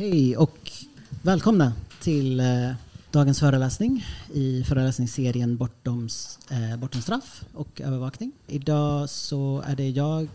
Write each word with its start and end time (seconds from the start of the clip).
Hej 0.00 0.36
och 0.36 0.72
välkomna 1.22 1.72
till 2.02 2.40
eh, 2.40 2.72
dagens 3.10 3.40
föreläsning 3.40 4.06
i 4.32 4.64
föreläsningsserien 4.64 5.56
Bortom, 5.56 6.08
eh, 6.50 6.76
Bortom 6.76 7.02
straff 7.02 7.44
och 7.54 7.80
övervakning. 7.80 8.32
Idag 8.46 9.10
så 9.10 9.62
är 9.66 9.76
det 9.76 9.88
jag, 9.88 10.28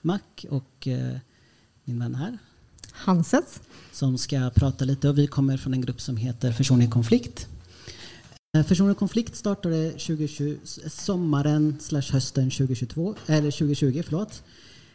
Mac 0.00 0.18
och 0.50 0.86
eh, 0.86 1.16
min 1.84 1.98
vän 1.98 2.14
här. 2.14 2.38
Hanses. 2.92 3.60
Som 3.92 4.18
ska 4.18 4.50
prata 4.54 4.84
lite 4.84 5.08
och 5.08 5.18
vi 5.18 5.26
kommer 5.26 5.56
från 5.56 5.74
en 5.74 5.80
grupp 5.80 6.00
som 6.00 6.16
heter 6.16 6.52
Försoning 6.52 6.88
i 6.88 6.90
konflikt. 6.90 7.48
Eh, 8.56 8.64
Försoning 8.64 8.92
i 8.92 8.94
konflikt 8.94 9.36
startade 9.36 9.90
2020, 9.90 10.56
sommaren 10.88 11.76
slash 11.80 12.12
hösten 12.12 12.50
2022, 12.50 13.14
eller 13.26 13.50
2020. 13.50 14.02
Förlåt. 14.04 14.42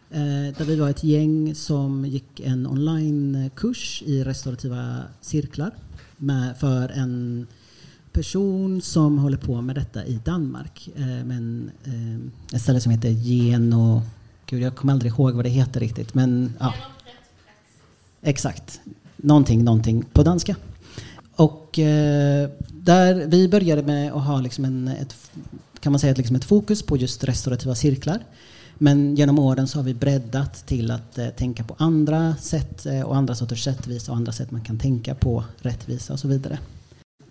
Eh, 0.09 0.58
där 0.58 0.66
vi 0.66 0.76
var 0.76 0.90
ett 0.90 1.04
gäng 1.04 1.55
som 1.55 2.05
gick 2.05 2.40
en 2.40 2.68
onlinekurs 2.68 4.04
i 4.05 4.23
restaurativa 4.23 5.04
cirklar 5.22 5.72
med, 6.18 6.58
för 6.58 6.90
en 6.90 7.48
person 8.12 8.81
som 8.81 9.18
håller 9.18 9.38
på 9.38 9.62
med 9.62 9.76
detta 9.76 10.05
i 10.05 10.20
Danmark. 10.26 10.90
Eh, 10.95 11.26
men, 11.26 11.72
eh, 11.84 12.55
ett 12.55 12.62
ställe 12.62 12.81
som 12.81 12.91
heter 12.91 13.09
Geno... 13.09 14.02
Gud, 14.45 14.62
jag 14.62 14.76
kommer 14.76 14.94
aldrig 14.94 15.12
ihåg 15.12 15.34
vad 15.34 15.45
det 15.45 15.50
heter 15.50 15.80
riktigt. 15.80 16.14
Men, 16.14 16.53
ja. 16.59 16.73
Exakt. 18.22 18.81
Någonting, 19.17 19.64
någonting 19.64 20.06
på 20.14 20.23
danska. 20.23 20.56
Och 21.36 21.80
eh, 21.80 22.50
där 22.72 23.28
vi 23.28 23.48
började 23.48 23.83
med 23.83 24.14
att 24.14 24.23
ha 24.23 24.42
liksom 24.42 24.66
en, 24.66 24.88
ett, 24.88 25.16
kan 25.80 25.92
man 25.92 26.00
säga, 26.00 26.14
liksom 26.17 26.36
ett 26.36 26.45
fokus 26.45 26.83
på 26.83 26.98
just 26.98 27.23
restaurativa 27.23 27.76
cirklar. 27.76 28.20
Men 28.78 29.16
genom 29.16 29.40
åren 29.40 29.68
så 29.68 29.80
har 29.80 29.84
vi 29.84 29.94
breddat 29.94 30.68
till 30.68 30.92
att 30.92 31.18
eh, 31.18 31.28
tänka 31.28 31.64
på 31.64 31.76
andra 31.78 32.36
sätt 32.36 32.86
eh, 32.86 33.02
och 33.02 33.16
andra 33.16 33.36
sorters 33.36 33.67
rättvisa 33.67 34.12
och 34.12 34.17
andra 34.17 34.32
sätt 34.32 34.52
man 34.52 34.62
kan 34.62 34.80
tänka 34.80 35.16
på 35.16 35.44
rättvisa 35.58 36.14
och 36.14 36.20
så 36.20 36.28
vidare. 36.28 36.59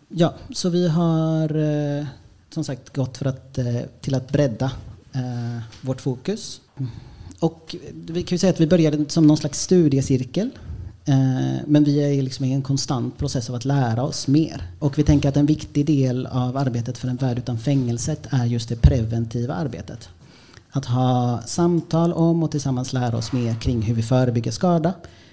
Ja, 0.08 0.34
så 0.50 0.68
vi 0.68 0.88
har 0.88 1.56
eh, 1.56 2.06
som 2.50 2.64
sagt 2.64 2.96
gått 2.96 3.16
för 3.16 3.26
att, 3.26 3.58
eh, 3.58 3.80
till 4.00 4.14
att 4.14 4.32
bredda 4.32 4.72
eh, 5.12 5.62
vårt 5.80 6.00
fokus. 6.00 6.60
Och 7.40 7.76
vi 7.92 8.22
kan 8.22 8.34
ju 8.34 8.38
säga 8.38 8.52
att 8.52 8.60
vi 8.60 8.66
började 8.66 9.04
som 9.08 9.26
någon 9.26 9.36
slags 9.36 9.60
studiecirkel 9.60 10.50
Eh, 11.06 11.60
men 11.66 11.84
vi 11.84 12.18
är 12.18 12.22
liksom 12.22 12.44
i 12.44 12.52
en 12.52 12.62
konstant 12.62 13.18
process 13.18 13.50
av 13.50 13.56
att 13.56 13.64
lära 13.64 14.02
oss 14.02 14.28
mer. 14.28 14.62
Och 14.78 14.98
vi 14.98 15.02
tänker 15.02 15.28
att 15.28 15.36
en 15.36 15.46
viktig 15.46 15.86
del 15.86 16.26
av 16.26 16.56
arbetet 16.56 16.98
för 16.98 17.08
en 17.08 17.16
värld 17.16 17.38
utan 17.38 17.58
fängelset 17.58 18.26
är 18.30 18.44
just 18.44 18.68
det 18.68 18.76
preventiva 18.76 19.54
arbetet. 19.54 20.08
Att 20.76 20.84
ha 20.84 21.42
samtal 21.46 22.12
om 22.12 22.42
och 22.42 22.50
tillsammans 22.50 22.92
lära 22.92 23.16
oss 23.16 23.32
mer 23.32 23.54
kring 23.54 23.82
hur 23.82 23.94
vi 23.94 24.02
förebygger 24.02 24.50
skada. 24.50 24.92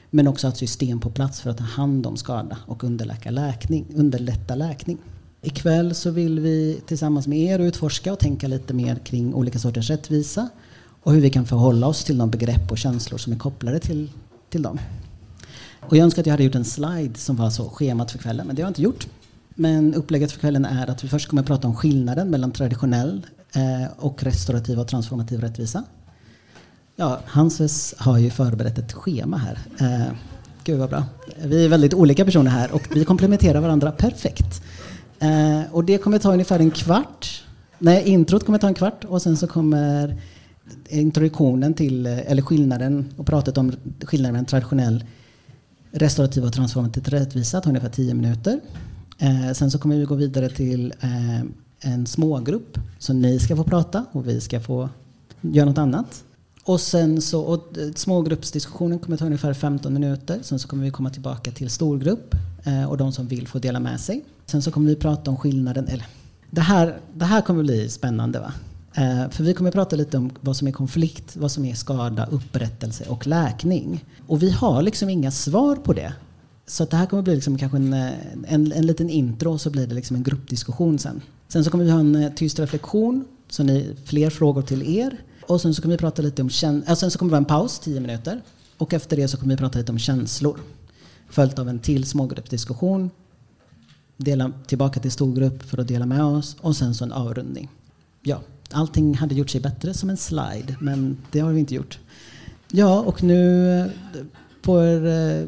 Men 0.10 0.28
också 0.28 0.48
ha 0.48 0.52
ett 0.52 0.58
system 0.58 1.00
på 1.00 1.10
plats 1.10 1.42
för 1.42 1.50
att 1.50 1.58
ta 1.58 1.64
hand 1.64 2.06
om 2.06 2.18
skada 2.18 2.58
och 2.66 2.84
underlätta 2.84 3.30
läkning. 3.30 3.86
Underlätta 3.96 4.56
läkning. 4.56 4.98
Ikväll 5.42 5.96
så 5.96 6.12
vill 6.12 6.40
vi 6.40 6.82
tillsammans 6.86 7.28
med 7.28 7.40
er 7.40 7.60
utforska 7.60 8.14
och 8.14 8.20
tänka 8.20 8.48
lite 8.48 8.74
mer 8.74 8.96
kring 8.96 9.34
olika 9.34 9.60
sorters 9.60 9.90
rättvisa 9.90 10.50
och 11.04 11.14
hur 11.14 11.22
vi 11.22 11.30
kan 11.30 11.46
förhålla 11.46 11.88
oss 11.88 12.04
till 12.04 12.18
de 12.18 12.32
begrepp 12.32 12.72
och 12.72 12.78
känslor 12.78 13.18
som 13.18 13.34
är 13.34 13.38
kopplade 13.38 13.80
till, 13.80 14.10
till 14.50 14.62
dem. 14.62 14.80
Och 15.80 15.98
jag 15.98 16.04
önskar 16.04 16.22
att 16.22 16.26
jag 16.26 16.34
hade 16.34 16.44
gjort 16.44 16.56
en 16.56 16.66
slide 16.66 17.18
som 17.18 17.36
var 17.36 17.50
så 17.50 17.70
schemat 17.70 18.12
för 18.12 18.20
kvällen, 18.20 18.48
men 18.48 18.56
det 18.56 18.62
har 18.62 18.68
jag 18.68 18.70
inte 18.70 18.82
gjort. 18.82 19.08
Men 19.50 19.94
upplägget 19.94 20.32
för 20.32 20.40
kvällen 20.40 20.66
är 20.66 20.90
att 20.90 21.04
vi 21.04 21.08
först 21.08 21.30
kommer 21.30 21.42
att 21.42 21.48
prata 21.48 21.68
om 21.68 21.76
skillnaden 21.76 22.30
mellan 22.30 22.52
traditionell 22.52 23.26
Eh, 23.54 23.92
och 23.98 24.24
restaurativ 24.24 24.80
och 24.80 24.88
transformativ 24.88 25.42
rättvisa. 25.42 25.84
Ja, 26.96 27.20
Hanses 27.26 27.96
har 27.98 28.18
ju 28.18 28.30
förberett 28.30 28.78
ett 28.78 28.94
schema 28.94 29.38
här. 29.38 29.60
Eh, 29.80 30.14
gud 30.64 30.80
vad 30.80 30.90
bra. 30.90 31.04
Vi 31.44 31.66
är 31.66 31.70
väldigt 31.70 31.94
olika 31.94 32.26
personer 32.26 32.52
här 32.52 32.72
och 32.72 32.82
vi 32.96 33.06
komplementerar 33.06 33.62
varandra 33.62 33.92
perfekt. 33.92 34.64
Eh, 35.20 35.62
och 35.72 35.86
det 35.86 35.98
kommer 35.98 36.20
ta 36.20 36.34
ungefär 36.34 36.60
en 36.60 36.72
kvart. 36.72 37.44
Nej, 37.80 38.04
introt 38.10 38.46
kommer 38.46 38.58
ta 38.58 38.68
en 38.68 38.74
kvart 38.74 39.06
och 39.06 39.22
sen 39.22 39.38
så 39.38 39.48
kommer 39.48 40.22
introduktionen 40.90 41.74
till, 41.74 42.06
eh, 42.06 42.32
eller 42.32 42.42
skillnaden 42.42 43.14
och 43.18 43.26
pratet 43.26 43.58
om 43.58 43.72
skillnaden 44.04 44.34
mellan 44.34 44.46
traditionell 44.46 45.04
restaurativ 45.92 46.46
och 46.46 46.54
transformativ 46.54 47.04
rättvisa 47.04 47.62
ta 47.62 47.70
ungefär 47.70 47.90
10 47.90 48.14
minuter. 48.14 48.60
Eh, 49.18 49.52
sen 49.54 49.72
så 49.72 49.80
kommer 49.80 49.98
vi 49.98 50.06
gå 50.06 50.16
vidare 50.16 50.50
till 50.50 50.94
eh, 51.02 51.44
en 51.82 52.08
smågrupp. 52.08 52.78
Så 53.00 53.14
ni 53.14 53.40
ska 53.40 53.56
få 53.56 53.64
prata 53.64 54.06
och 54.12 54.28
vi 54.28 54.42
ska 54.42 54.60
få 54.60 54.90
göra 55.42 55.66
något 55.66 55.78
annat. 55.78 56.24
Och 56.64 56.82
sen 56.82 57.22
så, 57.22 57.42
och 57.42 57.78
eh, 57.78 57.92
smågruppsdiskussionen 57.96 59.00
kommer 59.00 59.18
ta 59.18 59.26
ungefär 59.26 59.54
15 59.54 59.94
minuter. 59.94 60.40
Sen 60.42 60.60
så 60.60 60.68
kommer 60.68 60.84
vi 60.84 60.92
komma 60.92 61.10
tillbaka 61.10 61.52
till 61.52 61.70
storgrupp 61.70 62.36
eh, 62.64 62.86
och 62.86 62.98
de 62.98 63.12
som 63.12 63.28
vill 63.28 63.48
får 63.48 63.60
dela 63.60 63.80
med 63.80 64.00
sig. 64.00 64.24
Sen 64.46 64.62
så 64.62 64.72
kommer 64.72 64.90
vi 64.90 64.96
prata 64.96 65.32
om 65.32 65.38
skillnaden, 65.38 65.88
eller 65.88 66.06
det 66.50 66.62
här, 66.62 67.00
det 67.14 67.26
här 67.26 67.42
kommer 67.42 67.64
bli 67.64 67.90
spännande 67.90 68.40
va? 68.40 68.54
Eh, 68.94 69.30
för 69.30 69.44
vi 69.44 69.54
kommer 69.54 69.72
prata 69.72 69.96
lite 69.96 70.18
om 70.18 70.32
vad 70.42 70.58
som 70.58 70.68
är 70.68 70.72
konflikt, 70.72 71.38
vad 71.38 71.52
som 71.52 71.66
är 71.66 71.76
skada, 71.76 72.26
upprättelse 72.26 73.06
och 73.08 73.28
läkning. 73.28 74.06
Och 74.28 74.44
vi 74.44 74.52
har 74.52 74.82
liksom 74.82 75.10
inga 75.10 75.32
svar 75.32 75.76
på 75.76 75.94
det. 75.94 76.14
Så 76.72 76.86
det 76.86 76.98
här 76.98 77.06
kommer 77.06 77.24
bli 77.24 77.36
liksom 77.36 77.58
kanske 77.58 77.78
en, 77.78 77.94
eh, 77.94 78.12
en, 78.48 78.72
en 78.72 78.86
liten 78.86 79.10
intro 79.10 79.52
och 79.52 79.62
så 79.62 79.70
blir 79.70 79.88
det 79.88 79.96
liksom 79.96 80.16
en 80.16 80.24
gruppdiskussion 80.24 81.00
sen. 81.00 81.22
Sen 81.48 81.64
så 81.64 81.72
kommer 81.72 81.84
vi 81.84 81.92
ha 81.92 82.00
en 82.00 82.16
eh, 82.16 82.34
tyst 82.34 82.60
reflektion, 82.60 83.26
så 83.50 83.64
ni, 83.64 83.96
fler 84.06 84.30
frågor 84.30 84.62
till 84.62 84.98
er. 84.98 85.22
Och 85.48 85.62
sen 85.62 85.74
så 85.74 85.82
kommer 85.82 85.96
vi 85.96 86.00
prata 86.00 86.22
lite 86.22 86.42
om 86.42 86.50
känslor. 86.50 86.96
Sen 86.96 87.12
så 87.12 87.20
kommer 87.20 87.30
det 87.30 87.32
vara 87.32 87.38
en 87.38 87.46
paus, 87.46 87.80
10 87.80 88.00
minuter. 88.00 88.42
Och 88.78 88.94
efter 88.94 89.18
det 89.18 89.28
så 89.28 89.38
kommer 89.38 89.54
vi 89.54 89.58
prata 89.58 89.80
lite 89.80 89.92
om 89.92 90.00
känslor. 90.00 90.60
Följt 91.30 91.60
av 91.60 91.70
en 91.70 91.80
till 91.80 92.06
smågruppsdiskussion. 92.06 93.10
Dela 94.18 94.52
tillbaka 94.68 95.00
till 95.00 95.12
storgrupp 95.12 95.64
för 95.64 95.78
att 95.78 95.88
dela 95.88 96.06
med 96.06 96.24
oss. 96.24 96.56
Och 96.62 96.76
sen 96.76 96.96
så 96.96 97.04
en 97.04 97.12
avrundning. 97.12 97.70
Ja, 98.22 98.42
allting 98.72 99.16
hade 99.16 99.36
gjort 99.36 99.50
sig 99.50 99.62
bättre 99.62 99.94
som 99.94 100.10
en 100.10 100.18
slide, 100.18 100.76
men 100.80 101.18
det 101.32 101.40
har 101.40 101.52
vi 101.52 101.60
inte 101.60 101.76
gjort. 101.76 102.00
Ja, 102.72 103.00
och 103.00 103.24
nu 103.24 103.70
eh, 103.80 103.86
på 104.62 104.72
får 104.72 105.08
eh, 105.08 105.46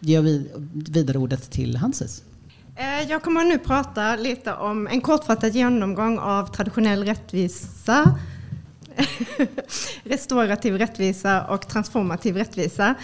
ger 0.00 0.22
vi 0.22 0.50
vidare 0.72 1.18
ordet 1.18 1.50
till 1.50 1.76
Hanses. 1.76 2.22
Eh, 2.76 3.10
jag 3.10 3.22
kommer 3.22 3.44
nu 3.44 3.58
prata 3.58 4.16
lite 4.16 4.54
om 4.54 4.86
en 4.86 5.00
kortfattad 5.00 5.54
genomgång 5.54 6.18
av 6.18 6.46
traditionell 6.46 7.04
rättvisa, 7.04 8.18
restaurativ 10.04 10.74
rättvisa 10.74 11.46
och 11.46 11.68
transformativ 11.68 12.36
rättvisa. 12.36 12.94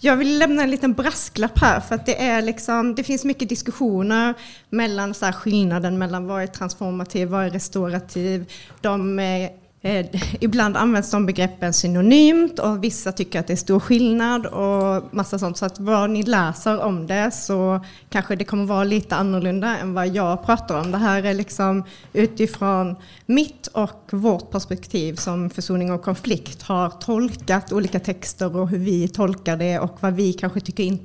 Jag 0.00 0.16
vill 0.16 0.38
lämna 0.38 0.62
en 0.62 0.70
liten 0.70 0.92
brasklapp 0.92 1.58
här 1.58 1.80
för 1.80 1.94
att 1.94 2.06
det, 2.06 2.22
är 2.22 2.42
liksom, 2.42 2.94
det 2.94 3.04
finns 3.04 3.24
mycket 3.24 3.48
diskussioner 3.48 4.34
mellan 4.70 5.14
så 5.14 5.26
skillnaden 5.32 5.98
mellan 5.98 6.26
vad 6.26 6.42
är 6.42 6.46
transformativ, 6.46 7.28
vad 7.28 7.44
är 7.44 7.50
restaurativ. 7.50 8.52
De 8.80 9.18
är 9.18 9.50
Eh, 9.82 10.06
ibland 10.40 10.76
används 10.76 11.10
de 11.10 11.26
begreppen 11.26 11.72
synonymt 11.72 12.58
och 12.58 12.84
vissa 12.84 13.12
tycker 13.12 13.40
att 13.40 13.46
det 13.46 13.52
är 13.52 13.56
stor 13.56 13.80
skillnad 13.80 14.46
och 14.46 15.14
massa 15.14 15.38
sånt. 15.38 15.56
Så 15.56 15.66
att 15.66 15.80
vad 15.80 16.10
ni 16.10 16.22
läser 16.22 16.82
om 16.82 17.06
det 17.06 17.30
så 17.30 17.84
kanske 18.10 18.36
det 18.36 18.44
kommer 18.44 18.64
vara 18.64 18.84
lite 18.84 19.16
annorlunda 19.16 19.78
än 19.78 19.94
vad 19.94 20.08
jag 20.08 20.46
pratar 20.46 20.80
om. 20.80 20.90
Det 20.90 20.98
här 20.98 21.22
är 21.22 21.34
liksom 21.34 21.84
utifrån 22.12 22.96
mitt 23.26 23.66
och 23.66 24.02
vårt 24.10 24.50
perspektiv 24.50 25.14
som 25.14 25.50
försoning 25.50 25.92
och 25.92 26.02
konflikt 26.02 26.62
har 26.62 26.90
tolkat 26.90 27.72
olika 27.72 28.00
texter 28.00 28.56
och 28.56 28.68
hur 28.68 28.78
vi 28.78 29.08
tolkar 29.08 29.56
det 29.56 29.78
och 29.78 29.96
vad 30.00 30.14
vi 30.14 30.32
kanske 30.32 30.60
tycker 30.60 30.84
är 30.84 30.98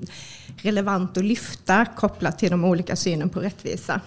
relevant 0.58 1.18
att 1.18 1.26
lyfta 1.26 1.86
kopplat 1.86 2.40
till 2.40 2.52
de 2.52 2.64
olika 2.64 2.96
synen 2.96 3.30
på 3.30 3.40
rättvisa. 3.40 4.02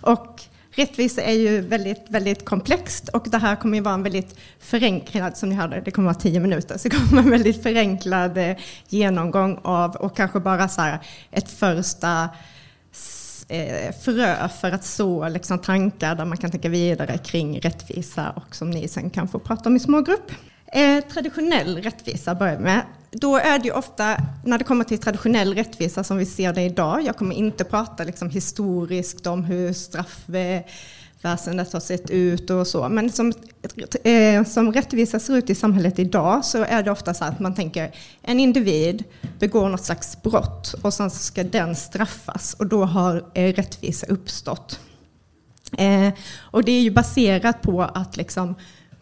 Och 0.00 0.42
Rättvisa 0.78 1.22
är 1.22 1.32
ju 1.32 1.60
väldigt, 1.60 2.04
väldigt 2.08 2.44
komplext 2.44 3.08
och 3.08 3.26
det 3.30 3.38
här 3.38 3.56
kommer 3.56 3.76
ju 3.78 3.82
vara 3.82 3.94
en 3.94 4.02
väldigt 4.02 4.36
förenklad, 4.58 5.36
som 5.36 5.48
ni 5.48 5.54
hörde, 5.54 5.80
det 5.80 5.90
kommer 5.90 6.06
vara 6.06 6.20
tio 6.20 6.40
minuter, 6.40 6.78
så 6.78 6.88
det 6.88 6.96
kommer 6.96 7.10
vara 7.10 7.22
en 7.22 7.30
väldigt 7.30 7.62
förenklad 7.62 8.38
eh, 8.38 8.56
genomgång 8.88 9.60
av 9.64 9.96
och 9.96 10.16
kanske 10.16 10.40
bara 10.40 10.68
så 10.68 10.80
här 10.80 10.98
ett 11.30 11.50
första 11.50 12.28
eh, 13.48 13.94
frö 14.04 14.48
för 14.48 14.72
att 14.72 14.84
så 14.84 15.28
liksom 15.28 15.58
tankar 15.58 16.14
där 16.14 16.24
man 16.24 16.38
kan 16.38 16.50
tänka 16.50 16.68
vidare 16.68 17.18
kring 17.18 17.60
rättvisa 17.60 18.30
och 18.30 18.56
som 18.56 18.70
ni 18.70 18.88
sen 18.88 19.10
kan 19.10 19.28
få 19.28 19.38
prata 19.38 19.68
om 19.68 19.76
i 19.76 19.80
smågrupp. 19.80 20.32
Eh, 20.72 21.04
traditionell 21.04 21.82
rättvisa 21.82 22.34
börjar 22.34 22.58
med. 22.58 22.82
Då 23.10 23.36
är 23.36 23.58
det 23.58 23.64
ju 23.64 23.72
ofta, 23.72 24.16
när 24.44 24.58
det 24.58 24.64
kommer 24.64 24.84
till 24.84 24.98
traditionell 24.98 25.54
rättvisa 25.54 26.04
som 26.04 26.16
vi 26.16 26.26
ser 26.26 26.52
det 26.52 26.62
idag, 26.62 27.02
jag 27.02 27.16
kommer 27.16 27.34
inte 27.34 27.64
prata 27.64 28.04
liksom 28.04 28.30
historiskt 28.30 29.26
om 29.26 29.44
hur 29.44 29.72
straffväsendet 29.72 31.72
har 31.72 31.80
sett 31.80 32.10
ut 32.10 32.50
och 32.50 32.66
så, 32.66 32.88
men 32.88 33.12
som, 33.12 33.32
eh, 34.04 34.44
som 34.44 34.72
rättvisa 34.72 35.20
ser 35.20 35.36
ut 35.36 35.50
i 35.50 35.54
samhället 35.54 35.98
idag 35.98 36.44
så 36.44 36.64
är 36.64 36.82
det 36.82 36.90
ofta 36.90 37.14
så 37.14 37.24
att 37.24 37.40
man 37.40 37.54
tänker 37.54 37.94
en 38.22 38.40
individ 38.40 39.04
begår 39.38 39.68
något 39.68 39.84
slags 39.84 40.22
brott 40.22 40.74
och 40.82 40.94
sen 40.94 41.10
ska 41.10 41.44
den 41.44 41.76
straffas 41.76 42.56
och 42.58 42.66
då 42.66 42.84
har 42.84 43.24
eh, 43.34 43.52
rättvisa 43.52 44.06
uppstått. 44.06 44.80
Eh, 45.78 46.08
och 46.36 46.64
det 46.64 46.72
är 46.72 46.80
ju 46.80 46.90
baserat 46.90 47.62
på 47.62 47.82
att 47.82 48.16
liksom 48.16 48.54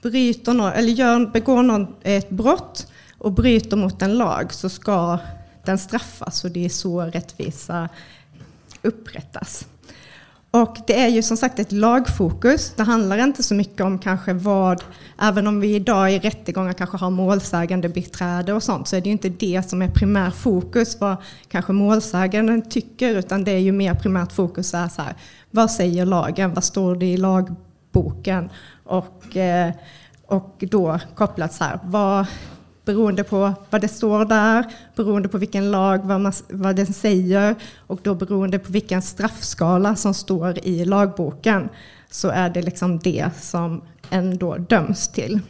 bryter 0.02 0.54
någon, 0.54 0.72
eller 0.72 0.92
gör, 0.92 1.26
begår 1.26 1.62
någon 1.62 1.86
ett 2.02 2.30
brott 2.30 2.86
och 3.18 3.32
bryter 3.32 3.76
mot 3.76 4.02
en 4.02 4.18
lag 4.18 4.52
så 4.52 4.68
ska 4.68 5.18
den 5.64 5.78
straffas 5.78 6.44
och 6.44 6.50
det 6.50 6.64
är 6.64 6.68
så 6.68 7.00
rättvisa 7.00 7.88
upprättas. 8.82 9.66
Och 10.50 10.76
det 10.86 11.00
är 11.00 11.08
ju 11.08 11.22
som 11.22 11.36
sagt 11.36 11.58
ett 11.58 11.72
lagfokus. 11.72 12.72
Det 12.76 12.82
handlar 12.82 13.18
inte 13.18 13.42
så 13.42 13.54
mycket 13.54 13.80
om 13.80 13.98
kanske 13.98 14.32
vad, 14.32 14.84
även 15.18 15.46
om 15.46 15.60
vi 15.60 15.74
idag 15.74 16.12
i 16.12 16.18
rättegångar 16.18 16.72
kanske 16.72 16.96
har 16.96 17.10
målsägande 17.10 17.88
beträde 17.88 18.52
och 18.52 18.62
sånt, 18.62 18.88
så 18.88 18.96
är 18.96 19.00
det 19.00 19.06
ju 19.06 19.12
inte 19.12 19.28
det 19.28 19.68
som 19.68 19.82
är 19.82 19.88
primär 19.88 20.30
fokus, 20.30 21.00
vad 21.00 21.16
kanske 21.48 21.72
målsäganden 21.72 22.68
tycker, 22.68 23.14
utan 23.14 23.44
det 23.44 23.50
är 23.50 23.58
ju 23.58 23.72
mer 23.72 23.94
primärt 23.94 24.32
fokus 24.32 24.74
är 24.74 24.88
så 24.88 25.02
här, 25.02 25.14
vad 25.50 25.70
säger 25.70 26.06
lagen, 26.06 26.54
vad 26.54 26.64
står 26.64 26.96
det 26.96 27.06
i 27.06 27.16
lagboken? 27.16 28.50
Och, 28.84 29.36
eh, 29.36 29.72
och 30.26 30.64
då 30.70 31.00
kopplat 31.14 31.54
så 31.54 31.64
här, 31.64 31.78
vad, 31.84 32.26
beroende 32.86 33.24
på 33.24 33.52
vad 33.70 33.80
det 33.80 33.88
står 33.88 34.24
där, 34.24 34.64
beroende 34.96 35.28
på 35.28 35.38
vilken 35.38 35.70
lag, 35.70 35.98
vad, 36.04 36.20
man, 36.20 36.32
vad 36.48 36.76
den 36.76 36.86
säger 36.86 37.54
och 37.86 38.00
då 38.02 38.14
beroende 38.14 38.58
på 38.58 38.72
vilken 38.72 39.02
straffskala 39.02 39.96
som 39.96 40.14
står 40.14 40.66
i 40.66 40.84
lagboken 40.84 41.68
så 42.10 42.28
är 42.28 42.50
det 42.50 42.62
liksom 42.62 42.98
det 42.98 43.30
som 43.40 43.82
ändå 44.10 44.56
döms 44.56 45.08
till. 45.08 45.40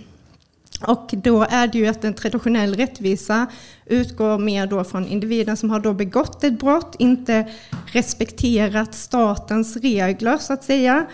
Och 0.81 1.11
då 1.13 1.43
är 1.51 1.67
det 1.67 1.79
ju 1.79 1.87
att 1.87 2.05
en 2.05 2.15
traditionell 2.15 2.75
rättvisa 2.75 3.47
utgår 3.87 4.39
mer 4.39 4.67
då 4.67 4.85
från 4.85 5.07
individen 5.07 5.57
som 5.57 5.71
har 5.71 5.81
då 5.81 5.93
begått 5.93 6.45
ett 6.45 6.59
brott, 6.61 6.97
inte 6.99 7.49
respekterat 7.87 8.95
statens 8.95 9.77
regler 9.77 10.39
så 10.39 10.53
att 10.53 10.65
säga 10.65 11.07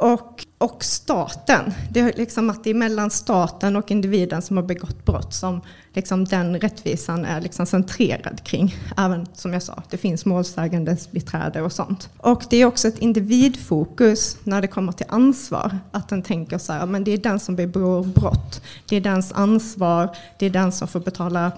och, 0.00 0.46
och 0.58 0.84
staten. 0.84 1.74
Det 1.90 2.00
är 2.00 2.12
liksom 2.16 2.50
att 2.50 2.64
det 2.64 2.70
är 2.70 2.74
mellan 2.74 3.10
staten 3.10 3.76
och 3.76 3.90
individen 3.90 4.42
som 4.42 4.56
har 4.56 4.64
begått 4.64 5.04
brott 5.04 5.34
som 5.34 5.60
liksom 5.92 6.24
den 6.24 6.60
rättvisan 6.60 7.24
är 7.24 7.40
liksom 7.40 7.66
centrerad 7.66 8.44
kring. 8.44 8.76
Även 8.96 9.26
som 9.32 9.52
jag 9.52 9.62
sa, 9.62 9.82
det 9.90 9.96
finns 9.96 10.24
målsägandes 10.24 11.10
beträde 11.10 11.62
och 11.62 11.72
sånt. 11.72 12.08
Och 12.18 12.44
det 12.50 12.56
är 12.56 12.64
också 12.64 12.88
ett 12.88 12.98
individfokus 12.98 14.36
när 14.44 14.60
det 14.60 14.68
kommer 14.68 14.92
till 14.92 15.06
ansvar. 15.08 15.78
Att 15.90 16.08
den 16.08 16.22
tänker 16.22 16.58
så 16.58 16.72
här, 16.72 16.86
men 16.86 17.04
det 17.04 17.10
är 17.10 17.18
den 17.18 17.40
som 17.40 17.56
begår 17.56 18.04
brott. 18.04 18.62
Det 18.88 18.96
är 18.96 19.00
dens 19.00 19.32
ansvar, 19.32 20.16
det 20.38 20.46
är 20.46 20.50
den 20.50 20.72
som 20.72 20.88
får 20.88 21.00
betala 21.00 21.52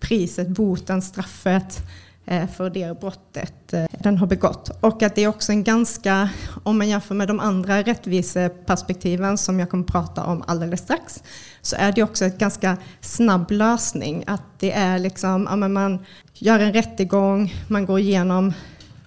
priset, 0.00 0.48
boten, 0.48 1.02
straffet. 1.02 1.82
Eh, 2.26 2.48
för 2.48 2.70
det 2.70 3.00
brottet 3.00 3.72
eh, 3.72 3.84
den 3.98 4.18
har 4.18 4.26
begått. 4.26 4.70
Och 4.80 5.02
att 5.02 5.14
det 5.14 5.24
är 5.24 5.28
också 5.28 5.52
en 5.52 5.64
ganska, 5.64 6.30
om 6.62 6.78
man 6.78 6.88
jämför 6.88 7.14
med 7.14 7.28
de 7.28 7.40
andra 7.40 7.82
rättviseperspektiven 7.82 9.38
som 9.38 9.60
jag 9.60 9.70
kommer 9.70 9.84
prata 9.84 10.24
om 10.24 10.44
alldeles 10.46 10.80
strax, 10.80 11.22
så 11.62 11.76
är 11.78 11.92
det 11.92 12.02
också 12.02 12.24
en 12.24 12.38
ganska 12.38 12.76
snabb 13.00 13.50
lösning. 13.50 14.24
Att 14.26 14.42
det 14.58 14.72
är 14.72 14.98
liksom, 14.98 15.48
ja, 15.50 15.56
man 15.56 16.06
gör 16.34 16.58
en 16.58 16.72
rättegång, 16.72 17.54
man 17.68 17.86
går 17.86 17.98
igenom 17.98 18.52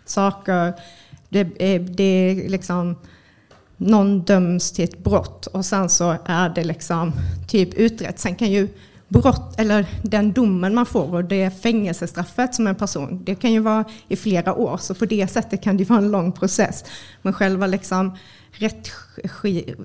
saker, 0.06 0.74
det 1.30 1.40
är, 1.40 1.80
det 1.80 2.04
är 2.04 2.50
liksom 2.50 2.96
någon 3.78 4.22
döms 4.22 4.72
till 4.72 4.84
ett 4.84 5.04
brott 5.04 5.48
och 5.48 5.66
sen 5.66 5.90
så 5.90 6.18
är 6.26 6.50
det 6.50 6.64
liksom 6.64 7.12
typ 7.48 7.74
utrett. 7.74 8.20
Sen 8.20 8.36
kan 8.36 8.52
ju 8.52 8.68
brott, 9.08 9.60
eller 9.60 9.86
den 10.04 10.34
domen 10.34 10.76
man 10.76 10.86
får 10.86 11.16
och 11.16 11.26
det 11.26 11.62
fängelsestraffet 11.62 12.56
som 12.56 12.68
en 12.68 12.76
person, 12.76 13.24
det 13.24 13.36
kan 13.36 13.52
ju 13.52 13.60
vara 13.60 13.86
i 14.08 14.16
flera 14.16 14.54
år, 14.54 14.78
så 14.78 14.96
på 14.96 15.06
det 15.06 15.28
sättet 15.28 15.62
kan 15.62 15.78
det 15.78 15.90
vara 15.90 16.00
en 16.00 16.12
lång 16.12 16.32
process. 16.32 16.86
Men 17.22 17.34
själva 17.34 17.68
liksom 17.68 18.18
rätt, 18.52 18.92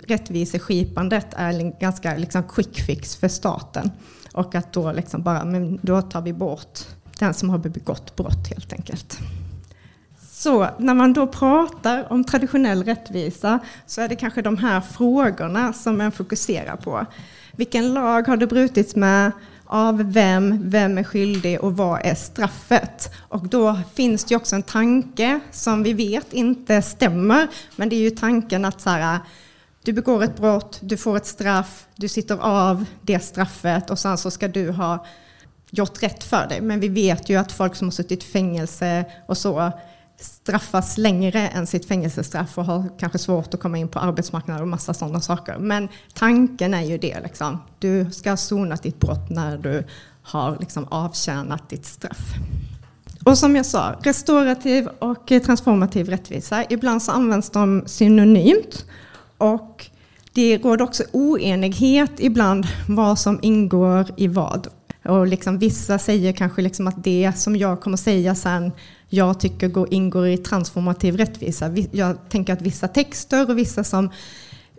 rättviseskipandet 0.07 1.27
är 1.37 1.61
en 1.61 1.79
ganska 1.79 2.17
liksom 2.17 2.43
quick 2.43 2.81
fix 2.81 3.17
för 3.17 3.29
staten. 3.29 3.91
Och 4.33 4.55
att 4.55 4.73
då 4.73 4.93
liksom 4.93 5.23
bara, 5.23 5.45
men 5.45 5.79
då 5.83 6.03
tar 6.03 6.23
vi 6.23 6.33
bort 6.33 6.79
den 7.19 7.35
som 7.35 7.51
har 7.51 7.59
begått 7.59 8.17
brott 8.17 8.49
helt 8.49 8.73
enkelt. 8.73 9.19
Så 10.31 10.69
när 10.79 10.95
man 10.95 11.13
då 11.13 11.27
pratar 11.27 12.13
om 12.13 12.25
traditionell 12.25 12.85
rättvisa 12.85 13.59
så 13.87 14.01
är 14.01 14.09
det 14.09 14.17
kanske 14.17 14.43
de 14.43 14.57
här 14.57 14.81
frågorna 14.81 15.73
som 15.73 15.99
man 15.99 16.13
fokuserar 16.13 16.77
på. 16.77 17.07
Vilken 17.57 17.95
lag 17.95 18.27
har 18.27 18.37
det 18.37 18.47
brutits 18.47 18.97
med? 18.97 19.33
Av 19.65 20.13
vem? 20.13 20.71
Vem 20.71 20.99
är 20.99 21.05
skyldig? 21.05 21.61
Och 21.61 21.77
vad 21.77 22.01
är 22.05 22.15
straffet? 22.15 23.15
Och 23.29 23.49
då 23.49 23.79
finns 23.95 24.25
det 24.25 24.37
också 24.37 24.57
en 24.57 24.63
tanke 24.63 25.41
som 25.51 25.83
vi 25.83 25.93
vet 25.93 26.33
inte 26.33 26.83
stämmer. 26.83 27.49
Men 27.77 27.89
det 27.89 27.97
är 27.97 28.01
ju 28.01 28.11
tanken 28.11 28.65
att 28.65 28.81
så 28.81 28.91
här, 28.91 29.19
du 29.83 29.93
begår 29.93 30.23
ett 30.23 30.37
brott, 30.37 30.79
du 30.83 30.97
får 30.97 31.17
ett 31.17 31.27
straff, 31.27 31.87
du 31.97 32.09
sitter 32.09 32.39
av 32.39 32.85
det 33.03 33.21
straffet 33.21 33.91
och 33.91 33.99
sen 33.99 34.19
så 34.19 34.31
ska 34.31 34.49
du 34.49 34.71
ha 34.71 35.07
gjort 35.71 36.03
rätt 36.03 36.25
för 36.25 36.47
dig. 36.47 36.61
Men 36.61 36.81
vi 36.81 36.89
vet 36.89 37.29
ju 37.29 37.37
att 37.37 37.53
folk 37.53 37.75
som 37.75 37.87
har 37.87 37.93
suttit 37.93 38.23
i 38.23 38.27
fängelse 38.27 39.05
och 39.27 39.39
så 39.39 39.73
straffas 40.21 40.99
längre 40.99 41.49
än 41.49 41.67
sitt 41.67 41.89
fängelsestraff 41.89 42.59
och 42.59 42.65
har 42.65 42.99
kanske 42.99 43.19
svårt 43.19 43.55
att 43.55 43.61
komma 43.61 43.79
in 43.79 43.89
på 43.89 43.99
arbetsmarknaden 43.99 44.63
och 44.63 44.69
massa 44.69 44.95
sådana 44.95 45.21
saker. 45.21 45.59
Men 45.59 45.89
tanken 46.15 46.75
är 46.75 46.83
ju 46.83 46.99
det, 46.99 47.21
liksom. 47.21 47.63
du 47.79 48.11
ska 48.11 48.31
ha 48.31 48.37
sonat 48.37 48.83
ditt 48.83 49.01
brott 49.01 49.31
när 49.31 49.59
du 49.59 49.85
har 50.23 50.57
liksom 50.61 50.85
avtjänat 50.91 51.69
ditt 51.69 51.87
straff. 51.87 52.35
Och 53.25 53.39
som 53.39 53.57
jag 53.57 53.67
sa, 53.67 53.95
restaurativ 54.03 54.89
och 54.99 55.27
transformativ 55.27 56.09
rättvisa, 56.09 56.65
ibland 56.69 57.03
så 57.03 57.13
används 57.13 57.51
de 57.51 57.83
synonymt. 57.87 58.85
Och 59.39 59.91
det 60.33 60.59
råder 60.59 60.85
också 60.85 61.05
oenighet 61.13 62.13
ibland 62.19 62.67
vad 62.89 63.19
som 63.19 63.39
ingår 63.43 64.07
i 64.17 64.29
vad. 64.29 64.69
Och 65.05 65.27
liksom 65.27 65.59
vissa 65.59 65.99
säger 65.99 66.33
kanske 66.33 66.63
liksom 66.63 66.87
att 66.87 67.05
det 67.05 67.33
som 67.37 67.57
jag 67.57 67.81
kommer 67.81 67.97
säga 67.97 68.35
sen 68.35 68.73
jag 69.11 69.41
tycker 69.41 69.95
ingår 69.95 70.29
i 70.29 70.37
transformativ 70.39 71.17
rättvisa. 71.17 71.71
Jag 71.91 72.29
tänker 72.29 72.53
att 72.53 72.63
vissa 72.63 72.89
texter 72.89 73.51
och 73.51 73.59
vissa 73.59 73.85
som 73.85 74.11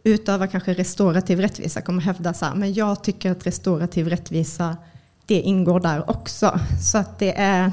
utövar 0.03 0.47
kanske 0.47 0.73
restaurativ 0.73 1.39
rättvisa 1.39 1.81
kommer 1.81 2.01
hävda 2.01 2.33
så 2.33 2.45
här, 2.45 2.55
men 2.55 2.73
jag 2.73 3.03
tycker 3.03 3.31
att 3.31 3.47
restaurativ 3.47 4.07
rättvisa, 4.07 4.77
det 5.25 5.41
ingår 5.41 5.79
där 5.79 6.09
också. 6.09 6.59
Så 6.81 6.97
att 6.97 7.19
det 7.19 7.33
är 7.37 7.71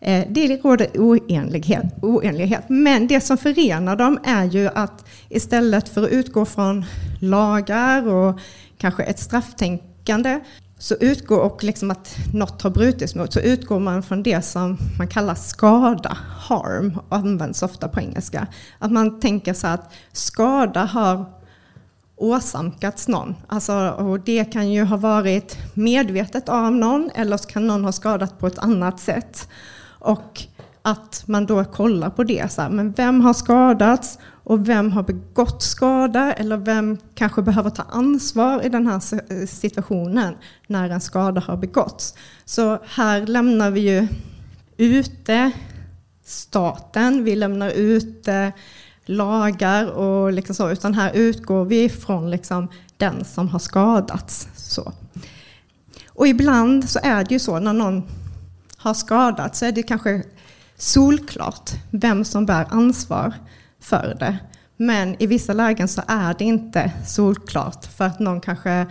eh, 0.00 0.26
det 0.28 0.64
råder 0.64 0.88
oenlighet, 0.94 1.84
oenlighet. 2.02 2.64
Men 2.68 3.06
det 3.06 3.20
som 3.20 3.38
förenar 3.38 3.96
dem 3.96 4.18
är 4.24 4.44
ju 4.44 4.68
att 4.68 5.04
istället 5.28 5.88
för 5.88 6.02
att 6.02 6.10
utgå 6.10 6.44
från 6.44 6.84
lagar 7.20 8.08
och 8.08 8.40
kanske 8.78 9.02
ett 9.02 9.18
strafftänkande 9.18 10.40
så 10.78 10.94
utgår, 10.94 11.40
och 11.40 11.64
liksom 11.64 11.90
att 11.90 12.16
något 12.34 12.62
har 12.62 12.70
brutits 12.70 13.14
mot, 13.14 13.32
så 13.32 13.40
utgår 13.40 13.80
man 13.80 14.02
från 14.02 14.22
det 14.22 14.42
som 14.42 14.78
man 14.98 15.08
kallar 15.08 15.34
skada, 15.34 16.16
harm, 16.38 16.98
och 17.08 17.16
används 17.16 17.62
ofta 17.62 17.88
på 17.88 18.00
engelska. 18.00 18.46
Att 18.78 18.92
man 18.92 19.20
tänker 19.20 19.54
så 19.54 19.66
att 19.66 19.92
skada 20.12 20.84
har 20.84 21.24
åsamkats 22.16 23.08
någon. 23.08 23.34
Alltså, 23.46 23.88
och 23.88 24.20
det 24.20 24.44
kan 24.44 24.72
ju 24.72 24.84
ha 24.84 24.96
varit 24.96 25.58
medvetet 25.74 26.48
av 26.48 26.72
någon 26.72 27.10
eller 27.14 27.36
så 27.36 27.48
kan 27.48 27.66
någon 27.66 27.84
ha 27.84 27.92
skadat 27.92 28.38
på 28.38 28.46
ett 28.46 28.58
annat 28.58 29.00
sätt. 29.00 29.48
Och 29.98 30.42
att 30.82 31.22
man 31.26 31.46
då 31.46 31.64
kollar 31.64 32.10
på 32.10 32.24
det. 32.24 32.52
Så 32.52 32.62
här, 32.62 32.70
men 32.70 32.92
vem 32.92 33.20
har 33.20 33.34
skadats 33.34 34.18
och 34.48 34.68
vem 34.68 34.92
har 34.92 35.02
begått 35.02 35.62
skada 35.62 36.32
eller 36.32 36.56
vem 36.56 36.98
kanske 37.14 37.42
behöver 37.42 37.70
ta 37.70 37.82
ansvar 37.82 38.66
i 38.66 38.68
den 38.68 38.86
här 38.86 39.46
situationen 39.46 40.34
när 40.66 40.90
en 40.90 41.00
skada 41.00 41.40
har 41.40 41.56
begåtts. 41.56 42.14
Så 42.44 42.78
här 42.84 43.26
lämnar 43.26 43.70
vi 43.70 43.80
ju 43.80 44.08
ute 44.76 45.52
staten, 46.24 47.24
vi 47.24 47.36
lämnar 47.36 47.70
ute 47.70 48.52
lagar 49.04 49.90
och 49.90 50.32
liksom 50.32 50.54
så, 50.54 50.70
utan 50.70 50.94
här 50.94 51.12
utgår 51.14 51.64
vi 51.64 51.88
från 51.88 52.30
liksom 52.30 52.68
den 52.96 53.24
som 53.24 53.48
har 53.48 53.58
skadats. 53.58 54.48
Så. 54.54 54.92
Och 56.08 56.28
ibland 56.28 56.88
så 56.88 56.98
är 57.02 57.24
det 57.24 57.30
ju 57.30 57.38
så 57.38 57.58
när 57.58 57.72
någon 57.72 58.02
har 58.76 58.94
skadats 58.94 59.58
så 59.58 59.64
är 59.64 59.72
det 59.72 59.82
kanske 59.82 60.22
solklart 60.76 61.70
vem 61.90 62.24
som 62.24 62.46
bär 62.46 62.66
ansvar 62.70 63.32
för 63.88 64.16
det. 64.20 64.38
Men 64.76 65.22
i 65.22 65.26
vissa 65.26 65.52
lägen 65.52 65.88
så 65.88 66.02
är 66.06 66.34
det 66.38 66.44
inte 66.44 66.92
solklart 67.06 67.84
för 67.84 68.04
att 68.04 68.18
någon 68.18 68.40
kanske 68.40 68.86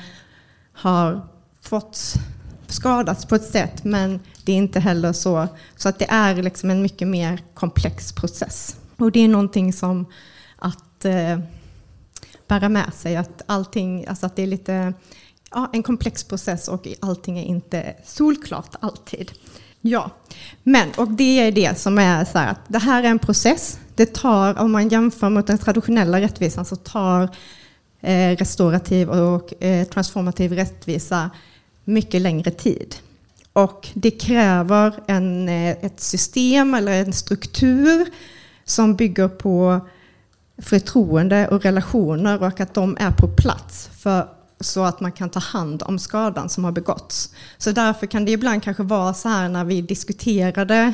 har 0.74 1.28
fått 1.62 2.14
skadats 2.68 3.26
på 3.26 3.36
ett 3.36 3.52
sätt 3.52 3.84
men 3.84 4.20
det 4.46 4.52
är 4.52 4.58
inte 4.58 4.80
heller 4.80 5.14
så. 5.14 5.48
Så 5.76 5.90
att 5.90 6.00
det 6.00 6.10
är 6.10 6.36
liksom 6.36 6.70
en 6.70 6.82
mycket 6.82 7.08
mer 7.08 7.42
komplex 7.54 8.14
process. 8.14 8.78
Och 8.98 9.12
det 9.12 9.20
är 9.20 9.28
någonting 9.28 9.74
som 9.74 10.06
att 10.56 11.06
eh, 11.06 11.40
bära 12.48 12.70
med 12.70 12.94
sig 12.94 13.16
att 13.16 13.42
allting, 13.46 14.08
alltså 14.08 14.26
att 14.26 14.36
det 14.36 14.44
är 14.44 14.48
lite 14.48 14.94
ja, 15.52 15.70
en 15.74 15.84
komplex 15.84 16.24
process 16.24 16.68
och 16.68 16.88
allting 17.00 17.40
är 17.40 17.44
inte 17.44 17.96
solklart 18.06 18.76
alltid. 18.80 19.32
Ja, 19.90 20.12
men 20.64 20.92
och 20.98 21.08
det 21.08 21.40
är 21.40 21.52
det 21.52 21.80
som 21.80 21.98
är 21.98 22.26
så 22.26 22.38
här 22.38 22.52
att 22.52 22.62
det 22.68 22.80
här 22.80 23.04
är 23.04 23.08
en 23.08 23.20
process. 23.20 23.80
Det 23.96 24.14
tar, 24.14 24.60
om 24.60 24.72
man 24.72 24.90
jämför 24.90 25.30
mot 25.30 25.48
den 25.48 25.58
traditionella 25.58 26.22
rättvisan 26.22 26.66
så 26.66 26.76
tar 26.76 27.30
eh, 28.02 28.36
restaurativ 28.36 29.10
och 29.10 29.64
eh, 29.64 29.88
transformativ 29.88 30.54
rättvisa 30.54 31.30
mycket 31.84 32.22
längre 32.22 32.52
tid. 32.52 32.96
Och 33.54 33.88
det 33.94 34.12
kräver 34.12 34.94
en, 35.08 35.50
eh, 35.50 35.70
ett 35.70 36.00
system 36.00 36.74
eller 36.74 36.92
en 36.92 37.14
struktur 37.14 38.08
som 38.66 38.96
bygger 38.96 39.28
på 39.28 39.80
förtroende 40.58 41.48
och 41.48 41.64
relationer 41.64 42.44
och 42.44 42.60
att 42.60 42.74
de 42.74 42.98
är 43.00 43.12
på 43.12 43.28
plats 43.28 43.90
för, 43.98 44.28
så 44.60 44.84
att 44.84 45.00
man 45.00 45.12
kan 45.12 45.30
ta 45.30 45.40
hand 45.40 45.84
om 45.84 46.00
skadan 46.00 46.50
som 46.50 46.64
har 46.64 46.72
begåtts. 46.72 47.34
Så 47.58 47.72
därför 47.72 48.08
kan 48.08 48.26
det 48.26 48.32
ibland 48.32 48.64
kanske 48.64 48.84
vara 48.84 49.14
så 49.14 49.30
här 49.30 49.50
när 49.50 49.64
vi 49.64 49.82
diskuterade 49.82 50.94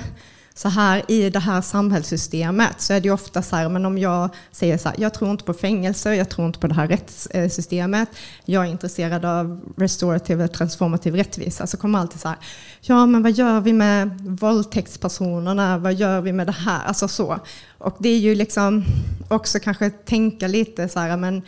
så 0.55 0.69
här 0.69 1.03
i 1.07 1.29
det 1.29 1.39
här 1.39 1.61
samhällssystemet 1.61 2.81
så 2.81 2.93
är 2.93 3.01
det 3.01 3.11
ofta 3.11 3.41
så 3.41 3.55
här, 3.55 3.69
men 3.69 3.85
om 3.85 3.97
jag 3.97 4.29
säger 4.51 4.77
så 4.77 4.89
här, 4.89 4.97
jag 4.99 5.13
tror 5.13 5.31
inte 5.31 5.43
på 5.43 5.53
fängelse, 5.53 6.15
jag 6.15 6.29
tror 6.29 6.47
inte 6.47 6.59
på 6.59 6.67
det 6.67 6.73
här 6.73 6.87
rättssystemet, 6.87 8.09
jag 8.45 8.65
är 8.65 8.69
intresserad 8.69 9.25
av 9.25 9.73
restorativ 9.77 10.41
och 10.41 10.53
transformativ 10.53 11.15
rättvisa, 11.15 11.67
så 11.67 11.77
kommer 11.77 11.99
alltid 11.99 12.21
så 12.21 12.27
här, 12.27 12.37
ja 12.81 13.05
men 13.05 13.23
vad 13.23 13.31
gör 13.31 13.61
vi 13.61 13.73
med 13.73 14.21
våldtäktspersonerna, 14.21 15.77
vad 15.77 15.93
gör 15.93 16.21
vi 16.21 16.33
med 16.33 16.47
det 16.47 16.51
här, 16.51 16.85
alltså 16.85 17.07
så. 17.07 17.39
Och 17.77 17.95
det 17.99 18.09
är 18.09 18.19
ju 18.19 18.35
liksom 18.35 18.85
också 19.27 19.59
kanske 19.59 19.89
tänka 19.89 20.47
lite 20.47 20.89
så 20.89 20.99
här, 20.99 21.17
men 21.17 21.41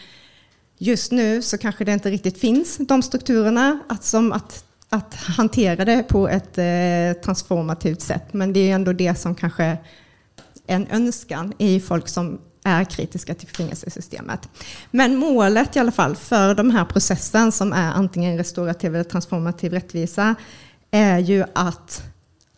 just 0.77 1.11
nu 1.11 1.41
så 1.41 1.57
kanske 1.57 1.85
det 1.85 1.93
inte 1.93 2.11
riktigt 2.11 2.37
finns 2.37 2.77
de 2.77 3.01
strukturerna, 3.01 3.79
att, 3.89 4.03
som 4.03 4.31
att 4.31 4.65
att 4.89 5.13
hantera 5.13 5.85
det 5.85 6.03
på 6.03 6.27
ett 6.27 6.57
eh, 6.57 7.21
transformativt 7.23 8.01
sätt. 8.01 8.33
Men 8.33 8.53
det 8.53 8.59
är 8.59 8.75
ändå 8.75 8.93
det 8.93 9.15
som 9.15 9.35
kanske 9.35 9.63
är 9.63 9.77
en 10.67 10.87
önskan 10.87 11.53
i 11.57 11.79
folk 11.79 12.07
som 12.07 12.41
är 12.63 12.83
kritiska 12.83 13.35
till 13.35 13.47
fängelsesystemet. 13.47 14.49
Men 14.91 15.15
målet 15.15 15.75
i 15.75 15.79
alla 15.79 15.91
fall 15.91 16.15
för 16.15 16.55
den 16.55 16.71
här 16.71 16.85
processen 16.85 17.51
som 17.51 17.73
är 17.73 17.91
antingen 17.91 18.37
restaurativ 18.37 18.95
eller 18.95 19.03
transformativ 19.03 19.71
rättvisa 19.71 20.35
är 20.91 21.19
ju 21.19 21.45
att 21.55 22.03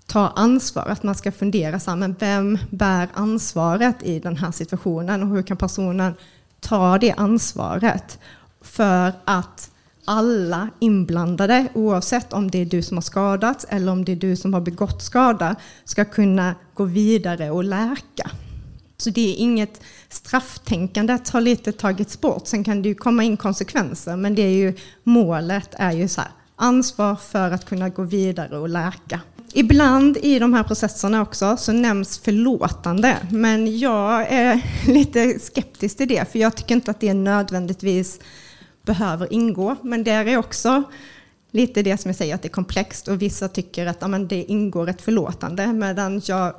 ta 0.05 0.27
ansvar, 0.27 0.85
att 0.85 1.03
man 1.03 1.15
ska 1.15 1.31
fundera 1.31 1.79
så 1.79 1.91
här, 1.91 1.97
men 1.97 2.15
vem 2.19 2.57
bär 2.69 3.09
ansvaret 3.13 4.03
i 4.03 4.19
den 4.19 4.37
här 4.37 4.51
situationen 4.51 5.23
och 5.23 5.29
hur 5.29 5.43
kan 5.43 5.57
personen 5.57 6.13
ta 6.59 6.97
det 6.97 7.11
ansvaret 7.11 8.19
för 8.61 9.13
att 9.25 9.71
alla 10.05 10.69
inblandade, 10.79 11.67
oavsett 11.73 12.33
om 12.33 12.51
det 12.51 12.57
är 12.57 12.65
du 12.65 12.81
som 12.81 12.97
har 12.97 13.01
skadats 13.01 13.65
eller 13.69 13.91
om 13.91 14.05
det 14.05 14.11
är 14.11 14.15
du 14.15 14.35
som 14.35 14.53
har 14.53 14.61
begått 14.61 15.01
skada, 15.01 15.55
ska 15.85 16.05
kunna 16.05 16.55
gå 16.73 16.83
vidare 16.83 17.51
och 17.51 17.63
läka. 17.63 18.31
Så 18.97 19.09
det 19.09 19.33
är 19.33 19.35
inget 19.35 19.81
strafftänkandet 20.09 21.29
har 21.29 21.41
lite 21.41 21.71
tagits 21.71 22.21
bort. 22.21 22.47
Sen 22.47 22.63
kan 22.63 22.81
det 22.81 22.89
ju 22.89 22.95
komma 22.95 23.23
in 23.23 23.37
konsekvenser, 23.37 24.15
men 24.15 24.35
det 24.35 24.41
är 24.41 24.57
ju 24.57 24.73
målet 25.03 25.69
är 25.71 25.91
ju 25.91 26.07
så 26.07 26.21
här, 26.21 26.31
ansvar 26.55 27.15
för 27.15 27.51
att 27.51 27.65
kunna 27.65 27.89
gå 27.89 28.03
vidare 28.03 28.57
och 28.57 28.69
läka. 28.69 29.21
Ibland 29.53 30.17
i 30.17 30.39
de 30.39 30.53
här 30.53 30.63
processerna 30.63 31.21
också 31.21 31.57
så 31.57 31.71
nämns 31.71 32.19
förlåtande, 32.19 33.17
men 33.31 33.79
jag 33.79 34.27
är 34.29 34.61
lite 34.87 35.39
skeptisk 35.39 35.97
till 35.97 36.07
det, 36.07 36.31
för 36.31 36.39
jag 36.39 36.55
tycker 36.55 36.75
inte 36.75 36.91
att 36.91 36.99
det 36.99 37.13
nödvändigtvis 37.13 38.19
behöver 38.85 39.33
ingå. 39.33 39.75
Men 39.81 40.03
där 40.03 40.25
är 40.25 40.37
också 40.37 40.83
lite 41.51 41.83
det 41.83 41.97
som 41.97 42.09
jag 42.09 42.15
säger 42.15 42.35
att 42.35 42.41
det 42.41 42.47
är 42.47 42.49
komplext 42.49 43.07
och 43.07 43.21
vissa 43.21 43.47
tycker 43.47 43.85
att 43.85 43.97
ja, 43.99 44.07
men 44.07 44.27
det 44.27 44.43
ingår 44.43 44.89
ett 44.89 45.01
förlåtande 45.01 45.67
medan 45.67 46.21
jag 46.25 46.53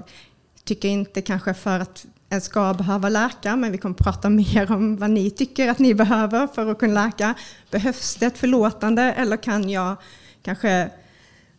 tycker 0.64 0.88
inte 0.88 1.22
kanske 1.22 1.54
för 1.54 1.80
att 1.80 2.06
en 2.28 2.40
ska 2.40 2.74
behöva 2.74 3.08
läka, 3.08 3.56
men 3.56 3.72
vi 3.72 3.78
kommer 3.78 3.94
prata 3.94 4.30
mer 4.30 4.72
om 4.72 4.96
vad 4.96 5.10
ni 5.10 5.30
tycker 5.30 5.68
att 5.68 5.78
ni 5.78 5.94
behöver 5.94 6.46
för 6.46 6.70
att 6.70 6.78
kunna 6.78 7.04
läka. 7.04 7.34
Behövs 7.70 8.16
det 8.16 8.26
ett 8.26 8.38
förlåtande 8.38 9.02
eller 9.02 9.36
kan 9.36 9.70
jag 9.70 9.96
kanske 10.42 10.90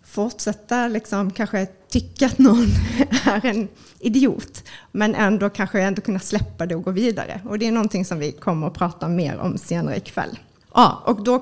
fortsätta 0.09 0.87
liksom, 0.87 1.31
kanske 1.31 1.65
tycka 1.65 2.25
att 2.25 2.37
någon 2.37 2.67
är 3.25 3.45
en 3.45 3.67
idiot, 3.99 4.63
men 4.91 5.15
ändå 5.15 5.49
kanske 5.49 5.81
ändå 5.81 6.01
kunna 6.01 6.19
släppa 6.19 6.65
det 6.65 6.75
och 6.75 6.83
gå 6.83 6.91
vidare. 6.91 7.41
Och 7.45 7.59
det 7.59 7.67
är 7.67 7.71
någonting 7.71 8.05
som 8.05 8.19
vi 8.19 8.31
kommer 8.31 8.67
att 8.67 8.73
prata 8.73 9.07
mer 9.07 9.37
om 9.37 9.57
senare 9.57 9.97
ikväll. 9.97 10.39
Ja, 10.73 11.03
och 11.05 11.23
då 11.23 11.39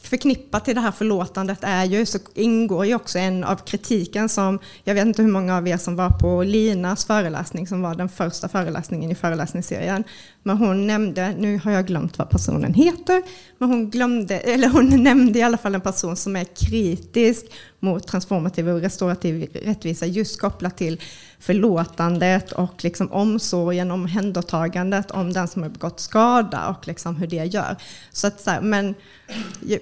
förknippat 0.00 0.64
till 0.64 0.74
det 0.74 0.80
här 0.80 0.92
förlåtandet 0.92 1.58
är 1.62 1.84
ju, 1.84 2.06
så 2.06 2.18
ingår 2.34 2.86
ju 2.86 2.94
också 2.94 3.18
en 3.18 3.44
av 3.44 3.56
kritiken 3.56 4.28
som, 4.28 4.58
jag 4.84 4.94
vet 4.94 5.06
inte 5.06 5.22
hur 5.22 5.30
många 5.30 5.56
av 5.56 5.68
er 5.68 5.76
som 5.76 5.96
var 5.96 6.10
på 6.10 6.42
Linas 6.42 7.04
föreläsning 7.04 7.66
som 7.66 7.82
var 7.82 7.94
den 7.94 8.08
första 8.08 8.48
föreläsningen 8.48 9.10
i 9.10 9.14
föreläsningsserien. 9.14 10.04
Men 10.42 10.56
hon 10.56 10.86
nämnde, 10.86 11.34
nu 11.38 11.60
har 11.64 11.72
jag 11.72 11.86
glömt 11.86 12.18
vad 12.18 12.30
personen 12.30 12.74
heter, 12.74 13.22
men 13.58 13.68
hon, 13.68 13.90
glömde, 13.90 14.38
eller 14.54 14.68
hon 14.68 15.02
nämnde 15.02 15.38
i 15.38 15.42
alla 15.42 15.58
fall 15.58 15.74
en 15.74 15.80
person 15.80 16.16
som 16.16 16.36
är 16.36 16.44
kritisk 16.44 17.46
mot 17.80 18.06
transformativ 18.06 18.68
och 18.68 18.80
restaurativ 18.80 19.48
rättvisa 19.64 20.06
just 20.06 20.40
kopplat 20.40 20.76
till 20.76 21.00
förlåtandet 21.38 22.52
och 22.52 22.84
liksom 22.84 23.12
omsorgen, 23.12 23.90
omhändertagandet 23.90 25.10
om 25.10 25.32
den 25.32 25.48
som 25.48 25.62
har 25.62 25.70
begått 25.70 26.00
skada 26.00 26.68
och 26.68 26.86
liksom 26.86 27.16
hur 27.16 27.26
det 27.26 27.44
gör. 27.44 27.76
Så 28.12 28.26
att, 28.26 28.40
så 28.40 28.50
här, 28.50 28.60
men 28.60 28.94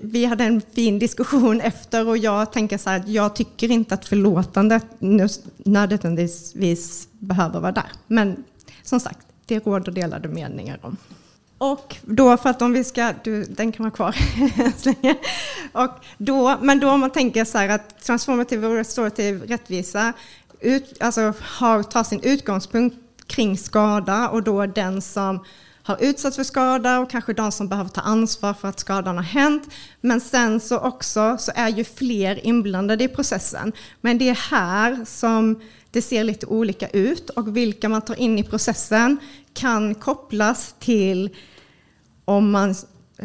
vi 0.01 0.25
hade 0.25 0.45
en 0.45 0.63
fin 0.75 0.99
diskussion 0.99 1.61
efter 1.61 2.09
och 2.09 2.19
jag 2.19 2.53
tänker 2.53 2.79
så 2.79 2.91
här, 2.91 3.03
jag 3.07 3.37
tycker 3.37 3.71
inte 3.71 3.95
att 3.95 4.09
förlåtandet 4.09 4.87
nödvändigtvis 5.65 7.09
behöver 7.13 7.61
vara 7.61 7.73
där. 7.73 7.93
Men 8.07 8.45
som 8.83 9.01
sagt, 9.01 9.27
det 9.47 9.67
råder 9.67 9.93
delade 9.93 10.29
meningar 10.29 10.79
om. 10.83 10.97
Och 11.59 11.97
då 12.03 12.37
för 12.37 12.51
att 12.51 12.63
om 12.63 12.73
vi 12.73 12.85
ska, 12.85 13.13
du, 13.25 13.45
den 13.45 13.73
kan 13.73 13.85
vara 13.85 13.91
kvar 13.91 14.17
och 15.73 15.91
då, 16.19 16.59
Men 16.63 16.81
då 16.81 16.91
om 16.91 17.01
man 17.01 17.11
tänker 17.11 17.45
så 17.45 17.59
här 17.59 17.69
att 17.69 18.05
transformativ 18.05 18.65
och 18.65 18.75
restorativ 18.75 19.43
rättvisa 19.43 20.13
ut, 20.61 20.97
alltså 21.01 21.33
har, 21.41 21.83
tar 21.83 22.05
sin 22.05 22.21
utgångspunkt 22.23 22.97
kring 23.27 23.59
skada 23.59 24.29
och 24.29 24.43
då 24.43 24.67
den 24.67 25.03
som 25.03 25.45
har 25.91 26.05
utsatts 26.05 26.37
för 26.37 26.45
skada 26.45 26.99
och 26.99 27.11
kanske 27.11 27.33
de 27.33 27.53
som 27.53 27.69
behöver 27.69 27.91
ta 27.91 28.01
ansvar 28.01 28.55
för 28.55 28.69
att 28.69 28.81
skadan 28.81 29.17
har 29.17 29.25
hänt. 29.25 29.69
Men 30.01 30.21
sen 30.21 30.61
så 30.61 30.79
också 30.79 31.37
så 31.39 31.53
är 31.55 31.69
ju 31.69 31.85
fler 31.85 32.47
inblandade 32.47 33.05
i 33.05 33.09
processen. 33.09 33.73
Men 34.01 34.19
det 34.19 34.29
är 34.29 34.51
här 34.51 35.05
som 35.05 35.61
det 35.91 36.03
ser 36.03 36.25
lite 36.25 36.47
olika 36.47 36.89
ut 36.89 37.31
och 37.31 37.57
vilka 37.57 37.89
man 37.89 38.03
tar 38.03 38.21
in 38.21 38.39
i 38.39 38.45
processen 38.45 39.19
kan 39.55 39.95
kopplas 39.95 40.75
till 40.79 41.31
om 42.25 42.51
man 42.51 42.75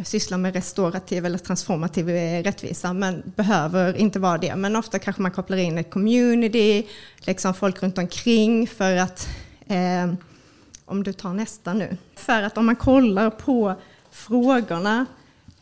sysslar 0.03 0.37
med 0.37 0.53
restaurativ 0.53 1.25
eller 1.25 1.37
transformativ 1.37 2.09
rättvisa, 2.43 2.93
men 2.93 3.33
behöver 3.35 3.97
inte 3.97 4.19
vara 4.19 4.37
det. 4.37 4.55
Men 4.55 4.75
ofta 4.75 4.99
kanske 4.99 5.21
man 5.21 5.31
kopplar 5.31 5.57
in 5.57 5.77
ett 5.77 5.91
community, 5.91 6.87
liksom 7.17 7.53
folk 7.53 7.83
runt 7.83 7.97
omkring 7.97 8.67
för 8.67 8.95
att, 8.95 9.27
eh, 9.67 10.13
om 10.85 11.03
du 11.03 11.13
tar 11.13 11.33
nästa 11.33 11.73
nu, 11.73 11.97
för 12.15 12.41
att 12.41 12.57
om 12.57 12.65
man 12.65 12.75
kollar 12.75 13.29
på 13.29 13.75
frågorna 14.11 15.05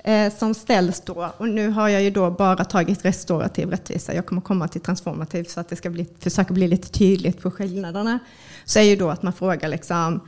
eh, 0.03 0.34
som 0.34 0.53
ställs 0.53 1.01
då, 1.01 1.32
och 1.38 1.50
nu 1.50 1.70
har 1.70 1.89
jag 1.89 2.01
ju 2.01 2.10
då 2.12 2.32
bara 2.32 2.65
tagit 2.65 3.06
restaurativ 3.06 3.70
rättvisa, 3.70 4.13
jag 4.13 4.25
kommer 4.25 4.42
komma 4.42 4.68
till 4.68 4.82
transformativ 4.82 5.44
så 5.44 5.60
att 5.60 5.70
det 5.70 5.75
ska 5.75 5.89
bli, 5.89 6.08
försöka 6.20 6.53
bli 6.53 6.68
lite 6.68 6.89
tydligt 6.89 7.42
på 7.42 7.51
skillnaderna, 7.51 8.20
så 8.65 8.80
är 8.80 8.84
ju 8.84 8.96
då 8.96 9.10
att 9.10 9.24
man 9.24 9.34
frågar 9.34 9.70
liksom, 9.70 10.20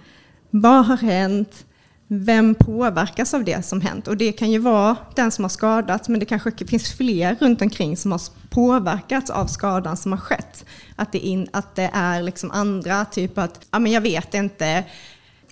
vad 0.49 0.85
har 0.85 0.97
hänt? 0.97 1.65
Vem 2.07 2.55
påverkas 2.55 3.33
av 3.33 3.43
det 3.43 3.65
som 3.65 3.81
hänt? 3.81 4.07
Och 4.07 4.17
det 4.17 4.31
kan 4.31 4.51
ju 4.51 4.59
vara 4.59 4.95
den 5.15 5.31
som 5.31 5.43
har 5.43 5.49
skadats, 5.49 6.09
men 6.09 6.19
det 6.19 6.25
kanske 6.25 6.51
finns 6.67 6.93
fler 6.93 7.35
runt 7.39 7.61
omkring 7.61 7.97
som 7.97 8.11
har 8.11 8.21
påverkats 8.49 9.29
av 9.29 9.45
skadan 9.47 9.97
som 9.97 10.11
har 10.11 10.19
skett. 10.19 10.65
Att 10.95 11.11
det, 11.11 11.19
in, 11.19 11.47
att 11.53 11.75
det 11.75 11.89
är 11.93 12.21
liksom 12.21 12.51
andra, 12.51 13.05
typ 13.05 13.37
att, 13.37 13.65
ja 13.71 13.79
men 13.79 13.91
jag 13.91 14.01
vet 14.01 14.33
inte, 14.33 14.83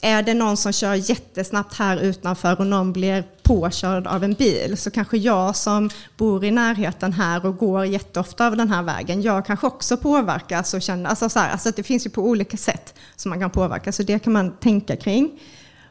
är 0.01 0.23
det 0.23 0.33
någon 0.33 0.57
som 0.57 0.73
kör 0.73 1.09
jättesnabbt 1.09 1.73
här 1.73 1.97
utanför 1.97 2.59
och 2.59 2.67
någon 2.67 2.93
blir 2.93 3.23
påkörd 3.43 4.07
av 4.07 4.23
en 4.23 4.33
bil 4.33 4.77
så 4.77 4.91
kanske 4.91 5.17
jag 5.17 5.55
som 5.55 5.89
bor 6.17 6.45
i 6.45 6.51
närheten 6.51 7.13
här 7.13 7.45
och 7.45 7.57
går 7.57 7.85
jätteofta 7.85 8.47
av 8.47 8.57
den 8.57 8.69
här 8.69 8.83
vägen, 8.83 9.21
jag 9.21 9.45
kanske 9.45 9.67
också 9.67 9.97
påverkas 9.97 10.73
och 10.73 10.81
känner, 10.81 11.09
alltså, 11.09 11.29
så 11.29 11.39
här, 11.39 11.51
alltså 11.51 11.71
det 11.75 11.83
finns 11.83 12.05
ju 12.05 12.09
på 12.09 12.21
olika 12.21 12.57
sätt 12.57 12.93
som 13.15 13.29
man 13.29 13.39
kan 13.39 13.49
påverka, 13.49 13.91
så 13.91 14.03
det 14.03 14.19
kan 14.19 14.33
man 14.33 14.51
tänka 14.51 14.95
kring. 14.95 15.39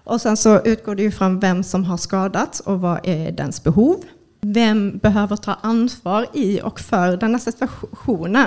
Och 0.05 0.21
sen 0.21 0.37
så 0.37 0.61
utgår 0.61 0.95
det 0.95 1.03
ju 1.03 1.11
från 1.11 1.41
vem 1.41 1.63
som 1.63 1.85
har 1.85 1.97
skadats 1.97 2.61
och 2.61 2.81
vad 2.81 3.01
är 3.03 3.33
dens 3.33 3.65
behov. 3.65 4.05
Vem 4.41 4.99
behöver 4.99 5.37
ta 5.37 5.55
ansvar 5.55 6.27
i 6.33 6.61
och 6.63 6.81
för 6.81 7.17
denna 7.17 7.39
situationen? 7.39 8.47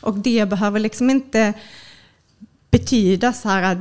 Och 0.00 0.18
det 0.18 0.48
behöver 0.48 0.80
liksom 0.80 1.10
inte 1.10 1.52
betyda 2.70 3.32
så 3.32 3.48
här 3.48 3.62
att 3.62 3.78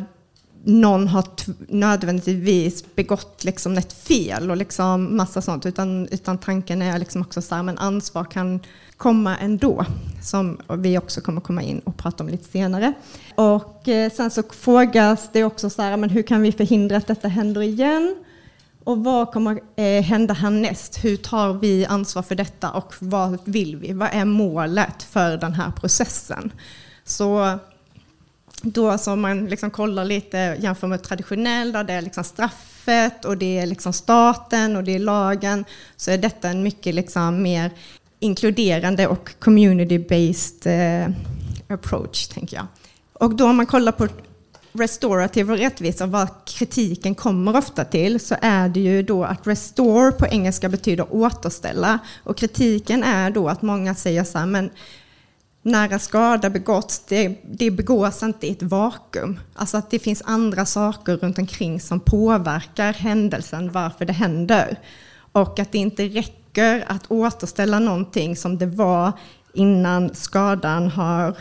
någon 0.64 1.08
har 1.08 1.26
nödvändigtvis 1.68 2.96
begått 2.96 3.44
liksom 3.44 3.78
ett 3.78 3.94
fel 3.94 4.52
och 4.52 4.58
liksom 4.58 5.18
massa 5.18 5.42
sånt, 5.42 5.66
utan, 5.66 6.08
utan 6.12 6.38
tanken 6.38 6.82
är 6.82 7.00
liksom 7.00 7.22
också 7.22 7.42
så 7.42 7.56
här, 7.56 7.64
men 7.64 7.78
ansvar 7.78 8.24
kan 8.24 8.60
komma 8.98 9.38
ändå, 9.38 9.86
som 10.22 10.58
vi 10.70 10.98
också 10.98 11.22
kommer 11.22 11.42
komma 11.42 11.62
in 11.62 11.80
och 11.80 11.98
prata 11.98 12.24
om 12.24 12.30
lite 12.30 12.52
senare. 12.52 12.94
Och 13.36 13.88
eh, 13.88 14.12
sen 14.12 14.32
så 14.32 14.44
frågas 14.44 15.30
det 15.34 15.44
också 15.44 15.70
så 15.70 15.82
här, 15.82 15.98
men 15.98 16.10
hur 16.10 16.24
kan 16.24 16.42
vi 16.42 16.52
förhindra 16.52 16.98
att 16.98 17.08
detta 17.08 17.28
händer 17.28 17.62
igen? 17.62 18.16
Och 18.84 19.04
vad 19.04 19.32
kommer 19.32 19.60
eh, 19.76 20.04
hända 20.04 20.34
härnäst? 20.34 21.04
Hur 21.04 21.18
tar 21.18 21.54
vi 21.54 21.86
ansvar 21.86 22.24
för 22.24 22.36
detta 22.36 22.72
och 22.72 22.94
vad 23.00 23.40
vill 23.46 23.76
vi? 23.76 23.94
Vad 23.94 24.10
är 24.12 24.26
målet 24.26 25.04
för 25.04 25.38
den 25.38 25.54
här 25.54 25.72
processen? 25.72 26.52
Så 27.04 27.60
då 28.62 28.98
som 28.98 29.22
man 29.22 29.46
liksom 29.46 29.72
kollar 29.72 30.06
lite 30.06 30.58
jämför 30.60 30.88
med 30.88 31.04
traditionell, 31.04 31.72
där 31.72 31.84
det 31.84 31.94
är 31.94 32.02
liksom 32.02 32.24
straffet 32.24 33.26
och 33.26 33.38
det 33.38 33.58
är 33.58 33.66
liksom 33.66 33.94
staten 33.94 34.76
och 34.76 34.84
det 34.84 34.96
är 34.96 35.00
lagen, 35.00 35.66
så 35.96 36.12
är 36.12 36.18
detta 36.18 36.50
en 36.50 36.64
mycket 36.64 36.96
liksom 36.96 37.42
mer 37.42 37.72
inkluderande 38.26 39.08
och 39.08 39.30
community-based 39.40 40.68
eh, 40.68 41.12
approach, 41.68 42.28
tänker 42.28 42.58
jag. 42.58 42.66
Och 43.14 43.36
då 43.36 43.46
om 43.46 43.56
man 43.56 43.66
kollar 43.66 43.92
på 43.92 44.08
restorative 44.74 45.54
och 45.54 45.60
rättvisa, 45.60 46.06
vad 46.06 46.28
kritiken 46.46 47.16
kommer 47.16 47.58
ofta 47.58 47.86
till, 47.86 48.20
så 48.20 48.36
är 48.42 48.70
det 48.70 48.80
ju 48.80 49.04
då 49.04 49.24
att 49.24 49.48
restore 49.48 50.12
på 50.12 50.28
engelska 50.28 50.70
betyder 50.70 51.16
återställa. 51.16 52.00
Och 52.24 52.38
kritiken 52.38 53.04
är 53.04 53.30
då 53.30 53.50
att 53.50 53.62
många 53.62 53.96
säger 53.96 54.24
så 54.24 54.38
här, 54.38 54.46
men 54.46 54.70
när 55.62 55.94
en 55.94 56.00
skada 56.00 56.50
begåtts, 56.50 57.00
det, 57.08 57.40
det 57.52 57.72
begås 57.72 58.24
inte 58.24 58.48
i 58.48 58.52
ett 58.52 58.64
vakuum. 58.64 59.40
Alltså 59.54 59.78
att 59.78 59.90
det 59.90 60.00
finns 60.00 60.22
andra 60.26 60.66
saker 60.66 61.18
runt 61.18 61.38
omkring 61.38 61.80
som 61.80 62.00
påverkar 62.00 62.94
händelsen, 62.94 63.72
varför 63.72 64.06
det 64.06 64.14
händer. 64.14 64.80
Och 65.32 65.60
att 65.60 65.72
det 65.72 65.78
inte 65.78 66.04
räcker 66.04 66.45
att 66.64 67.12
återställa 67.12 67.80
någonting 67.80 68.36
som 68.36 68.58
det 68.58 68.66
var 68.66 69.12
innan 69.54 70.16
skadan 70.16 70.88
har 70.88 71.38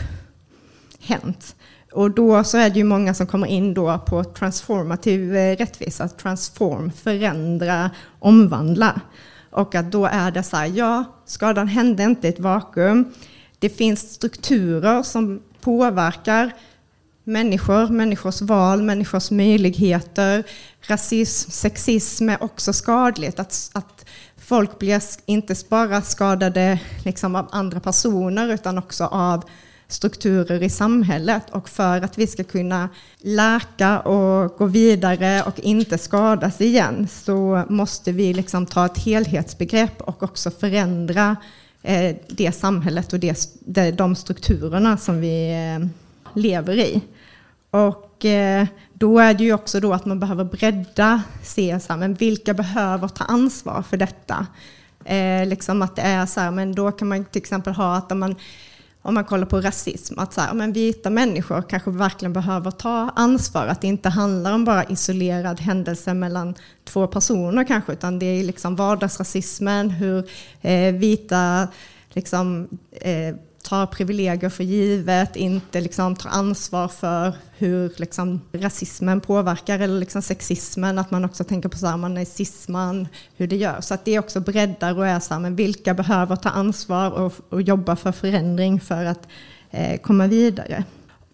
hänt. 1.00 1.56
Och 1.92 2.10
då 2.10 2.44
så 2.44 2.58
är 2.58 2.70
det 2.70 2.78
ju 2.78 2.84
många 2.84 3.14
som 3.14 3.26
kommer 3.26 3.46
in 3.46 3.74
då 3.74 3.98
på 4.06 4.24
transformativ 4.24 5.36
eh, 5.36 5.56
rättvisa, 5.56 6.08
transform, 6.08 6.92
förändra, 6.92 7.90
omvandla. 8.18 9.00
Och 9.50 9.74
att 9.74 9.92
då 9.92 10.06
är 10.06 10.30
det 10.30 10.42
så 10.42 10.56
här, 10.56 10.66
ja, 10.66 11.04
skadan 11.24 11.68
hände 11.68 12.02
inte 12.02 12.26
i 12.26 12.30
ett 12.30 12.40
vakuum. 12.40 13.12
Det 13.58 13.68
finns 13.68 14.14
strukturer 14.14 15.02
som 15.02 15.42
påverkar 15.60 16.52
människor, 17.24 17.88
människors 17.88 18.42
val, 18.42 18.82
människors 18.82 19.30
möjligheter. 19.30 20.44
Rasism, 20.80 21.50
sexism 21.50 22.28
är 22.28 22.42
också 22.42 22.72
skadligt. 22.72 23.38
Att, 23.38 23.70
att 23.72 23.93
folk 24.44 24.78
blir 24.78 25.02
inte 25.26 25.54
bara 25.68 26.02
skadade 26.02 26.80
liksom 27.04 27.36
av 27.36 27.48
andra 27.50 27.80
personer 27.80 28.48
utan 28.54 28.78
också 28.78 29.04
av 29.04 29.44
strukturer 29.88 30.62
i 30.62 30.70
samhället 30.70 31.42
och 31.50 31.68
för 31.68 32.02
att 32.02 32.18
vi 32.18 32.26
ska 32.26 32.44
kunna 32.44 32.88
läka 33.18 34.00
och 34.00 34.56
gå 34.58 34.66
vidare 34.66 35.42
och 35.42 35.60
inte 35.60 35.98
skadas 35.98 36.60
igen 36.60 37.08
så 37.10 37.64
måste 37.68 38.12
vi 38.12 38.34
liksom 38.34 38.66
ta 38.66 38.86
ett 38.86 38.98
helhetsbegrepp 38.98 40.00
och 40.00 40.22
också 40.22 40.50
förändra 40.50 41.36
eh, 41.82 42.16
det 42.28 42.52
samhället 42.52 43.12
och 43.12 43.18
det, 43.18 43.90
de 43.90 44.16
strukturerna 44.16 44.96
som 44.96 45.20
vi 45.20 45.52
eh, 45.52 45.86
lever 46.34 46.78
i. 46.78 47.00
Och 47.74 48.24
eh, 48.24 48.66
då 48.92 49.18
är 49.18 49.34
det 49.34 49.44
ju 49.44 49.52
också 49.52 49.80
då 49.80 49.92
att 49.92 50.04
man 50.04 50.20
behöver 50.20 50.44
bredda, 50.44 51.22
se 51.42 51.78
men 51.88 52.14
vilka 52.14 52.54
behöver 52.54 53.08
ta 53.08 53.24
ansvar 53.24 53.82
för 53.82 53.96
detta? 53.96 54.46
Eh, 55.04 55.46
liksom 55.46 55.82
att 55.82 55.96
det 55.96 56.02
är 56.02 56.26
så 56.26 56.40
här, 56.40 56.50
men 56.50 56.74
då 56.74 56.92
kan 56.92 57.08
man 57.08 57.24
till 57.24 57.42
exempel 57.42 57.72
ha 57.72 57.96
att 57.96 58.16
man 58.16 58.36
om 59.02 59.14
man 59.14 59.24
kollar 59.24 59.46
på 59.46 59.60
rasism, 59.60 60.18
att 60.18 60.32
så 60.32 60.40
här, 60.40 60.54
men 60.54 60.72
vita 60.72 61.10
människor 61.10 61.62
kanske 61.62 61.90
verkligen 61.90 62.32
behöver 62.32 62.70
ta 62.70 63.10
ansvar, 63.16 63.66
att 63.66 63.80
det 63.80 63.86
inte 63.86 64.08
handlar 64.08 64.52
om 64.52 64.64
bara 64.64 64.84
isolerad 64.84 65.60
händelse 65.60 66.14
mellan 66.14 66.54
två 66.84 67.06
personer 67.06 67.64
kanske, 67.64 67.92
utan 67.92 68.18
det 68.18 68.26
är 68.26 68.44
liksom 68.44 68.76
vardagsrasismen, 68.76 69.90
hur 69.90 70.30
eh, 70.60 70.94
vita 70.94 71.68
liksom, 72.12 72.68
eh, 72.90 73.34
tar 73.64 73.86
privilegier 73.86 74.50
för 74.50 74.64
givet, 74.64 75.36
inte 75.36 75.80
liksom 75.80 76.16
tar 76.16 76.30
ansvar 76.30 76.88
för 76.88 77.32
hur 77.58 77.92
liksom 77.96 78.40
rasismen 78.52 79.20
påverkar 79.20 79.78
eller 79.78 80.00
liksom 80.00 80.22
sexismen, 80.22 80.98
att 80.98 81.10
man 81.10 81.24
också 81.24 81.44
tänker 81.44 81.68
på 81.68 81.78
så 81.78 81.86
här, 81.86 81.96
man 81.96 82.16
är 82.16 82.24
cisman, 82.24 83.08
hur 83.36 83.46
det 83.46 83.56
gör. 83.56 83.80
Så 83.80 83.94
att 83.94 84.04
det 84.04 84.18
också 84.18 84.40
breddar 84.40 84.98
och 84.98 85.06
är 85.06 85.20
så 85.20 85.34
här, 85.34 85.40
men 85.40 85.56
vilka 85.56 85.94
behöver 85.94 86.36
ta 86.36 86.48
ansvar 86.48 87.10
och, 87.10 87.32
och 87.48 87.62
jobba 87.62 87.96
för 87.96 88.12
förändring 88.12 88.80
för 88.80 89.04
att 89.04 89.28
eh, 89.70 90.00
komma 90.00 90.26
vidare. 90.26 90.84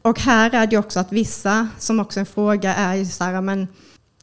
Och 0.03 0.21
här 0.21 0.55
är 0.55 0.66
det 0.66 0.79
också 0.79 1.01
att 1.01 1.12
vissa, 1.12 1.69
som 1.79 2.01
också 2.01 2.21
en 2.21 2.27
fråga 2.27 2.75
är 2.75 2.95
ju 2.95 3.07
så 3.07 3.25
här, 3.25 3.40
men 3.40 3.69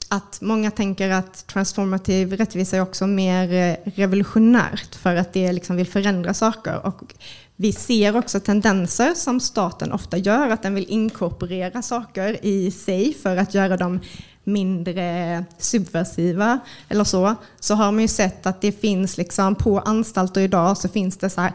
att 0.09 0.41
många 0.41 0.71
tänker 0.71 1.09
att 1.09 1.47
transformativ 1.47 2.33
rättvisa 2.33 2.77
är 2.77 2.81
också 2.81 3.07
mer 3.07 3.53
eh, 3.53 3.91
revolutionärt 3.95 4.95
för 4.95 5.15
att 5.15 5.33
det 5.33 5.51
liksom 5.51 5.75
vill 5.75 5.87
förändra 5.87 6.33
saker. 6.33 6.85
Och 6.85 7.13
vi 7.55 7.73
ser 7.73 8.17
också 8.17 8.39
tendenser 8.39 9.13
som 9.13 9.39
staten 9.39 9.91
ofta 9.91 10.17
gör, 10.17 10.49
att 10.49 10.63
den 10.63 10.75
vill 10.75 10.89
inkorporera 10.89 11.81
saker 11.81 12.45
i 12.45 12.71
sig 12.71 13.13
för 13.13 13.37
att 13.37 13.53
göra 13.53 13.77
dem 13.77 13.99
mindre 14.43 15.45
subversiva 15.57 16.59
eller 16.89 17.03
så. 17.03 17.35
Så 17.59 17.75
har 17.75 17.91
man 17.91 18.01
ju 18.01 18.07
sett 18.07 18.45
att 18.45 18.61
det 18.61 18.71
finns 18.71 19.17
liksom 19.17 19.55
på 19.55 19.79
anstalter 19.79 20.41
idag 20.41 20.77
så 20.77 20.89
finns 20.89 21.17
det 21.17 21.29
så 21.29 21.41
här 21.41 21.53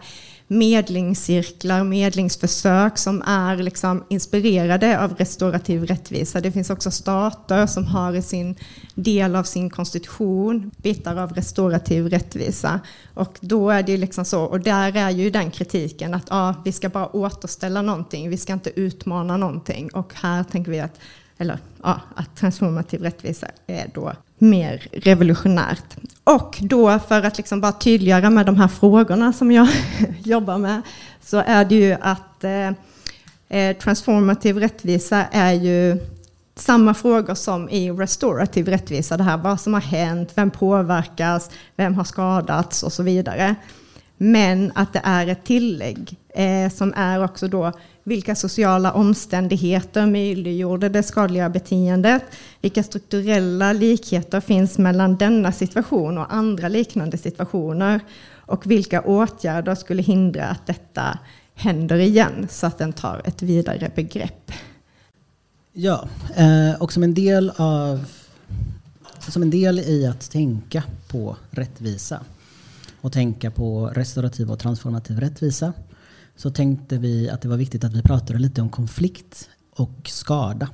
medlingscirklar, 0.59 1.85
medlingsförsök 1.85 2.99
som 2.99 3.23
är 3.23 3.57
liksom 3.57 4.05
inspirerade 4.09 5.01
av 5.01 5.15
restaurativ 5.15 5.85
rättvisa. 5.87 6.41
Det 6.41 6.53
finns 6.53 6.71
också 6.71 6.91
stater 6.91 7.67
som 7.67 7.87
har 7.87 8.15
i 8.15 8.23
sin 8.23 8.57
del 8.95 9.37
av 9.37 9.45
sin 9.45 9.71
konstitution 9.71 10.71
bitar 10.77 11.17
av 11.17 11.33
restaurativ 11.33 12.09
rättvisa. 12.09 12.81
Och 13.15 13.39
då 13.41 13.71
är 13.71 13.83
det 13.83 13.97
liksom 13.97 14.25
så, 14.25 14.43
och 14.45 14.61
där 14.61 14.97
är 14.97 15.11
ju 15.11 15.31
den 15.31 15.51
kritiken 15.51 16.15
att 16.15 16.27
ja, 16.31 16.55
vi 16.65 16.73
ska 16.73 16.89
bara 16.89 17.17
återställa 17.17 17.83
någonting, 17.83 18.31
vi 18.31 18.39
ska 18.39 18.53
inte 18.53 18.81
utmana 18.81 19.37
någonting. 19.37 19.91
Och 19.95 20.13
här 20.15 20.45
tänker 20.45 20.71
vi 20.71 20.81
att 20.81 20.99
eller 21.39 21.59
ja, 21.83 22.01
att 22.15 22.37
transformativ 22.37 23.03
rättvisa 23.03 23.47
är 23.67 23.91
då 23.95 24.13
mer 24.43 24.87
revolutionärt. 24.93 25.97
Och 26.25 26.59
då 26.61 26.99
för 26.99 27.23
att 27.23 27.37
liksom 27.37 27.61
bara 27.61 27.73
tydliggöra 27.73 28.31
med 28.31 28.47
de 28.47 28.57
här 28.57 28.69
frågorna 28.69 29.33
som 29.33 29.53
jag 29.53 29.69
jobbar 30.25 30.59
med 30.59 30.83
så 31.23 31.43
är 31.47 31.65
det 31.65 31.75
ju 31.75 31.97
att 32.01 32.45
eh, 32.45 32.71
eh, 33.49 33.77
transformativ 33.77 34.57
rättvisa 34.59 35.25
är 35.33 35.53
ju 35.53 35.99
samma 36.55 36.95
frågor 36.95 37.35
som 37.35 37.69
i 37.69 37.91
restorativ 37.91 38.69
rättvisa. 38.69 39.17
Det 39.17 39.23
här 39.23 39.37
vad 39.37 39.61
som 39.61 39.75
har 39.75 39.81
hänt, 39.81 40.33
vem 40.35 40.51
påverkas, 40.51 41.51
vem 41.77 41.95
har 41.95 42.05
skadats 42.05 42.83
och 42.83 42.93
så 42.93 43.03
vidare. 43.03 43.55
Men 44.17 44.73
att 44.75 44.93
det 44.93 45.01
är 45.05 45.27
ett 45.27 45.45
tillägg 45.45 46.17
eh, 46.29 46.73
som 46.73 46.95
är 46.97 47.25
också 47.25 47.49
då 47.49 47.73
vilka 48.05 48.35
sociala 48.35 48.93
omständigheter 48.93 50.07
möjliggjorde 50.07 50.89
det 50.89 51.03
skadliga 51.03 51.49
beteendet? 51.49 52.23
Vilka 52.61 52.83
strukturella 52.83 53.73
likheter 53.73 54.41
finns 54.41 54.79
mellan 54.79 55.17
denna 55.17 55.53
situation 55.53 56.19
och 56.19 56.35
andra 56.35 56.69
liknande 56.69 57.19
situationer? 57.19 58.01
Och 58.47 58.71
vilka 58.71 59.03
åtgärder 59.03 59.75
skulle 59.75 60.03
hindra 60.03 60.49
att 60.49 60.67
detta 60.67 61.19
händer 61.55 61.99
igen 61.99 62.49
så 62.51 62.67
att 62.67 62.79
den 62.79 62.93
tar 62.93 63.23
ett 63.25 63.43
vidare 63.43 63.91
begrepp? 63.95 64.53
Ja, 65.73 66.09
eh, 66.37 66.83
och 66.83 66.93
som 66.93 67.03
en 67.03 67.15
del 67.15 67.53
av 67.57 68.05
som 69.29 69.43
en 69.43 69.51
del 69.51 69.79
i 69.79 70.07
att 70.07 70.31
tänka 70.31 70.83
på 71.09 71.37
rättvisa 71.51 72.21
och 73.01 73.13
tänka 73.13 73.51
på 73.51 73.87
restaurativ 73.87 74.51
och 74.51 74.59
transformativ 74.59 75.21
rättvisa 75.21 75.73
så 76.37 76.51
tänkte 76.51 76.99
vi 76.99 77.31
att 77.31 77.43
det 77.43 77.49
var 77.49 77.57
viktigt 77.57 77.85
att 77.85 77.93
vi 77.93 78.03
pratade 78.03 78.39
lite 78.39 78.63
om 78.63 78.69
konflikt 78.69 79.49
och 79.71 80.09
skada. 80.09 80.69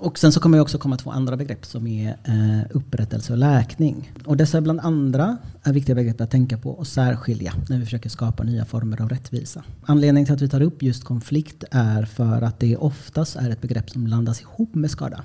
Och 0.00 0.18
sen 0.18 0.32
så 0.32 0.40
kommer 0.40 0.58
jag 0.58 0.62
också 0.62 0.78
komma 0.78 0.96
två 0.96 1.10
andra 1.10 1.36
begrepp 1.36 1.66
som 1.66 1.86
är 1.86 2.08
eh, 2.08 2.76
upprättelse 2.76 3.32
och 3.32 3.38
läkning. 3.38 4.12
Och 4.24 4.36
dessa 4.36 4.60
bland 4.60 4.80
andra 4.80 5.36
är 5.62 5.72
viktiga 5.72 5.94
begrepp 5.94 6.20
att 6.20 6.30
tänka 6.30 6.58
på 6.58 6.70
och 6.70 6.86
särskilja 6.86 7.54
när 7.68 7.78
vi 7.78 7.84
försöker 7.84 8.10
skapa 8.10 8.42
nya 8.42 8.64
former 8.64 9.02
av 9.02 9.08
rättvisa. 9.08 9.64
Anledningen 9.82 10.26
till 10.26 10.34
att 10.34 10.42
vi 10.42 10.48
tar 10.48 10.60
upp 10.60 10.82
just 10.82 11.04
konflikt 11.04 11.64
är 11.70 12.02
för 12.02 12.42
att 12.42 12.60
det 12.60 12.76
oftast 12.76 13.36
är 13.36 13.50
ett 13.50 13.60
begrepp 13.60 13.90
som 13.90 14.04
blandas 14.04 14.40
ihop 14.40 14.74
med 14.74 14.90
skada. 14.90 15.22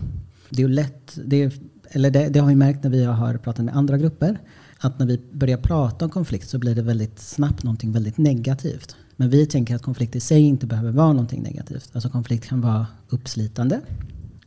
Det 0.49 0.63
är 0.63 0.67
lätt, 0.67 1.17
det, 1.25 1.43
är, 1.43 1.53
eller 1.89 2.11
det, 2.11 2.29
det 2.29 2.39
har 2.39 2.47
vi 2.47 2.55
märkt 2.55 2.83
när 2.83 2.91
vi 2.91 3.03
har 3.03 3.37
pratat 3.37 3.65
med 3.65 3.75
andra 3.75 3.97
grupper, 3.97 4.39
att 4.79 4.99
när 4.99 5.05
vi 5.05 5.21
börjar 5.31 5.57
prata 5.57 6.05
om 6.05 6.11
konflikt 6.11 6.49
så 6.49 6.59
blir 6.59 6.75
det 6.75 6.81
väldigt 6.81 7.19
snabbt 7.19 7.63
någonting 7.63 7.91
väldigt 7.91 8.17
negativt. 8.17 8.95
Men 9.15 9.29
vi 9.29 9.45
tänker 9.45 9.75
att 9.75 9.81
konflikt 9.81 10.15
i 10.15 10.19
sig 10.19 10.41
inte 10.41 10.67
behöver 10.67 10.91
vara 10.91 11.13
någonting 11.13 11.43
negativt. 11.43 11.89
Alltså 11.93 12.09
konflikt 12.09 12.45
kan 12.45 12.61
vara 12.61 12.87
uppslitande. 13.09 13.81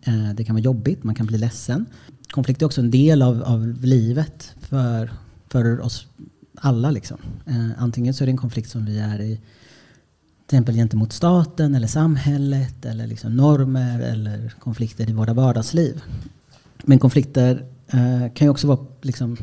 Eh, 0.02 0.34
det 0.34 0.44
kan 0.44 0.54
vara 0.54 0.62
jobbigt, 0.62 1.04
man 1.04 1.14
kan 1.14 1.26
bli 1.26 1.38
ledsen. 1.38 1.86
Konflikt 2.30 2.62
är 2.62 2.66
också 2.66 2.80
en 2.80 2.90
del 2.90 3.22
av, 3.22 3.42
av 3.42 3.76
livet 3.80 4.54
för, 4.60 5.12
för 5.48 5.80
oss 5.80 6.06
alla. 6.54 6.90
Liksom. 6.90 7.18
Eh, 7.46 7.82
antingen 7.82 8.14
så 8.14 8.24
är 8.24 8.26
det 8.26 8.32
en 8.32 8.36
konflikt 8.36 8.70
som 8.70 8.84
vi 8.84 8.98
är 8.98 9.20
i 9.20 9.40
till 10.46 10.56
exempel 10.56 10.74
gentemot 10.74 11.12
staten 11.12 11.74
eller 11.74 11.86
samhället 11.86 12.84
eller 12.84 13.06
liksom 13.06 13.36
normer 13.36 14.00
eller 14.00 14.54
konflikter 14.60 15.10
i 15.10 15.12
våra 15.12 15.34
vardagsliv. 15.34 16.02
Men 16.84 16.98
konflikter 16.98 17.64
eh, 17.86 18.32
kan 18.34 18.46
ju 18.46 18.48
också 18.48 18.66
vara 18.66 18.86
liksom, 19.02 19.36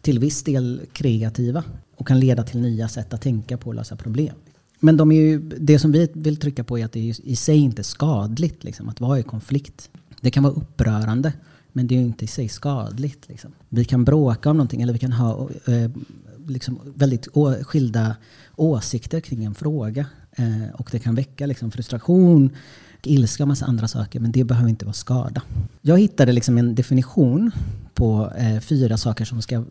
till 0.00 0.18
viss 0.18 0.42
del 0.42 0.80
kreativa 0.92 1.64
och 1.96 2.06
kan 2.06 2.20
leda 2.20 2.42
till 2.42 2.60
nya 2.60 2.88
sätt 2.88 3.14
att 3.14 3.22
tänka 3.22 3.56
på 3.56 3.68
och 3.68 3.74
lösa 3.74 3.96
problem. 3.96 4.34
Men 4.80 4.96
de 4.96 5.12
är 5.12 5.16
ju, 5.16 5.38
det 5.40 5.78
som 5.78 5.92
vi 5.92 6.08
vill 6.12 6.36
trycka 6.36 6.64
på 6.64 6.78
är 6.78 6.84
att 6.84 6.92
det 6.92 7.10
är 7.10 7.26
i 7.26 7.36
sig 7.36 7.56
inte 7.56 7.82
skadligt 7.82 8.64
liksom, 8.64 8.88
att 8.88 9.00
vara 9.00 9.18
i 9.18 9.22
konflikt. 9.22 9.90
Det 10.20 10.30
kan 10.30 10.42
vara 10.42 10.52
upprörande, 10.52 11.32
men 11.72 11.86
det 11.86 11.94
är 11.94 11.98
ju 11.98 12.04
inte 12.04 12.24
i 12.24 12.28
sig 12.28 12.48
skadligt. 12.48 13.28
Liksom. 13.28 13.52
Vi 13.68 13.84
kan 13.84 14.04
bråka 14.04 14.50
om 14.50 14.56
någonting 14.56 14.82
eller 14.82 14.92
vi 14.92 14.98
kan 14.98 15.12
ha 15.12 15.48
eh, 15.66 15.90
liksom 16.46 16.80
väldigt 16.94 17.28
skilda 17.62 18.16
åsikter 18.56 19.20
kring 19.20 19.44
en 19.44 19.54
fråga. 19.54 20.06
Eh, 20.32 20.74
och 20.74 20.88
det 20.92 20.98
kan 20.98 21.14
väcka 21.14 21.46
liksom 21.46 21.70
frustration, 21.70 22.50
ilska 23.02 23.44
och 23.44 23.48
massa 23.48 23.66
andra 23.66 23.88
saker, 23.88 24.20
men 24.20 24.32
det 24.32 24.44
behöver 24.44 24.68
inte 24.70 24.84
vara 24.84 24.92
skada. 24.92 25.42
Jag 25.80 25.98
hittade 25.98 26.32
liksom 26.32 26.58
en 26.58 26.74
definition 26.74 27.50
på 27.94 28.32
eh, 28.38 28.60
fyra 28.60 28.96
saker 28.96 29.24
som 29.24 29.42
ska 29.42 29.64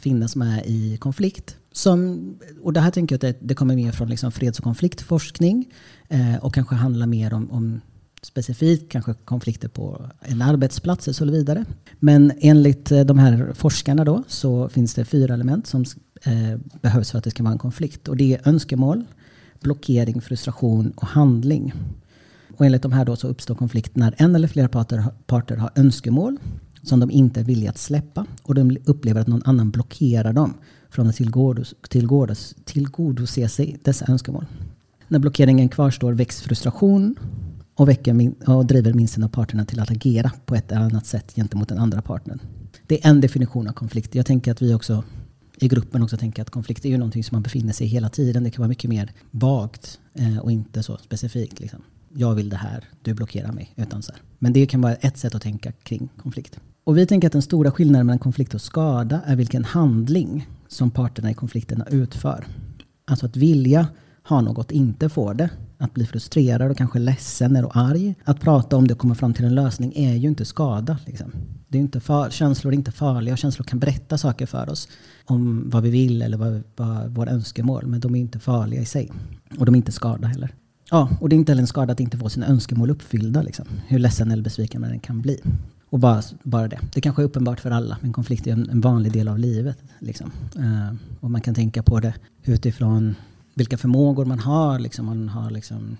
finnas 0.00 0.36
med 0.36 0.62
i 0.66 0.96
konflikt. 0.96 1.56
Som, 1.76 2.20
och 2.62 2.72
det 2.72 2.80
här 2.80 2.90
tänker 2.90 3.12
jag 3.14 3.16
att 3.16 3.40
det, 3.40 3.46
det 3.48 3.54
kommer 3.54 3.76
mer 3.76 3.92
från 3.92 4.08
liksom 4.08 4.32
freds 4.32 4.58
och 4.58 4.64
konfliktforskning 4.64 5.72
eh, 6.08 6.36
och 6.36 6.54
kanske 6.54 6.74
handlar 6.74 7.06
mer 7.06 7.34
om, 7.34 7.50
om 7.50 7.80
specifikt 8.22 8.92
kanske 8.92 9.14
konflikter 9.14 9.68
på 9.68 10.10
en 10.20 10.42
arbetsplats 10.42 11.08
och 11.08 11.16
så 11.16 11.24
vidare. 11.24 11.64
Men 12.00 12.32
enligt 12.40 12.92
eh, 12.92 13.00
de 13.00 13.18
här 13.18 13.52
forskarna 13.54 14.04
då 14.04 14.22
så 14.26 14.68
finns 14.68 14.94
det 14.94 15.04
fyra 15.04 15.34
element 15.34 15.66
som 15.66 15.84
eh, 16.22 16.58
behövs 16.80 17.10
för 17.10 17.18
att 17.18 17.24
det 17.24 17.30
ska 17.30 17.42
vara 17.42 17.52
en 17.52 17.58
konflikt. 17.58 18.08
Och 18.08 18.16
det 18.16 18.34
är 18.34 18.48
önskemål, 18.48 19.04
blockering, 19.60 20.20
frustration 20.20 20.90
och 20.90 21.06
handling. 21.06 21.72
Och 22.56 22.66
enligt 22.66 22.82
de 22.82 22.92
här 22.92 23.04
då 23.04 23.16
så 23.16 23.28
uppstår 23.28 23.54
konflikt 23.54 23.96
när 23.96 24.14
en 24.16 24.34
eller 24.34 24.48
flera 24.48 24.68
parter, 24.68 25.04
parter 25.26 25.56
har 25.56 25.70
önskemål 25.74 26.38
som 26.82 27.00
de 27.00 27.10
inte 27.10 27.40
är 27.40 27.44
villiga 27.44 27.70
att 27.70 27.78
släppa 27.78 28.26
och 28.42 28.54
de 28.54 28.76
upplever 28.84 29.20
att 29.20 29.26
någon 29.26 29.42
annan 29.44 29.70
blockerar 29.70 30.32
dem 30.32 30.54
från 30.94 31.06
att 31.06 31.16
tillgodos, 31.16 31.74
tillgodos, 31.88 32.54
tillgodose 32.64 33.48
sig 33.48 33.76
dessa 33.82 34.12
önskemål. 34.12 34.46
När 35.08 35.18
blockeringen 35.18 35.68
kvarstår 35.68 36.12
väcks 36.12 36.42
frustration 36.42 37.16
och, 37.74 37.88
väcker, 37.88 38.32
och 38.46 38.66
driver 38.66 38.92
minst 38.92 39.16
en 39.16 39.22
av 39.22 39.28
parterna 39.28 39.64
till 39.64 39.80
att 39.80 39.90
agera 39.90 40.32
på 40.46 40.54
ett 40.54 40.72
eller 40.72 40.82
annat 40.82 41.06
sätt 41.06 41.32
gentemot 41.36 41.68
den 41.68 41.78
andra 41.78 42.02
partnern. 42.02 42.40
Det 42.86 43.04
är 43.04 43.10
en 43.10 43.20
definition 43.20 43.68
av 43.68 43.72
konflikt. 43.72 44.14
Jag 44.14 44.26
tänker 44.26 44.52
att 44.52 44.62
vi 44.62 44.74
också 44.74 45.04
i 45.56 45.68
gruppen 45.68 46.02
också 46.02 46.16
tänka 46.16 46.42
att 46.42 46.50
konflikt 46.50 46.84
är 46.84 46.88
ju 46.88 46.98
någonting 46.98 47.24
som 47.24 47.34
man 47.34 47.42
befinner 47.42 47.72
sig 47.72 47.86
i 47.86 47.90
hela 47.90 48.08
tiden. 48.08 48.44
Det 48.44 48.50
kan 48.50 48.62
vara 48.62 48.68
mycket 48.68 48.90
mer 48.90 49.12
vagt 49.30 50.00
eh, 50.14 50.38
och 50.38 50.52
inte 50.52 50.82
så 50.82 50.96
specifikt. 50.96 51.60
Liksom. 51.60 51.82
Jag 52.14 52.34
vill 52.34 52.48
det 52.48 52.56
här, 52.56 52.84
du 53.02 53.14
blockerar 53.14 53.52
mig. 53.52 53.72
Utan 53.76 54.02
så 54.02 54.12
här. 54.12 54.22
Men 54.38 54.52
det 54.52 54.66
kan 54.66 54.80
vara 54.80 54.94
ett 54.94 55.18
sätt 55.18 55.34
att 55.34 55.42
tänka 55.42 55.72
kring 55.72 56.08
konflikt. 56.16 56.60
Och 56.84 56.98
vi 56.98 57.06
tänker 57.06 57.28
att 57.28 57.32
den 57.32 57.42
stora 57.42 57.70
skillnaden 57.70 58.06
mellan 58.06 58.18
konflikt 58.18 58.54
och 58.54 58.60
skada 58.60 59.20
är 59.26 59.36
vilken 59.36 59.64
handling 59.64 60.48
som 60.68 60.90
parterna 60.90 61.30
i 61.30 61.34
konflikterna 61.34 61.86
utför. 61.90 62.46
Alltså 63.04 63.26
att 63.26 63.36
vilja 63.36 63.88
ha 64.28 64.40
något, 64.40 64.70
inte 64.70 65.08
få 65.08 65.32
det. 65.32 65.50
Att 65.84 65.94
bli 65.94 66.06
frustrerad 66.06 66.70
och 66.70 66.76
kanske 66.76 66.98
ledsen 66.98 67.56
eller 67.56 67.70
arg. 67.72 68.14
Att 68.24 68.40
prata 68.40 68.76
om 68.76 68.88
det 68.88 68.94
och 68.94 69.00
komma 69.00 69.14
fram 69.14 69.34
till 69.34 69.44
en 69.44 69.54
lösning 69.54 69.92
är 69.96 70.14
ju 70.14 70.28
inte 70.28 70.44
skada. 70.44 70.98
Liksom. 71.06 71.32
Det 71.68 71.78
är 71.78 71.80
inte 71.80 72.00
far, 72.00 72.30
känslor 72.30 72.72
är 72.72 72.76
inte 72.76 72.92
farliga. 72.92 73.36
Känslor 73.36 73.64
kan 73.64 73.78
berätta 73.78 74.18
saker 74.18 74.46
för 74.46 74.70
oss. 74.70 74.88
Om 75.24 75.70
vad 75.70 75.82
vi 75.82 75.90
vill 75.90 76.22
eller 76.22 76.36
vad, 76.36 76.62
vad 76.76 77.10
våra 77.10 77.30
önskemål. 77.30 77.86
Men 77.86 78.00
de 78.00 78.14
är 78.14 78.20
inte 78.20 78.38
farliga 78.38 78.80
i 78.80 78.84
sig. 78.84 79.10
Och 79.58 79.66
de 79.66 79.74
är 79.74 79.76
inte 79.76 79.92
skada 79.92 80.28
heller. 80.28 80.54
Ja, 80.90 81.08
och 81.20 81.28
det 81.28 81.34
är 81.34 81.38
inte 81.38 81.52
heller 81.52 81.62
en 81.62 81.66
skada 81.66 81.92
att 81.92 82.00
inte 82.00 82.18
få 82.18 82.28
sina 82.28 82.46
önskemål 82.46 82.90
uppfyllda. 82.90 83.42
Liksom. 83.42 83.66
Hur 83.86 83.98
ledsen 83.98 84.30
eller 84.30 84.42
besviken 84.42 84.80
man 84.80 85.00
kan 85.00 85.20
bli. 85.20 85.40
Och 85.90 85.98
bara, 85.98 86.22
bara 86.42 86.68
det. 86.68 86.78
Det 86.94 87.00
kanske 87.00 87.22
är 87.22 87.26
uppenbart 87.26 87.60
för 87.60 87.70
alla, 87.70 87.98
men 88.00 88.12
konflikt 88.12 88.46
är 88.46 88.52
en, 88.52 88.70
en 88.70 88.80
vanlig 88.80 89.12
del 89.12 89.28
av 89.28 89.38
livet. 89.38 89.78
Liksom. 89.98 90.30
Uh, 90.58 90.94
och 91.20 91.30
man 91.30 91.40
kan 91.40 91.54
tänka 91.54 91.82
på 91.82 92.00
det 92.00 92.14
utifrån 92.42 93.14
vilka 93.54 93.78
förmågor 93.78 94.24
man 94.24 94.38
har. 94.38 94.78
Liksom. 94.78 95.06
Man 95.06 95.28
har, 95.28 95.50
liksom, 95.50 95.96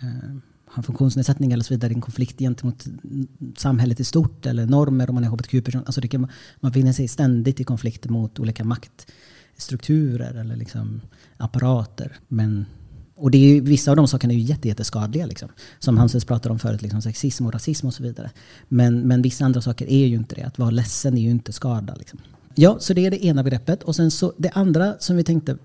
eh, 0.00 0.36
har 0.66 0.82
funktionsnedsättning 0.82 1.52
eller 1.52 1.64
så 1.64 1.74
vidare. 1.74 1.92
En 1.92 2.00
konflikt 2.00 2.38
gentemot 2.38 2.84
samhället 3.56 4.00
i 4.00 4.04
stort 4.04 4.46
eller 4.46 4.66
normer 4.66 5.08
om 5.08 5.14
man 5.14 5.24
är 5.24 5.28
hbtq-person. 5.28 5.82
Alltså 5.86 6.00
det 6.00 6.08
kan, 6.08 6.28
man 6.60 6.72
finner 6.72 6.92
sig 6.92 7.08
ständigt 7.08 7.60
i 7.60 7.64
konflikter 7.64 8.10
mot 8.10 8.38
olika 8.38 8.64
maktstrukturer 8.64 10.34
eller 10.34 10.56
liksom 10.56 11.00
apparater. 11.36 12.18
Men 12.28 12.64
och 13.22 13.30
det 13.30 13.38
är 13.38 13.54
ju, 13.54 13.60
vissa 13.60 13.90
av 13.90 13.96
de 13.96 14.08
sakerna 14.08 14.32
är 14.32 14.36
ju 14.36 14.42
jätteskadliga. 14.42 15.26
Liksom. 15.26 15.48
Som 15.78 15.98
Hanses 15.98 16.24
pratade 16.24 16.52
om 16.52 16.58
förut, 16.58 16.82
liksom, 16.82 17.02
sexism 17.02 17.46
och 17.46 17.52
rasism 17.52 17.86
och 17.86 17.94
så 17.94 18.02
vidare. 18.02 18.30
Men, 18.68 19.00
men 19.00 19.22
vissa 19.22 19.44
andra 19.44 19.60
saker 19.60 19.86
är 19.90 20.06
ju 20.06 20.16
inte 20.16 20.34
det. 20.34 20.42
Att 20.42 20.58
vara 20.58 20.70
ledsen 20.70 21.18
är 21.18 21.22
ju 21.22 21.30
inte 21.30 21.52
skada. 21.52 21.94
Liksom. 21.94 22.18
Ja, 22.54 22.76
så 22.80 22.94
det 22.94 23.06
är 23.06 23.10
det 23.10 23.24
ena 23.24 23.42
begreppet. 23.42 23.82
Och 23.82 23.96
sen 23.96 24.10
så 24.10 24.32
det 24.38 24.50
andra 24.50 24.94
som 24.98 25.16
vi 25.16 25.24
tänkte 25.24 25.56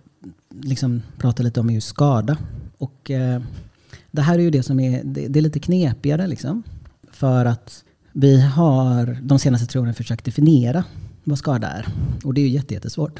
liksom, 0.61 1.01
prata 1.17 1.43
lite 1.43 1.59
om 1.59 1.69
är 1.69 1.73
ju 1.73 1.81
skada. 1.81 2.37
Och 2.77 3.11
eh, 3.11 3.41
det 4.11 4.21
här 4.21 4.39
är 4.39 4.43
ju 4.43 4.51
det 4.51 4.63
som 4.63 4.79
är, 4.79 5.03
det, 5.03 5.27
det 5.27 5.39
är 5.39 5.41
lite 5.41 5.59
knepigare. 5.59 6.27
Liksom. 6.27 6.63
För 7.11 7.45
att 7.45 7.83
vi 8.11 8.41
har 8.41 9.17
de 9.21 9.39
senaste 9.39 9.67
tre 9.67 9.81
åren 9.81 9.93
försökt 9.93 10.25
definiera 10.25 10.83
vad 11.23 11.37
skada 11.37 11.67
är. 11.67 11.87
Och 12.23 12.33
det 12.33 12.41
är 12.41 12.47
ju 12.47 12.49
jättesvårt. 12.71 13.19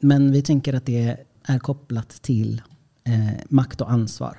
Men 0.00 0.32
vi 0.32 0.42
tänker 0.42 0.74
att 0.74 0.86
det 0.86 1.16
är 1.46 1.58
kopplat 1.58 2.08
till 2.08 2.62
eh, 3.04 3.26
makt 3.48 3.80
och 3.80 3.92
ansvar. 3.92 4.38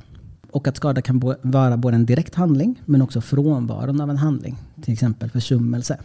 Och 0.51 0.67
att 0.67 0.77
skada 0.77 1.01
kan 1.01 1.35
vara 1.41 1.77
både 1.77 1.95
en 1.95 2.05
direkt 2.05 2.35
handling 2.35 2.81
men 2.85 3.01
också 3.01 3.21
frånvaron 3.21 4.01
av 4.01 4.09
en 4.09 4.17
handling. 4.17 4.55
Till 4.81 4.93
exempel 4.93 5.29
försummelse. 5.29 5.99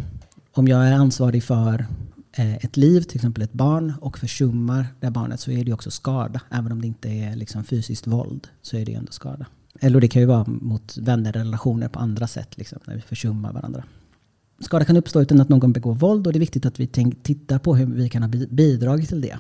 Om 0.53 0.69
jag 0.69 0.89
är 0.89 0.93
ansvarig 0.93 1.45
för 1.45 1.87
Eh, 2.33 2.55
ett 2.55 2.77
liv, 2.77 3.01
till 3.01 3.17
exempel 3.17 3.43
ett 3.43 3.53
barn, 3.53 3.93
och 4.01 4.19
försummar 4.19 4.87
det 5.01 5.11
barnet 5.11 5.41
så 5.41 5.51
är 5.51 5.65
det 5.65 5.73
också 5.73 5.91
skada. 5.91 6.41
Även 6.51 6.73
om 6.73 6.81
det 6.81 6.87
inte 6.87 7.09
är 7.09 7.37
liksom 7.37 7.65
fysiskt 7.65 8.07
våld 8.07 8.49
så 8.63 8.77
är 8.77 8.87
det 8.87 8.95
ändå 8.95 9.13
skada. 9.13 9.47
Eller 9.81 10.01
det 10.01 10.09
kan 10.09 10.23
ju 10.23 10.27
vara 10.27 10.45
mot 10.47 10.97
vänner 10.97 11.33
relationer 11.33 11.89
på 11.89 11.99
andra 11.99 12.27
sätt, 12.27 12.59
liksom, 12.59 12.79
när 12.85 12.95
vi 12.95 13.01
försummar 13.01 13.53
varandra. 13.53 13.85
Skada 14.61 14.85
kan 14.85 14.97
uppstå 14.97 15.23
utan 15.23 15.41
att 15.41 15.49
någon 15.49 15.73
begår 15.73 15.95
våld 15.95 16.27
och 16.27 16.33
det 16.33 16.37
är 16.37 16.41
viktigt 16.41 16.67
att 16.67 16.81
vi 16.81 16.87
tittar 17.23 17.59
på 17.59 17.77
hur 17.77 17.87
vi 17.87 18.09
kan 18.09 18.23
ha 18.23 18.31
bidragit 18.49 19.09
till 19.09 19.21
det 19.21 19.39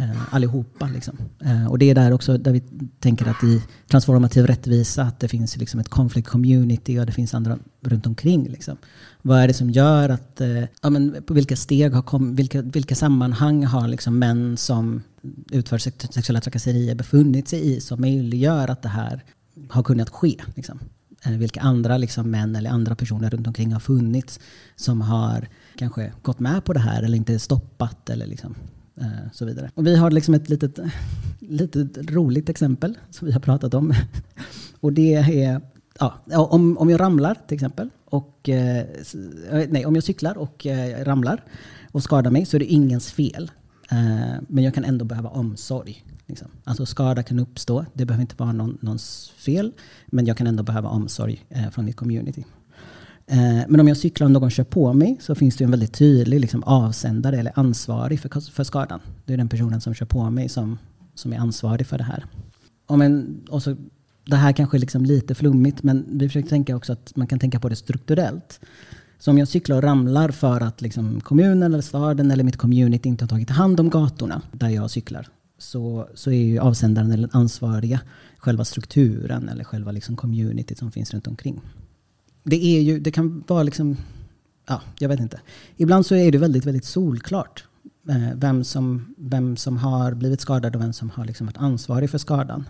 eh, 0.00 0.34
allihopa. 0.34 0.86
Liksom. 0.86 1.18
Eh, 1.44 1.66
och 1.66 1.78
det 1.78 1.90
är 1.90 1.94
där 1.94 2.12
också 2.12 2.38
där 2.38 2.52
vi 2.52 2.62
tänker 2.98 3.28
att 3.28 3.44
i 3.44 3.62
transformativ 3.90 4.46
rättvisa 4.46 5.02
att 5.02 5.20
det 5.20 5.28
finns 5.28 5.56
liksom 5.56 5.80
ett 5.80 5.88
conflict 5.88 6.28
community 6.28 6.98
och 6.98 7.06
det 7.06 7.12
finns 7.12 7.34
andra 7.34 7.58
runt 7.80 8.06
omkring. 8.06 8.48
Liksom. 8.48 8.76
Vad 9.22 9.38
är 9.38 9.48
det 9.48 9.54
som 9.54 9.70
gör 9.70 10.08
att, 10.08 10.40
eh, 10.40 10.64
ja, 10.82 10.90
men 10.90 11.22
på 11.26 11.34
vilka 11.34 11.56
steg 11.56 11.92
har 11.92 12.02
kom, 12.02 12.34
vilka, 12.34 12.62
vilka 12.62 12.94
sammanhang 12.94 13.64
har 13.64 13.88
liksom 13.88 14.18
män 14.18 14.56
som 14.56 15.02
utför 15.50 15.78
sexuella 15.78 16.40
trakasserier 16.40 16.94
befunnit 16.94 17.48
sig 17.48 17.76
i 17.76 17.80
som 17.80 18.00
möjliggör 18.00 18.68
att 18.68 18.82
det 18.82 18.88
här 18.88 19.24
har 19.68 19.82
kunnat 19.82 20.10
ske. 20.10 20.36
Liksom. 20.54 20.78
Eh, 21.24 21.32
vilka 21.32 21.60
andra 21.60 21.98
liksom, 21.98 22.30
män 22.30 22.56
eller 22.56 22.70
andra 22.70 22.94
personer 22.94 23.30
runt 23.30 23.46
omkring 23.46 23.72
har 23.72 23.80
funnits 23.80 24.40
som 24.76 25.00
har 25.00 25.48
kanske 25.76 26.12
gått 26.22 26.40
med 26.40 26.64
på 26.64 26.72
det 26.72 26.80
här 26.80 27.02
eller 27.02 27.16
inte 27.16 27.38
stoppat 27.38 28.10
eller 28.10 28.26
liksom, 28.26 28.54
Eh, 28.96 29.06
så 29.32 29.44
vidare. 29.44 29.70
Och 29.74 29.86
vi 29.86 29.96
har 29.96 30.10
liksom 30.10 30.34
ett 30.34 30.48
litet, 30.48 30.78
litet 31.38 32.10
roligt 32.10 32.48
exempel 32.48 32.98
som 33.10 33.26
vi 33.26 33.32
har 33.32 33.40
pratat 33.40 33.74
om. 33.74 33.94
Och 34.80 34.92
det 34.92 35.14
är 35.14 35.60
ja, 35.98 36.46
om, 36.50 36.78
om 36.78 36.90
jag 36.90 37.00
ramlar 37.00 37.36
till 37.46 37.54
exempel. 37.54 37.90
Och, 38.04 38.48
eh, 38.48 38.78
eh, 38.78 39.68
nej, 39.68 39.86
om 39.86 39.94
jag 39.94 40.04
cyklar 40.04 40.38
och 40.38 40.66
eh, 40.66 41.04
ramlar 41.04 41.44
och 41.92 42.02
skadar 42.02 42.30
mig 42.30 42.46
så 42.46 42.56
är 42.56 42.58
det 42.58 42.72
ingens 42.72 43.12
fel. 43.12 43.50
Eh, 43.90 44.42
men 44.48 44.64
jag 44.64 44.74
kan 44.74 44.84
ändå 44.84 45.04
behöva 45.04 45.28
omsorg. 45.28 46.04
Liksom. 46.26 46.48
Alltså 46.64 46.86
skada 46.86 47.22
kan 47.22 47.38
uppstå. 47.38 47.84
Det 47.94 48.04
behöver 48.04 48.22
inte 48.22 48.34
vara 48.38 48.52
någon, 48.52 48.78
någons 48.80 49.32
fel. 49.36 49.72
Men 50.06 50.26
jag 50.26 50.36
kan 50.36 50.46
ändå 50.46 50.62
behöva 50.62 50.88
omsorg 50.88 51.44
eh, 51.48 51.70
från 51.70 51.84
mitt 51.84 51.96
community. 51.96 52.44
Eh, 53.30 53.64
men 53.68 53.80
om 53.80 53.88
jag 53.88 53.96
cyklar 53.96 54.24
och 54.24 54.30
någon 54.30 54.50
kör 54.50 54.64
på 54.64 54.92
mig 54.92 55.16
så 55.20 55.34
finns 55.34 55.56
det 55.56 55.64
en 55.64 55.70
väldigt 55.70 55.92
tydlig 55.92 56.40
liksom, 56.40 56.62
avsändare 56.62 57.38
eller 57.38 57.52
ansvarig 57.58 58.20
för, 58.20 58.50
för 58.50 58.64
skadan. 58.64 59.00
Det 59.24 59.32
är 59.32 59.36
den 59.36 59.48
personen 59.48 59.80
som 59.80 59.94
kör 59.94 60.06
på 60.06 60.30
mig 60.30 60.48
som, 60.48 60.78
som 61.14 61.32
är 61.32 61.38
ansvarig 61.38 61.86
för 61.86 61.98
det 61.98 62.04
här. 62.04 62.24
Om 62.86 63.02
en, 63.02 63.40
och 63.50 63.62
så, 63.62 63.76
det 64.24 64.36
här 64.36 64.52
kanske 64.52 64.76
är 64.76 64.78
liksom 64.78 65.04
lite 65.04 65.34
flummigt 65.34 65.82
men 65.82 66.06
vi 66.08 66.28
försöker 66.28 66.48
tänka 66.48 66.76
också 66.76 66.92
att 66.92 67.16
man 67.16 67.26
kan 67.26 67.38
tänka 67.38 67.60
på 67.60 67.68
det 67.68 67.76
strukturellt. 67.76 68.60
Så 69.18 69.30
om 69.30 69.38
jag 69.38 69.48
cyklar 69.48 69.76
och 69.76 69.82
ramlar 69.82 70.28
för 70.28 70.60
att 70.60 70.80
liksom 70.80 71.20
kommunen 71.20 71.74
eller 71.74 71.82
staden 71.82 72.30
eller 72.30 72.44
mitt 72.44 72.56
community 72.56 73.08
inte 73.08 73.24
har 73.24 73.28
tagit 73.28 73.50
hand 73.50 73.80
om 73.80 73.90
gatorna 73.90 74.42
där 74.52 74.68
jag 74.68 74.90
cyklar 74.90 75.28
så, 75.58 76.08
så 76.14 76.30
är 76.30 76.44
ju 76.44 76.58
avsändaren 76.58 77.12
eller 77.12 77.28
ansvariga 77.32 78.00
själva 78.38 78.64
strukturen 78.64 79.48
eller 79.48 79.64
själva 79.64 79.92
liksom 79.92 80.16
communityt 80.16 80.78
som 80.78 80.92
finns 80.92 81.14
runt 81.14 81.26
omkring 81.26 81.60
det, 82.50 82.64
är 82.64 82.80
ju, 82.80 82.98
det 82.98 83.10
kan 83.10 83.44
vara 83.46 83.62
liksom, 83.62 83.96
ja, 84.68 84.82
jag 84.98 85.08
vet 85.08 85.20
inte. 85.20 85.40
Ibland 85.76 86.06
så 86.06 86.14
är 86.14 86.32
det 86.32 86.38
väldigt, 86.38 86.66
väldigt 86.66 86.84
solklart 86.84 87.64
eh, 88.08 88.34
vem, 88.34 88.64
som, 88.64 89.14
vem 89.18 89.56
som 89.56 89.76
har 89.76 90.14
blivit 90.14 90.40
skadad 90.40 90.76
och 90.76 90.82
vem 90.82 90.92
som 90.92 91.10
har 91.10 91.24
liksom 91.24 91.46
varit 91.46 91.58
ansvarig 91.58 92.10
för 92.10 92.18
skadan. 92.18 92.64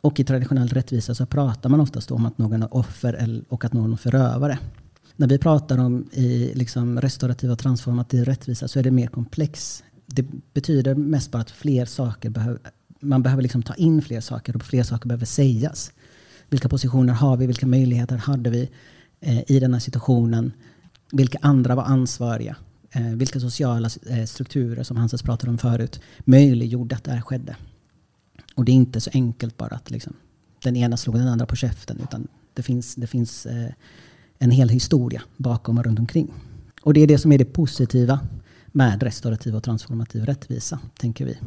Och 0.00 0.20
i 0.20 0.24
traditionell 0.24 0.68
rättvisa 0.68 1.14
så 1.14 1.26
pratar 1.26 1.68
man 1.68 1.80
oftast 1.80 2.10
om 2.10 2.26
att 2.26 2.38
någon 2.38 2.62
är 2.62 2.74
offer 2.74 3.42
och 3.48 3.64
att 3.64 3.72
någon 3.72 3.92
är 3.92 3.96
förövare. 3.96 4.58
när 5.16 5.26
vi 5.26 5.38
pratar 5.38 5.78
om 5.78 6.08
i 6.12 6.52
liksom 6.54 7.00
restaurativ 7.00 7.50
och 7.50 7.58
transformativ 7.58 8.24
rättvisa 8.24 8.68
så 8.68 8.78
är 8.78 8.82
det 8.82 8.90
mer 8.90 9.06
komplex. 9.06 9.84
Det 10.06 10.26
betyder 10.54 10.94
mest 10.94 11.30
bara 11.30 11.42
att 11.42 11.50
fler 11.50 11.84
saker 11.84 12.30
behöver, 12.30 12.60
man 13.00 13.22
behöver 13.22 13.42
liksom 13.42 13.62
ta 13.62 13.74
in 13.74 14.02
fler 14.02 14.20
saker 14.20 14.56
och 14.56 14.62
fler 14.62 14.82
saker 14.82 15.08
behöver 15.08 15.26
sägas. 15.26 15.92
Vilka 16.48 16.68
positioner 16.68 17.12
har 17.12 17.36
vi? 17.36 17.46
Vilka 17.46 17.66
möjligheter 17.66 18.16
hade 18.16 18.50
vi 18.50 18.70
Eh, 19.20 19.50
i 19.50 19.60
den 19.60 19.72
här 19.72 19.80
situationen? 19.80 20.52
Vilka 21.12 21.38
andra 21.42 21.74
var 21.74 21.82
ansvariga? 21.82 22.56
Eh, 22.90 23.06
vilka 23.06 23.40
sociala 23.40 23.90
eh, 24.06 24.24
strukturer, 24.24 24.82
som 24.82 24.96
Hanses 24.96 25.22
pratade 25.22 25.50
om 25.50 25.58
förut, 25.58 26.00
möjliggjorde 26.24 26.96
att 26.96 27.04
det 27.04 27.10
här 27.10 27.20
skedde? 27.20 27.56
Och 28.54 28.64
det 28.64 28.72
är 28.72 28.74
inte 28.74 29.00
så 29.00 29.10
enkelt 29.14 29.56
bara 29.56 29.74
att 29.74 29.90
liksom, 29.90 30.12
den 30.62 30.76
ena 30.76 30.96
slog 30.96 31.16
den 31.16 31.28
andra 31.28 31.46
på 31.46 31.56
käften. 31.56 32.00
Utan 32.02 32.28
det 32.54 32.62
finns, 32.62 32.94
det 32.94 33.06
finns 33.06 33.46
en 34.38 34.50
hel 34.50 34.68
historia 34.68 35.22
bakom 35.36 35.78
och 35.78 35.84
runt 35.84 35.98
omkring. 35.98 36.32
Och 36.82 36.94
det 36.94 37.00
är 37.00 37.06
det 37.06 37.18
som 37.18 37.32
är 37.32 37.38
det 37.38 37.44
positiva 37.44 38.20
med 38.66 39.02
restaurativ 39.02 39.56
och 39.56 39.62
transformativ 39.62 40.24
rättvisa, 40.24 40.78
tänker 40.98 41.24
vi. 41.24 41.38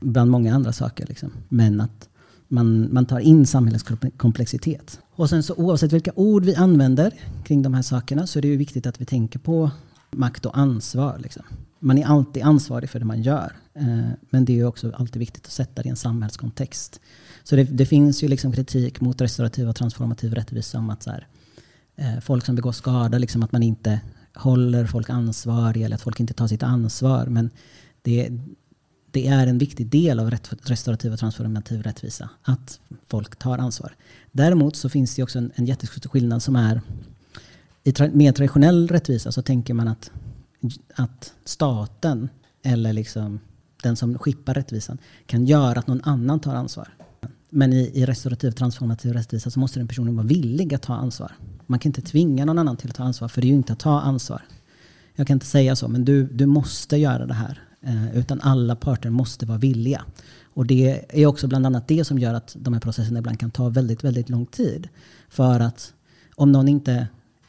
Bland 0.00 0.30
många 0.30 0.54
andra 0.54 0.72
saker. 0.72 1.06
Liksom. 1.06 1.32
Men 1.48 1.80
att 1.80 2.08
man, 2.48 2.94
man 2.94 3.06
tar 3.06 3.18
in 3.18 3.46
samhällets 3.46 3.84
komplexitet. 4.16 5.00
Och 5.10 5.28
sen 5.28 5.42
så 5.42 5.54
oavsett 5.54 5.92
vilka 5.92 6.12
ord 6.14 6.44
vi 6.44 6.54
använder 6.54 7.12
kring 7.44 7.62
de 7.62 7.74
här 7.74 7.82
sakerna 7.82 8.26
så 8.26 8.38
är 8.38 8.42
det 8.42 8.48
ju 8.48 8.56
viktigt 8.56 8.86
att 8.86 9.00
vi 9.00 9.04
tänker 9.04 9.38
på 9.38 9.70
makt 10.10 10.46
och 10.46 10.58
ansvar. 10.58 11.18
Liksom. 11.18 11.42
Man 11.78 11.98
är 11.98 12.06
alltid 12.06 12.42
ansvarig 12.42 12.90
för 12.90 12.98
det 12.98 13.04
man 13.04 13.22
gör. 13.22 13.52
Eh, 13.74 14.08
men 14.30 14.44
det 14.44 14.60
är 14.60 14.64
också 14.64 14.92
alltid 14.92 15.20
viktigt 15.20 15.46
att 15.46 15.52
sätta 15.52 15.82
det 15.82 15.86
i 15.86 15.90
en 15.90 15.96
samhällskontext. 15.96 17.00
Så 17.44 17.56
det, 17.56 17.64
det 17.64 17.86
finns 17.86 18.22
ju 18.22 18.28
liksom 18.28 18.52
kritik 18.52 19.00
mot 19.00 19.20
restaurativ 19.20 19.68
och 19.68 19.76
transformativ 19.76 20.34
rättvisa 20.34 20.78
om 20.78 20.90
att 20.90 21.02
så 21.02 21.10
här, 21.10 21.26
eh, 21.96 22.20
folk 22.20 22.44
som 22.44 22.54
begår 22.54 22.72
skada, 22.72 23.18
liksom 23.18 23.42
att 23.42 23.52
man 23.52 23.62
inte 23.62 24.00
håller 24.34 24.86
folk 24.86 25.10
ansvariga 25.10 25.86
eller 25.86 25.96
att 25.96 26.02
folk 26.02 26.20
inte 26.20 26.34
tar 26.34 26.46
sitt 26.46 26.62
ansvar. 26.62 27.26
Men 27.26 27.50
det, 28.02 28.30
det 29.16 29.26
är 29.26 29.46
en 29.46 29.58
viktig 29.58 29.86
del 29.86 30.20
av 30.20 30.30
restaurativ 30.62 31.12
och 31.12 31.18
transformativ 31.18 31.82
rättvisa 31.82 32.30
att 32.42 32.80
folk 33.06 33.36
tar 33.36 33.58
ansvar. 33.58 33.94
Däremot 34.32 34.76
så 34.76 34.88
finns 34.88 35.14
det 35.14 35.22
också 35.22 35.38
en, 35.38 35.52
en 35.54 35.66
jättestor 35.66 36.10
skillnad 36.10 36.42
som 36.42 36.56
är 36.56 36.80
i 37.84 37.92
tra 37.92 38.08
mer 38.12 38.32
traditionell 38.32 38.88
rättvisa 38.88 39.32
så 39.32 39.42
tänker 39.42 39.74
man 39.74 39.88
att, 39.88 40.10
att 40.94 41.32
staten 41.44 42.28
eller 42.62 42.92
liksom 42.92 43.40
den 43.82 43.96
som 43.96 44.18
skippar 44.18 44.54
rättvisan 44.54 44.98
kan 45.26 45.46
göra 45.46 45.78
att 45.78 45.86
någon 45.86 46.04
annan 46.04 46.40
tar 46.40 46.54
ansvar. 46.54 46.88
Men 47.50 47.72
i, 47.72 47.90
i 47.94 48.06
restaurativ 48.06 48.50
transformativ 48.50 49.12
rättvisa 49.12 49.50
så 49.50 49.60
måste 49.60 49.80
den 49.80 49.88
personen 49.88 50.16
vara 50.16 50.26
villig 50.26 50.74
att 50.74 50.82
ta 50.82 50.94
ansvar. 50.94 51.32
Man 51.66 51.78
kan 51.78 51.90
inte 51.90 52.02
tvinga 52.02 52.44
någon 52.44 52.58
annan 52.58 52.76
till 52.76 52.90
att 52.90 52.96
ta 52.96 53.04
ansvar 53.04 53.28
för 53.28 53.40
det 53.40 53.46
är 53.46 53.50
ju 53.50 53.54
inte 53.54 53.72
att 53.72 53.78
ta 53.80 54.00
ansvar. 54.00 54.42
Jag 55.14 55.26
kan 55.26 55.34
inte 55.34 55.46
säga 55.46 55.76
så, 55.76 55.88
men 55.88 56.04
du, 56.04 56.26
du 56.26 56.46
måste 56.46 56.96
göra 56.96 57.26
det 57.26 57.34
här. 57.34 57.65
Eh, 57.82 58.16
utan 58.18 58.40
alla 58.40 58.76
parter 58.76 59.10
måste 59.10 59.46
vara 59.46 59.58
villiga. 59.58 60.04
Och 60.54 60.66
det 60.66 61.04
är 61.08 61.26
också 61.26 61.48
bland 61.48 61.66
annat 61.66 61.88
det 61.88 62.04
som 62.04 62.18
gör 62.18 62.34
att 62.34 62.56
de 62.58 62.74
här 62.74 62.80
processerna 62.80 63.18
ibland 63.18 63.40
kan 63.40 63.50
ta 63.50 63.68
väldigt, 63.68 64.04
väldigt 64.04 64.28
lång 64.28 64.46
tid. 64.46 64.88
För 65.28 65.60
att 65.60 65.92
om 66.34 66.52
någon 66.52 66.68
inte 66.68 67.06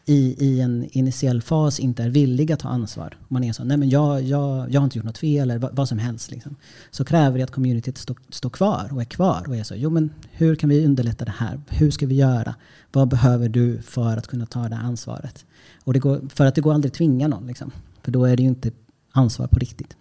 i, 0.09 0.45
i 0.45 0.61
en 0.61 0.87
initiell 0.91 1.41
fas 1.41 1.79
inte 1.79 2.03
är 2.03 2.09
villig 2.09 2.51
att 2.51 2.59
ta 2.59 2.69
ansvar. 2.69 3.17
Man 3.27 3.43
är 3.43 3.53
så, 3.53 3.63
nej 3.63 3.77
men 3.77 3.89
jag, 3.89 4.21
jag, 4.21 4.71
jag 4.71 4.79
har 4.79 4.85
inte 4.85 4.97
gjort 4.97 5.05
något 5.05 5.17
fel 5.17 5.51
eller 5.51 5.59
vad, 5.59 5.75
vad 5.75 5.89
som 5.89 5.99
helst. 5.99 6.31
Liksom. 6.31 6.55
Så 6.91 7.05
kräver 7.05 7.37
det 7.37 7.43
att 7.43 7.51
communityt 7.51 7.97
står 7.97 8.17
stå 8.29 8.49
kvar 8.49 8.89
och 8.91 9.01
är 9.01 9.05
kvar 9.05 9.43
och 9.47 9.55
är 9.55 9.63
så, 9.63 9.75
jo 9.75 9.89
men 9.89 10.09
hur 10.31 10.55
kan 10.55 10.69
vi 10.69 10.85
underlätta 10.85 11.25
det 11.25 11.33
här? 11.37 11.61
Hur 11.67 11.91
ska 11.91 12.05
vi 12.05 12.15
göra? 12.15 12.55
Vad 12.91 13.07
behöver 13.07 13.49
du 13.49 13.81
för 13.81 14.17
att 14.17 14.27
kunna 14.27 14.45
ta 14.45 14.69
det 14.69 14.75
här 14.75 14.83
ansvaret? 14.83 15.45
Och 15.83 15.93
det 15.93 15.99
går, 15.99 16.21
för 16.29 16.45
att 16.45 16.55
det 16.55 16.61
går 16.61 16.73
aldrig 16.73 16.91
att 16.91 16.97
tvinga 16.97 17.27
någon. 17.27 17.47
Liksom. 17.47 17.71
För 18.03 18.11
då 18.11 18.25
är 18.25 18.37
det 18.37 18.43
ju 18.43 18.49
inte 18.49 18.71
ansvar 19.11 19.47
på 19.47 19.59
riktigt. 19.59 19.95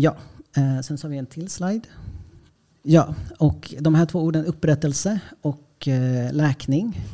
Ja, 0.00 0.16
eh, 0.56 0.80
sen 0.80 0.98
så 0.98 1.06
har 1.06 1.10
vi 1.10 1.18
en 1.18 1.26
till 1.26 1.48
slide. 1.48 1.88
Ja, 2.82 3.14
och 3.38 3.74
de 3.78 3.94
här 3.94 4.06
två 4.06 4.20
orden 4.20 4.44
upprättelse 4.44 5.20
och 5.40 5.88
eh, 5.88 6.32
läkning 6.32 7.06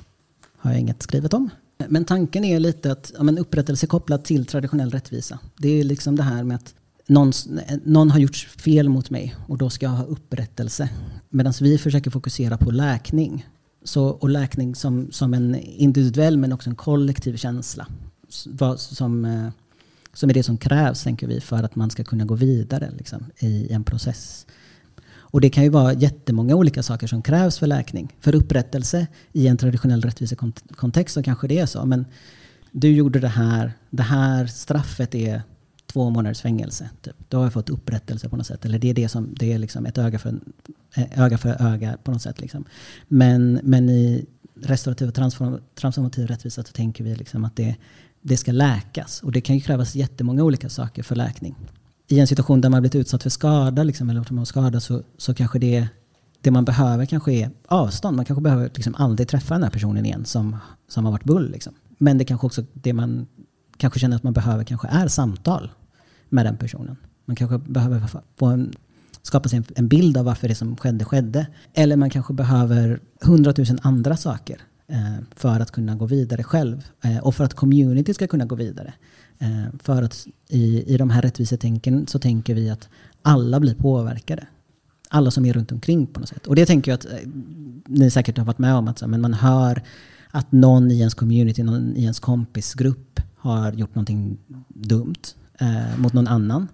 har 0.56 0.70
jag 0.70 0.80
inget 0.80 1.02
skrivet 1.02 1.34
om. 1.34 1.50
Men 1.88 2.04
tanken 2.04 2.44
är 2.44 2.60
lite 2.60 2.92
att 2.92 3.12
ja, 3.16 3.22
men 3.22 3.38
upprättelse 3.38 3.86
kopplat 3.86 4.24
till 4.24 4.46
traditionell 4.46 4.90
rättvisa. 4.90 5.38
Det 5.56 5.68
är 5.68 5.84
liksom 5.84 6.16
det 6.16 6.22
här 6.22 6.44
med 6.44 6.54
att 6.54 6.74
någon, 7.06 7.32
någon 7.84 8.10
har 8.10 8.18
gjort 8.18 8.36
fel 8.36 8.88
mot 8.88 9.10
mig 9.10 9.34
och 9.48 9.58
då 9.58 9.70
ska 9.70 9.86
jag 9.86 9.90
ha 9.90 10.04
upprättelse. 10.04 10.90
Medan 11.28 11.52
vi 11.60 11.78
försöker 11.78 12.10
fokusera 12.10 12.58
på 12.58 12.70
läkning. 12.70 13.46
Så, 13.84 14.06
och 14.06 14.28
läkning 14.28 14.74
som, 14.74 15.12
som 15.12 15.34
en 15.34 15.54
individuell 15.54 16.36
men 16.38 16.52
också 16.52 16.70
en 16.70 16.76
kollektiv 16.76 17.36
känsla. 17.36 17.86
Som, 18.76 19.24
eh, 19.24 19.48
som 20.16 20.30
är 20.30 20.34
det 20.34 20.42
som 20.42 20.58
krävs, 20.58 21.02
tänker 21.02 21.26
vi, 21.26 21.40
för 21.40 21.62
att 21.62 21.76
man 21.76 21.90
ska 21.90 22.04
kunna 22.04 22.24
gå 22.24 22.34
vidare 22.34 22.90
liksom, 22.98 23.24
i 23.38 23.72
en 23.72 23.84
process. 23.84 24.46
Och 25.08 25.40
det 25.40 25.50
kan 25.50 25.64
ju 25.64 25.70
vara 25.70 25.92
jättemånga 25.92 26.54
olika 26.54 26.82
saker 26.82 27.06
som 27.06 27.22
krävs 27.22 27.58
för 27.58 27.66
läkning. 27.66 28.16
För 28.20 28.34
upprättelse 28.34 29.06
i 29.32 29.46
en 29.46 29.56
traditionell 29.56 30.02
rättvisekontext 30.02 31.14
så 31.14 31.22
kanske 31.22 31.48
det 31.48 31.58
är 31.58 31.66
så. 31.66 31.86
Men 31.86 32.04
du 32.72 32.88
gjorde 32.88 33.20
det 33.20 33.28
här, 33.28 33.72
det 33.90 34.02
här 34.02 34.46
straffet 34.46 35.14
är 35.14 35.42
två 35.86 36.10
månaders 36.10 36.40
fängelse. 36.40 36.90
Typ. 37.02 37.16
Då 37.28 37.36
har 37.36 37.44
jag 37.44 37.52
fått 37.52 37.70
upprättelse 37.70 38.28
på 38.28 38.36
något 38.36 38.46
sätt. 38.46 38.64
Eller 38.64 38.78
det 38.78 38.90
är, 38.90 38.94
det 38.94 39.08
som, 39.08 39.34
det 39.38 39.52
är 39.52 39.58
liksom 39.58 39.86
ett 39.86 39.98
öga 39.98 40.18
för, 40.18 40.40
eh, 40.94 41.22
öga 41.22 41.38
för 41.38 41.62
öga 41.62 41.98
på 42.04 42.10
något 42.10 42.22
sätt. 42.22 42.40
Liksom. 42.40 42.64
Men, 43.08 43.60
men 43.62 43.88
i 43.88 44.26
restaurativ 44.62 45.08
och 45.08 45.14
transform, 45.14 45.58
transformativ 45.74 46.26
rättvisa 46.26 46.64
så 46.64 46.72
tänker 46.72 47.04
vi 47.04 47.14
liksom 47.14 47.44
att 47.44 47.56
det, 47.56 47.76
det 48.26 48.36
ska 48.36 48.52
läkas. 48.52 49.22
Och 49.22 49.32
det 49.32 49.40
kan 49.40 49.56
ju 49.56 49.60
krävas 49.60 49.94
jättemånga 49.94 50.42
olika 50.42 50.68
saker 50.68 51.02
för 51.02 51.16
läkning 51.16 51.54
i 52.08 52.20
en 52.20 52.26
situation 52.26 52.60
där 52.60 52.70
man 52.70 52.82
blivit 52.82 52.94
utsatt 52.94 53.22
för 53.22 53.30
skada 53.30 53.82
liksom, 53.82 54.10
eller 54.10 54.32
man 54.32 54.46
skada 54.46 54.80
så, 54.80 55.02
så 55.16 55.34
kanske 55.34 55.58
det, 55.58 55.88
det 56.40 56.50
man 56.50 56.64
behöver 56.64 57.06
kanske 57.06 57.32
är 57.32 57.50
avstånd. 57.68 58.16
Man 58.16 58.24
kanske 58.24 58.42
behöver 58.42 58.70
liksom 58.74 58.94
aldrig 58.94 59.28
träffa 59.28 59.54
den 59.54 59.62
här 59.62 59.70
personen 59.70 60.06
igen 60.06 60.24
som, 60.24 60.56
som 60.88 61.04
har 61.04 61.12
varit 61.12 61.24
bull. 61.24 61.50
Liksom. 61.50 61.74
Men 61.98 62.18
det 62.18 62.24
kanske 62.24 62.46
också 62.46 62.64
det 62.72 62.92
man 62.92 63.26
kanske 63.76 63.98
känner 63.98 64.16
att 64.16 64.22
man 64.22 64.32
behöver 64.32 64.64
kanske 64.64 64.88
är 64.88 65.08
samtal 65.08 65.70
med 66.28 66.46
den 66.46 66.56
personen. 66.56 66.96
Man 67.24 67.36
kanske 67.36 67.58
behöver 67.58 68.02
få 68.38 68.46
en, 68.46 68.72
skapa 69.22 69.48
sig 69.48 69.56
en, 69.56 69.64
en 69.76 69.88
bild 69.88 70.16
av 70.16 70.24
varför 70.24 70.48
det 70.48 70.54
som 70.54 70.76
skedde 70.76 71.04
skedde. 71.04 71.46
Eller 71.74 71.96
man 71.96 72.10
kanske 72.10 72.34
behöver 72.34 73.00
hundratusen 73.20 73.78
andra 73.82 74.16
saker 74.16 74.60
Eh, 74.88 75.24
för 75.36 75.60
att 75.60 75.70
kunna 75.70 75.94
gå 75.94 76.06
vidare 76.06 76.42
själv. 76.42 76.84
Eh, 77.04 77.18
och 77.18 77.34
för 77.34 77.44
att 77.44 77.54
community 77.54 78.14
ska 78.14 78.26
kunna 78.26 78.44
gå 78.44 78.54
vidare. 78.54 78.94
Eh, 79.38 79.64
för 79.82 80.02
att 80.02 80.26
i, 80.48 80.94
i 80.94 80.96
de 80.96 81.10
här 81.10 81.22
rättvisetänken 81.22 82.06
så 82.06 82.18
tänker 82.18 82.54
vi 82.54 82.70
att 82.70 82.88
alla 83.22 83.60
blir 83.60 83.74
påverkade. 83.74 84.46
Alla 85.08 85.30
som 85.30 85.44
är 85.44 85.52
runt 85.52 85.72
omkring 85.72 86.06
på 86.06 86.20
något 86.20 86.28
sätt. 86.28 86.46
Och 86.46 86.56
det 86.56 86.66
tänker 86.66 86.90
jag 86.90 86.98
att 86.98 87.04
eh, 87.04 87.28
ni 87.86 88.10
säkert 88.10 88.38
har 88.38 88.44
varit 88.44 88.58
med 88.58 88.74
om. 88.74 88.88
Att 88.88 89.08
men 89.08 89.20
man 89.20 89.34
hör 89.34 89.82
att 90.30 90.52
någon 90.52 90.90
i 90.90 90.98
ens 90.98 91.14
community, 91.14 91.62
någon 91.62 91.96
i 91.96 92.02
ens 92.02 92.20
kompisgrupp 92.20 93.20
har 93.36 93.72
gjort 93.72 93.94
någonting 93.94 94.38
dumt 94.68 95.22
eh, 95.58 95.98
mot 95.98 96.12
någon 96.12 96.28
annan. 96.28 96.68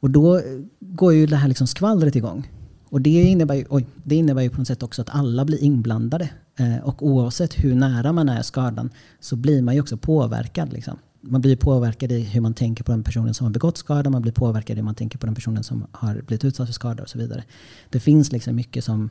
Och 0.00 0.10
då 0.10 0.40
går 0.80 1.12
ju 1.12 1.26
det 1.26 1.36
här 1.36 1.48
liksom 1.48 1.66
skvallret 1.66 2.16
igång. 2.16 2.50
Och 2.88 3.00
det 3.00 3.22
innebär, 3.22 3.54
ju, 3.54 3.64
oj, 3.68 3.86
det 4.02 4.14
innebär 4.14 4.42
ju 4.42 4.50
på 4.50 4.58
något 4.58 4.68
sätt 4.68 4.82
också 4.82 5.02
att 5.02 5.10
alla 5.10 5.44
blir 5.44 5.62
inblandade. 5.62 6.30
Eh, 6.56 6.78
och 6.78 7.06
oavsett 7.06 7.64
hur 7.64 7.74
nära 7.74 8.12
man 8.12 8.28
är 8.28 8.42
skadan 8.42 8.90
så 9.20 9.36
blir 9.36 9.62
man 9.62 9.74
ju 9.74 9.80
också 9.80 9.96
påverkad. 9.96 10.72
Liksom 10.72 10.98
man 11.26 11.40
blir 11.40 11.56
påverkad 11.56 12.12
i 12.12 12.20
hur 12.20 12.40
man 12.40 12.54
tänker 12.54 12.84
på 12.84 12.92
den 12.92 13.02
personen 13.02 13.34
som 13.34 13.44
har 13.44 13.52
begått 13.52 13.78
skada. 13.78 14.10
Man 14.10 14.22
blir 14.22 14.32
påverkad 14.32 14.76
i 14.76 14.80
hur 14.80 14.84
man 14.84 14.94
tänker 14.94 15.18
på 15.18 15.26
den 15.26 15.34
personen 15.34 15.64
som 15.64 15.86
har 15.92 16.14
blivit 16.14 16.44
utsatt 16.44 16.68
för 16.68 16.72
skada 16.72 17.02
och 17.02 17.08
så 17.08 17.18
vidare. 17.18 17.44
Det 17.90 18.00
finns 18.00 18.32
liksom 18.32 18.56
mycket 18.56 18.84
som, 18.84 19.10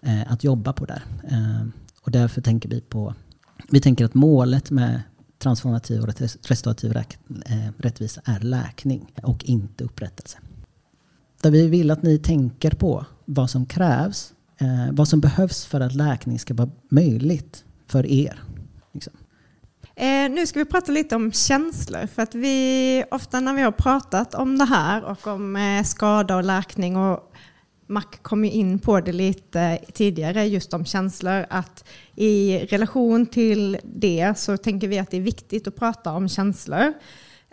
eh, 0.00 0.32
att 0.32 0.44
jobba 0.44 0.72
på 0.72 0.84
där. 0.84 1.04
Eh, 1.28 1.66
och 2.00 2.10
därför 2.10 2.40
tänker 2.40 2.68
vi 2.68 2.80
på, 2.80 3.14
vi 3.70 3.80
tänker 3.80 4.04
att 4.04 4.14
målet 4.14 4.70
med 4.70 5.02
transformativ 5.38 6.00
och 6.02 6.08
restaurativ 6.48 6.92
räk, 6.92 7.18
eh, 7.46 7.68
rättvisa 7.78 8.20
är 8.24 8.40
läkning 8.40 9.12
och 9.22 9.44
inte 9.44 9.84
upprättelse. 9.84 10.38
Där 11.42 11.50
vi 11.50 11.68
vill 11.68 11.90
att 11.90 12.02
ni 12.02 12.18
tänker 12.18 12.70
på 12.70 13.06
vad 13.24 13.50
som 13.50 13.66
krävs, 13.66 14.33
eh, 14.58 14.92
vad 14.92 15.08
som 15.08 15.20
behövs 15.20 15.66
för 15.66 15.80
att 15.80 15.94
läkning 15.94 16.38
ska 16.38 16.54
vara 16.54 16.70
möjligt 16.88 17.64
för 17.86 18.06
er. 18.06 18.42
Liksom. 18.92 19.12
Eh, 19.96 20.30
nu 20.30 20.46
ska 20.46 20.58
vi 20.58 20.64
prata 20.64 20.92
lite 20.92 21.16
om 21.16 21.32
känslor. 21.32 22.06
För 22.06 22.22
att 22.22 22.34
vi, 22.34 23.04
ofta 23.10 23.40
när 23.40 23.54
vi 23.54 23.62
har 23.62 23.72
pratat 23.72 24.34
om 24.34 24.58
det 24.58 24.64
här 24.64 25.04
och 25.04 25.26
om 25.26 25.56
eh, 25.56 25.82
skada 25.82 26.36
och 26.36 26.44
läkning 26.44 26.96
och 26.96 27.34
Mac 27.86 28.04
kom 28.22 28.44
ju 28.44 28.50
in 28.50 28.78
på 28.78 29.00
det 29.00 29.12
lite 29.12 29.78
tidigare, 29.92 30.46
just 30.46 30.74
om 30.74 30.84
känslor. 30.84 31.46
Att 31.50 31.84
i 32.14 32.58
relation 32.58 33.26
till 33.26 33.78
det 33.84 34.38
så 34.38 34.56
tänker 34.56 34.88
vi 34.88 34.98
att 34.98 35.10
det 35.10 35.16
är 35.16 35.20
viktigt 35.20 35.66
att 35.68 35.76
prata 35.76 36.12
om 36.12 36.28
känslor. 36.28 36.92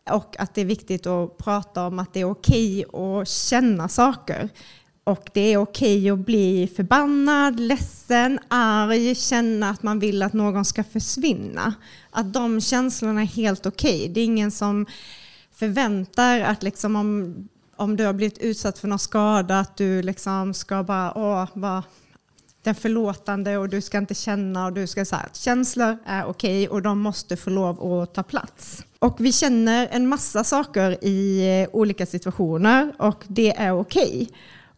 Och 0.09 0.35
att 0.39 0.55
det 0.55 0.61
är 0.61 0.65
viktigt 0.65 1.07
att 1.07 1.37
prata 1.37 1.87
om 1.87 1.99
att 1.99 2.13
det 2.13 2.19
är 2.19 2.29
okej 2.29 2.85
att 2.93 3.27
känna 3.27 3.87
saker. 3.87 4.49
Och 5.03 5.29
det 5.33 5.53
är 5.53 5.57
okej 5.57 6.09
att 6.09 6.19
bli 6.19 6.71
förbannad, 6.75 7.59
ledsen, 7.59 8.39
arg, 8.47 9.15
känna 9.15 9.69
att 9.69 9.83
man 9.83 9.99
vill 9.99 10.23
att 10.23 10.33
någon 10.33 10.65
ska 10.65 10.83
försvinna. 10.83 11.73
Att 12.11 12.33
de 12.33 12.61
känslorna 12.61 13.21
är 13.21 13.25
helt 13.25 13.65
okej. 13.65 14.09
Det 14.09 14.21
är 14.21 14.25
ingen 14.25 14.51
som 14.51 14.85
förväntar 15.51 16.39
att 16.39 16.63
liksom 16.63 16.95
om, 16.95 17.35
om 17.75 17.95
du 17.95 18.05
har 18.05 18.13
blivit 18.13 18.37
utsatt 18.37 18.79
för 18.79 18.87
någon 18.87 18.99
skada 18.99 19.59
att 19.59 19.77
du 19.77 20.01
liksom 20.01 20.53
ska 20.53 20.83
bara 20.83 21.17
åh, 21.17 21.47
vara 21.53 21.83
den 22.63 22.75
förlåtande 22.75 23.57
och 23.57 23.69
du 23.69 23.81
ska 23.81 23.97
inte 23.97 24.15
känna 24.15 24.65
och 24.65 24.73
du 24.73 24.87
ska 24.87 25.05
säga 25.05 25.21
att 25.21 25.35
känslor 25.35 25.97
är 26.05 26.25
okej 26.25 26.69
och 26.69 26.81
de 26.81 26.99
måste 26.99 27.37
få 27.37 27.49
lov 27.49 27.93
att 27.93 28.13
ta 28.13 28.23
plats. 28.23 28.83
Och 28.99 29.15
vi 29.19 29.31
känner 29.31 29.87
en 29.91 30.07
massa 30.07 30.43
saker 30.43 31.05
i 31.05 31.47
eh, 31.61 31.75
olika 31.75 32.05
situationer 32.05 32.93
och 32.97 33.23
det 33.27 33.57
är 33.57 33.71
okej. 33.71 34.29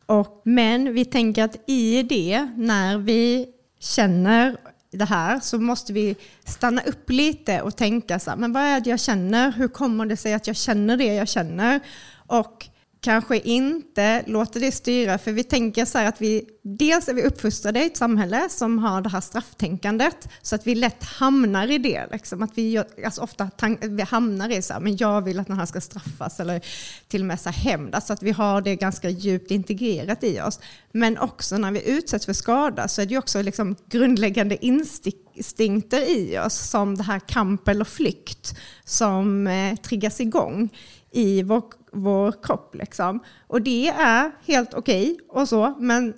Och, 0.05 0.41
men 0.45 0.93
vi 0.93 1.05
tänker 1.05 1.43
att 1.43 1.69
i 1.69 2.03
det, 2.03 2.47
när 2.57 2.97
vi 2.97 3.47
känner 3.79 4.57
det 4.91 5.05
här, 5.05 5.39
så 5.39 5.59
måste 5.59 5.93
vi 5.93 6.15
stanna 6.45 6.81
upp 6.81 7.09
lite 7.09 7.61
och 7.61 7.75
tänka 7.75 8.19
så 8.19 8.29
här, 8.29 8.37
men 8.37 8.53
vad 8.53 8.63
är 8.63 8.79
det 8.79 8.89
jag 8.89 8.99
känner? 8.99 9.51
Hur 9.51 9.67
kommer 9.67 10.05
det 10.05 10.17
sig 10.17 10.33
att 10.33 10.47
jag 10.47 10.55
känner 10.55 10.97
det 10.97 11.13
jag 11.13 11.27
känner? 11.27 11.79
Och 12.27 12.69
kanske 13.03 13.39
inte 13.39 14.23
låter 14.27 14.59
det 14.59 14.71
styra, 14.71 15.17
för 15.17 15.31
vi 15.31 15.43
tänker 15.43 15.85
så 15.85 15.97
här 15.97 16.05
att 16.05 16.21
vi, 16.21 16.45
dels 16.63 17.07
är 17.07 17.13
vi 17.13 17.23
uppfostrade 17.23 17.83
i 17.83 17.85
ett 17.85 17.97
samhälle 17.97 18.49
som 18.49 18.79
har 18.79 19.01
det 19.01 19.09
här 19.09 19.21
strafftänkandet, 19.21 20.29
så 20.41 20.55
att 20.55 20.67
vi 20.67 20.75
lätt 20.75 21.03
hamnar 21.03 21.71
i 21.71 21.77
det. 21.77 22.07
Liksom, 22.11 22.43
att 22.43 22.57
vi, 22.57 22.83
alltså 23.05 23.21
ofta 23.21 23.49
vi 23.81 24.01
hamnar 24.01 24.49
i 24.49 24.61
så 24.61 24.73
här, 24.73 24.79
men 24.79 24.97
jag 24.97 25.21
vill 25.21 25.39
att 25.39 25.47
den 25.47 25.57
här 25.57 25.65
ska 25.65 25.81
straffas, 25.81 26.39
eller 26.39 26.61
till 27.07 27.21
och 27.21 27.27
med 27.27 27.39
så 27.39 27.49
här 27.49 27.99
så 27.99 28.13
att 28.13 28.23
vi 28.23 28.31
har 28.31 28.61
det 28.61 28.75
ganska 28.75 29.09
djupt 29.09 29.51
integrerat 29.51 30.23
i 30.23 30.41
oss. 30.41 30.59
Men 30.91 31.17
också 31.17 31.57
när 31.57 31.71
vi 31.71 31.89
utsätts 31.89 32.25
för 32.25 32.33
skada 32.33 32.87
så 32.87 33.01
är 33.01 33.05
det 33.05 33.17
också 33.17 33.41
liksom 33.41 33.75
grundläggande 33.89 34.65
instinkter 34.65 36.17
i 36.17 36.39
oss, 36.39 36.69
som 36.69 36.97
det 36.97 37.03
här 37.03 37.19
kamp 37.19 37.67
eller 37.67 37.85
flykt, 37.85 38.57
som 38.85 39.47
eh, 39.47 39.75
triggas 39.75 40.21
igång 40.21 40.69
i 41.11 41.43
vår, 41.43 41.63
vår 41.93 42.43
kropp. 42.43 42.75
Liksom. 42.75 43.19
Och 43.47 43.62
det 43.62 43.89
är 43.89 44.32
helt 44.45 44.73
okej 44.73 45.12
okay 45.12 45.41
och 45.41 45.49
så, 45.49 45.75
men 45.79 46.13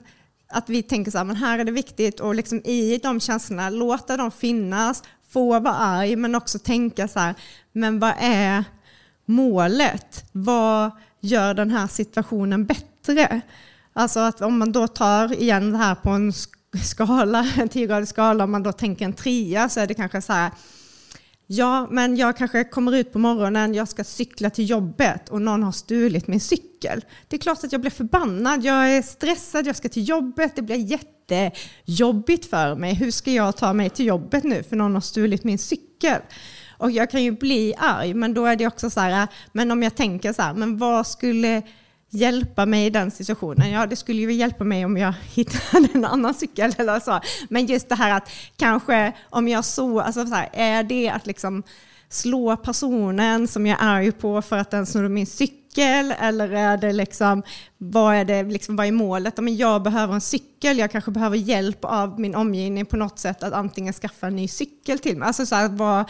att 0.50 0.70
vi 0.70 0.84
tänker 0.84 1.12
så 1.12 1.18
här, 1.18 1.26
men 1.26 1.36
här 1.36 1.60
är 1.60 1.64
det 1.64 1.72
viktigt 1.72 2.20
och 2.20 2.36
liksom 2.36 2.62
i 2.66 3.00
de 3.04 3.20
känslorna 3.20 3.70
låta 3.70 4.18
dem 4.18 4.32
finnas, 4.32 5.04
få 5.30 5.60
vara 5.60 5.76
arg, 5.76 6.16
men 6.16 6.36
också 6.36 6.60
tänka 6.60 7.08
så 7.08 7.20
här, 7.20 7.36
men 7.72 8.00
vad 8.00 8.14
är 8.20 8.64
målet? 9.26 10.26
Vad 10.32 10.92
gör 11.20 11.54
den 11.54 11.72
här 11.72 11.88
situationen 11.88 12.66
bättre? 12.66 13.42
Alltså 13.94 14.20
att 14.20 14.42
om 14.42 14.58
man 14.58 14.72
då 14.72 14.88
tar 14.88 15.34
igen 15.34 15.72
det 15.72 15.78
här 15.78 15.96
på 15.96 16.10
en 16.10 16.34
skala, 16.84 17.48
en 17.58 17.70
tiogradig 17.70 18.08
skala, 18.08 18.44
om 18.44 18.52
man 18.52 18.64
då 18.64 18.72
tänker 18.72 19.06
en 19.06 19.14
trea 19.14 19.70
så 19.70 19.80
är 19.80 19.88
det 19.88 19.94
kanske 19.94 20.22
så 20.22 20.34
här, 20.34 20.52
Ja, 21.48 21.88
men 21.92 22.18
jag 22.18 22.38
kanske 22.38 22.64
kommer 22.64 22.96
ut 22.96 23.14
på 23.14 23.20
morgonen, 23.20 23.74
jag 23.74 23.88
ska 23.88 24.04
cykla 24.04 24.50
till 24.50 24.70
jobbet 24.70 25.30
och 25.30 25.42
någon 25.42 25.64
har 25.64 25.72
stulit 25.72 26.28
min 26.28 26.40
cykel. 26.40 27.06
Det 27.28 27.36
är 27.36 27.40
klart 27.40 27.64
att 27.64 27.72
jag 27.72 27.82
blir 27.82 27.92
förbannad, 27.92 28.64
jag 28.64 28.92
är 28.92 29.02
stressad, 29.02 29.68
jag 29.68 29.76
ska 29.76 29.90
till 29.90 30.10
jobbet, 30.10 30.56
det 30.56 30.62
blir 30.62 30.76
jättejobbigt 30.76 32.46
för 32.46 32.76
mig. 32.76 32.94
Hur 32.94 33.12
ska 33.12 33.32
jag 33.32 33.58
ta 33.58 33.74
mig 33.74 33.90
till 33.90 34.06
jobbet 34.06 34.44
nu 34.44 34.64
för 34.64 34.76
någon 34.76 34.94
har 34.94 35.02
stulit 35.02 35.44
min 35.44 35.58
cykel? 35.58 36.22
Och 36.78 36.92
jag 36.92 37.12
kan 37.12 37.24
ju 37.24 37.32
bli 37.32 37.74
arg, 37.78 38.14
men 38.14 38.34
då 38.34 38.46
är 38.46 38.56
det 38.56 38.68
också 38.68 38.90
så 38.90 39.00
här, 39.00 39.28
men 39.52 39.72
om 39.72 39.84
jag 39.84 39.96
tänker 39.96 40.34
så 40.34 40.42
här, 40.42 40.54
men 40.54 40.78
vad 40.78 41.08
skulle 41.08 41.62
hjälpa 42.16 42.66
mig 42.66 42.86
i 42.86 42.90
den 42.90 43.12
situationen. 43.12 43.72
Ja, 43.72 43.86
det 43.86 43.96
skulle 43.96 44.22
ju 44.22 44.34
hjälpa 44.34 44.64
mig 44.64 44.86
om 44.86 44.98
jag 44.98 45.14
hittade 45.34 45.90
en 45.94 46.06
annan 46.06 46.34
cykel 46.34 46.74
eller 46.78 47.00
så. 47.00 47.20
Men 47.50 47.66
just 47.66 47.90
det 47.90 47.96
här 47.96 48.18
att 48.18 48.30
kanske 48.58 49.14
om 49.30 49.48
jag 49.48 49.66
så, 49.66 50.00
alltså 50.00 50.26
så 50.26 50.36
här, 50.36 50.50
är 50.54 50.84
det 50.84 51.10
att 51.10 51.26
liksom 51.26 51.64
slå 52.10 52.58
personen 52.58 53.48
som 53.48 53.66
jag 53.68 53.84
är 53.84 53.88
arg 53.88 54.12
på 54.12 54.42
för 54.42 54.58
att 54.58 54.72
den 54.72 54.86
snodde 54.86 55.10
min 55.10 55.26
cykel 55.26 56.14
eller 56.20 56.50
är 56.50 56.78
det 56.78 56.94
liksom, 56.94 57.44
vad 57.78 58.16
är 58.16 58.26
det 58.26 58.44
liksom, 58.44 58.76
vad 58.76 58.88
är 58.88 58.92
målet? 58.92 59.40
Om 59.40 59.48
jag 59.48 59.84
behöver 59.84 60.14
en 60.14 60.22
cykel, 60.22 60.78
jag 60.78 60.92
kanske 60.92 61.12
behöver 61.12 61.38
hjälp 61.38 61.86
av 61.86 62.20
min 62.20 62.36
omgivning 62.36 62.86
på 62.86 62.98
något 62.98 63.20
sätt 63.20 63.44
att 63.44 63.54
antingen 63.54 63.94
skaffa 63.94 64.28
en 64.28 64.36
ny 64.36 64.48
cykel 64.48 65.00
till 65.00 65.18
mig. 65.18 65.28
Alltså 65.28 65.46
så 65.46 65.56
här, 65.56 65.70
vad, 65.70 66.10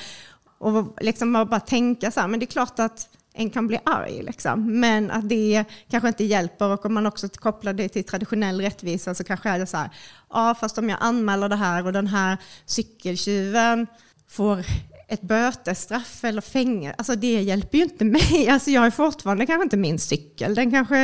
och 0.58 0.98
liksom 1.02 1.34
bara 1.34 1.60
tänka 1.60 2.12
så 2.12 2.20
här, 2.20 2.28
men 2.28 2.40
det 2.40 2.44
är 2.44 2.48
klart 2.48 2.80
att 2.80 3.10
en 3.36 3.50
kan 3.50 3.68
bli 3.68 3.80
arg. 3.86 4.24
Liksom. 4.24 4.80
Men 4.80 5.12
att 5.12 5.30
det 5.30 5.66
kanske 5.90 6.08
inte 6.08 6.24
hjälper 6.24 6.66
och 6.66 6.86
om 6.86 6.94
man 6.94 7.06
också 7.06 7.30
kopplar 7.30 7.74
det 7.74 7.90
till 7.90 8.04
traditionell 8.04 8.62
rättvisa 8.62 9.16
så 9.16 9.24
kanske 9.24 9.50
är 9.50 9.60
det 9.60 9.66
så 9.66 9.78
här, 9.78 9.90
ja 10.30 10.56
fast 10.60 10.78
om 10.78 10.90
jag 10.90 10.98
anmäler 11.02 11.50
det 11.50 11.56
här 11.56 11.86
och 11.86 11.94
den 11.94 12.08
här 12.08 12.38
cykeltjuven 12.66 13.88
får 14.28 14.66
ett 15.08 15.22
bötesstraff 15.22 16.24
eller 16.24 16.42
fängelse, 16.42 16.96
alltså 16.98 17.16
det 17.16 17.42
hjälper 17.42 17.78
ju 17.78 17.84
inte 17.84 18.06
mig. 18.06 18.50
Alltså 18.56 18.72
jag 18.72 18.82
har 18.82 18.90
fortfarande 18.90 19.46
kanske 19.46 19.64
inte 19.64 19.78
min 19.78 20.00
cykel, 20.00 20.56
den 20.56 20.72
kanske 20.72 20.98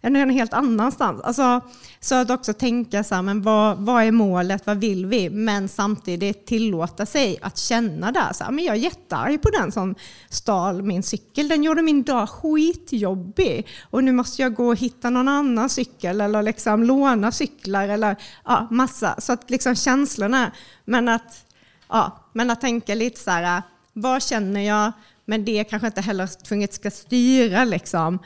är 0.00 0.10
någon 0.10 0.30
helt 0.30 0.52
annanstans. 0.52 1.22
Alltså, 1.22 1.60
så 2.00 2.14
att 2.14 2.30
också 2.30 2.52
tänka 2.52 3.04
så 3.04 3.14
här, 3.14 3.22
men 3.22 3.42
vad, 3.42 3.78
vad 3.78 4.04
är 4.04 4.10
målet, 4.10 4.66
vad 4.66 4.76
vill 4.76 5.06
vi? 5.06 5.30
Men 5.30 5.68
samtidigt 5.68 6.46
tillåta 6.46 7.06
sig 7.06 7.38
att 7.42 7.58
känna 7.58 8.12
där, 8.12 8.32
så 8.32 8.44
här, 8.44 8.50
men 8.50 8.64
jag 8.64 8.76
är 8.76 8.80
jättearg 8.80 9.42
på 9.42 9.50
den 9.50 9.72
som 9.72 9.94
stal 10.28 10.82
min 10.82 11.02
cykel. 11.02 11.48
Den 11.48 11.62
gjorde 11.62 11.82
min 11.82 12.02
dag 12.02 12.28
skitjobbig 12.28 13.66
och 13.90 14.04
nu 14.04 14.12
måste 14.12 14.42
jag 14.42 14.54
gå 14.54 14.68
och 14.68 14.78
hitta 14.78 15.10
någon 15.10 15.28
annan 15.28 15.68
cykel 15.68 16.20
eller 16.20 16.42
liksom 16.42 16.82
låna 16.82 17.32
cyklar 17.32 17.88
eller 17.88 18.16
ja, 18.44 18.68
massa. 18.70 19.14
Så 19.18 19.32
att 19.32 19.50
liksom 19.50 19.74
känslorna, 19.74 20.52
men 20.84 21.08
att 21.08 21.51
ja, 21.92 22.18
men 22.32 22.50
att 22.50 22.60
tänka 22.60 22.94
lite 22.94 23.20
så 23.20 23.30
här, 23.30 23.62
vad 23.92 24.22
känner 24.22 24.60
jag? 24.60 24.92
Men 25.24 25.44
det 25.44 25.64
kanske 25.64 25.86
inte 25.86 26.00
heller 26.00 26.44
tvunget 26.44 26.74
ska 26.74 26.90
styra 26.90 27.64
liksom, 27.64 28.18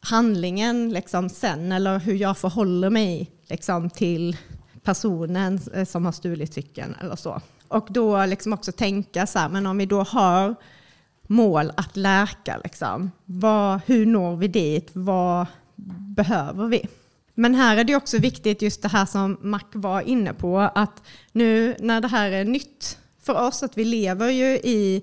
handlingen 0.00 0.90
liksom, 0.90 1.28
sen 1.28 1.72
eller 1.72 1.98
hur 1.98 2.14
jag 2.14 2.38
förhåller 2.38 2.90
mig 2.90 3.30
liksom, 3.48 3.90
till 3.90 4.36
personen 4.82 5.60
eh, 5.74 5.84
som 5.84 6.04
har 6.04 6.12
stulit 6.12 6.54
cykeln 6.54 6.94
eller 7.00 7.16
så. 7.16 7.40
Och 7.68 7.86
då 7.90 8.26
liksom 8.26 8.52
också 8.52 8.72
tänka 8.72 9.26
så 9.26 9.38
här, 9.38 9.48
men 9.48 9.66
om 9.66 9.78
vi 9.78 9.86
då 9.86 10.02
har 10.02 10.54
mål 11.22 11.72
att 11.76 11.96
läka, 11.96 12.60
liksom, 12.64 13.10
vad, 13.24 13.80
hur 13.86 14.06
når 14.06 14.36
vi 14.36 14.48
dit? 14.48 14.90
Vad 14.92 15.46
behöver 16.16 16.66
vi? 16.66 16.88
Men 17.40 17.54
här 17.54 17.76
är 17.76 17.84
det 17.84 17.96
också 17.96 18.18
viktigt 18.18 18.62
just 18.62 18.82
det 18.82 18.88
här 18.88 19.06
som 19.06 19.38
Mac 19.40 19.60
var 19.72 20.00
inne 20.00 20.34
på, 20.34 20.58
att 20.58 21.02
nu 21.32 21.76
när 21.78 22.00
det 22.00 22.08
här 22.08 22.30
är 22.30 22.44
nytt 22.44 22.98
för 23.22 23.46
oss, 23.46 23.62
att 23.62 23.78
vi 23.78 23.84
lever 23.84 24.30
ju 24.30 24.46
i 24.46 25.02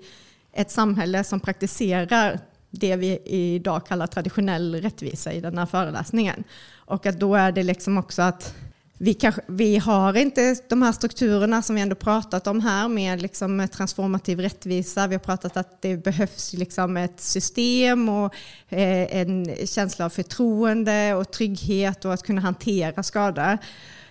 ett 0.53 0.71
samhälle 0.71 1.23
som 1.23 1.39
praktiserar 1.39 2.39
det 2.69 2.95
vi 2.95 3.19
idag 3.25 3.85
kallar 3.85 4.07
traditionell 4.07 4.75
rättvisa 4.81 5.33
i 5.33 5.41
den 5.41 5.57
här 5.57 5.65
föreläsningen. 5.65 6.43
Och 6.75 7.05
att 7.05 7.19
då 7.19 7.35
är 7.35 7.51
det 7.51 7.63
liksom 7.63 7.97
också 7.97 8.21
att 8.21 8.55
vi, 8.97 9.13
kanske, 9.13 9.41
vi 9.47 9.77
har 9.77 10.17
inte 10.17 10.55
de 10.69 10.81
här 10.81 10.91
strukturerna 10.91 11.61
som 11.61 11.75
vi 11.75 11.81
ändå 11.81 11.95
pratat 11.95 12.47
om 12.47 12.61
här 12.61 12.87
med 12.87 13.21
liksom 13.21 13.67
transformativ 13.71 14.39
rättvisa. 14.39 15.07
Vi 15.07 15.15
har 15.15 15.19
pratat 15.19 15.57
att 15.57 15.81
det 15.81 15.97
behövs 15.97 16.53
liksom 16.53 16.97
ett 16.97 17.21
system 17.21 18.09
och 18.09 18.33
eh, 18.69 19.17
en 19.17 19.55
känsla 19.65 20.05
av 20.05 20.09
förtroende 20.09 21.13
och 21.13 21.31
trygghet 21.31 22.05
och 22.05 22.13
att 22.13 22.23
kunna 22.23 22.41
hantera 22.41 23.03
skador. 23.03 23.57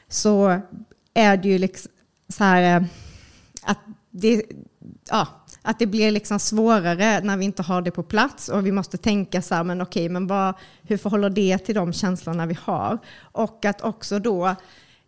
Så 0.09 0.61
är 1.15 1.37
det 1.37 1.49
ju 1.49 1.59
liksom 1.59 1.91
så 2.29 2.45
här 2.45 2.77
eh, 2.77 2.87
att 3.63 3.79
det, 4.11 4.43
ja, 5.11 5.29
att 5.63 5.79
det 5.79 5.87
blir 5.87 6.11
liksom 6.11 6.39
svårare 6.39 7.21
när 7.21 7.37
vi 7.37 7.45
inte 7.45 7.63
har 7.63 7.83
det 7.83 7.91
på 7.91 8.03
plats 8.03 8.49
och 8.49 8.67
vi 8.67 8.73
måste 8.73 8.97
tänka 8.97 9.43
så 9.43 9.55
här, 9.55 9.65
men 9.65 9.81
okej, 9.81 10.09
men 10.09 10.27
vad, 10.27 10.55
hur 10.83 10.97
förhåller 10.97 11.31
det 11.31 11.59
till 11.59 11.75
de 11.75 11.93
känslorna 11.93 12.47
vi 12.47 12.59
har? 12.63 12.99
Och 13.21 13.65
att 13.65 13.81
också 13.81 14.19
då 14.19 14.57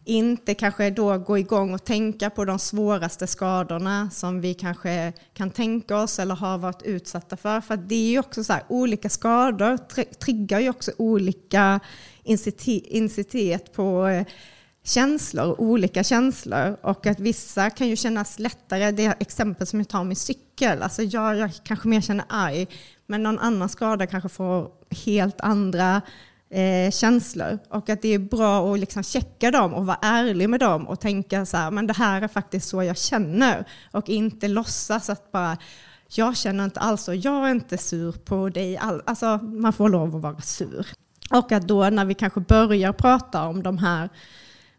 inte 0.08 0.54
kanske 0.54 0.90
då 0.90 1.18
gå 1.18 1.38
igång 1.38 1.74
och 1.74 1.84
tänka 1.84 2.30
på 2.30 2.44
de 2.44 2.58
svåraste 2.58 3.26
skadorna 3.26 4.10
som 4.10 4.40
vi 4.40 4.54
kanske 4.54 5.12
kan 5.34 5.50
tänka 5.50 5.96
oss 5.96 6.18
eller 6.18 6.34
har 6.34 6.58
varit 6.58 6.82
utsatta 6.82 7.36
för. 7.36 7.60
För 7.60 7.76
det 7.76 7.94
är 7.94 8.10
ju 8.10 8.18
också 8.18 8.44
så 8.44 8.52
här, 8.52 8.62
olika 8.68 9.08
skador 9.08 9.78
triggar 10.14 10.60
ju 10.60 10.70
också 10.70 10.92
olika 10.96 11.80
incitiet 12.24 13.72
på 13.72 14.06
eh, 14.06 14.26
känslor, 14.84 15.60
olika 15.60 16.04
känslor. 16.04 16.76
Och 16.82 17.06
att 17.06 17.20
vissa 17.20 17.70
kan 17.70 17.88
ju 17.88 17.96
kännas 17.96 18.38
lättare. 18.38 18.90
Det 18.90 19.14
exempel 19.20 19.66
som 19.66 19.80
jag 19.80 19.88
tar 19.88 20.04
med 20.04 20.18
cykel. 20.18 20.82
Alltså 20.82 21.02
jag, 21.02 21.36
jag 21.36 21.50
kanske 21.64 21.88
mer 21.88 22.00
känner 22.00 22.24
arg, 22.28 22.66
men 23.06 23.22
någon 23.22 23.38
annan 23.38 23.68
skada 23.68 24.06
kanske 24.06 24.28
får 24.28 24.70
helt 25.04 25.40
andra 25.40 26.02
eh, 26.50 26.90
känslor. 26.90 27.58
Och 27.70 27.88
att 27.88 28.02
det 28.02 28.14
är 28.14 28.18
bra 28.18 28.72
att 28.72 28.80
liksom 28.80 29.02
checka 29.02 29.50
dem 29.50 29.74
och 29.74 29.86
vara 29.86 29.98
ärlig 30.02 30.50
med 30.50 30.60
dem 30.60 30.88
och 30.88 31.00
tänka 31.00 31.46
så 31.46 31.56
här, 31.56 31.70
men 31.70 31.86
det 31.86 31.96
här 31.96 32.22
är 32.22 32.28
faktiskt 32.28 32.68
så 32.68 32.82
jag 32.82 32.98
känner. 32.98 33.64
Och 33.92 34.08
inte 34.08 34.48
låtsas 34.48 35.10
att 35.10 35.32
bara, 35.32 35.56
jag 36.08 36.36
känner 36.36 36.64
inte 36.64 36.80
alls 36.80 37.02
så, 37.02 37.14
jag 37.14 37.48
är 37.48 37.50
inte 37.50 37.78
sur 37.78 38.12
på 38.12 38.48
dig. 38.48 38.76
All 38.76 39.02
alltså 39.06 39.36
man 39.36 39.72
får 39.72 39.88
lov 39.88 40.16
att 40.16 40.22
vara 40.22 40.40
sur. 40.40 40.86
Och 41.30 41.52
att 41.52 41.68
då 41.68 41.90
när 41.90 42.04
vi 42.04 42.14
kanske 42.14 42.40
börjar 42.40 42.92
prata 42.92 43.42
om 43.42 43.62
de 43.62 43.78
här 43.78 44.08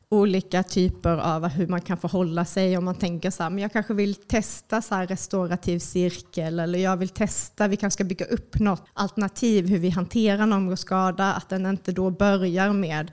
olika 0.09 0.63
typer 0.63 1.17
av 1.17 1.47
hur 1.47 1.67
man 1.67 1.81
kan 1.81 1.97
förhålla 1.97 2.45
sig 2.45 2.77
om 2.77 2.85
man 2.85 2.95
tänker 2.95 3.31
så 3.31 3.43
här, 3.43 3.49
men 3.49 3.59
jag 3.59 3.73
kanske 3.73 3.93
vill 3.93 4.15
testa 4.15 4.81
så 4.81 4.95
här 4.95 5.07
restaurativ 5.07 5.79
cirkel 5.79 6.59
eller 6.59 6.79
jag 6.79 6.97
vill 6.97 7.09
testa, 7.09 7.67
vi 7.67 7.77
kanske 7.77 7.95
ska 7.95 8.03
bygga 8.03 8.25
upp 8.25 8.59
något 8.59 8.83
alternativ 8.93 9.67
hur 9.67 9.79
vi 9.79 9.89
hanterar 9.89 10.45
nummerskada, 10.45 11.33
att 11.33 11.49
den 11.49 11.65
inte 11.65 11.91
då 11.91 12.09
börjar 12.09 12.73
med 12.73 13.11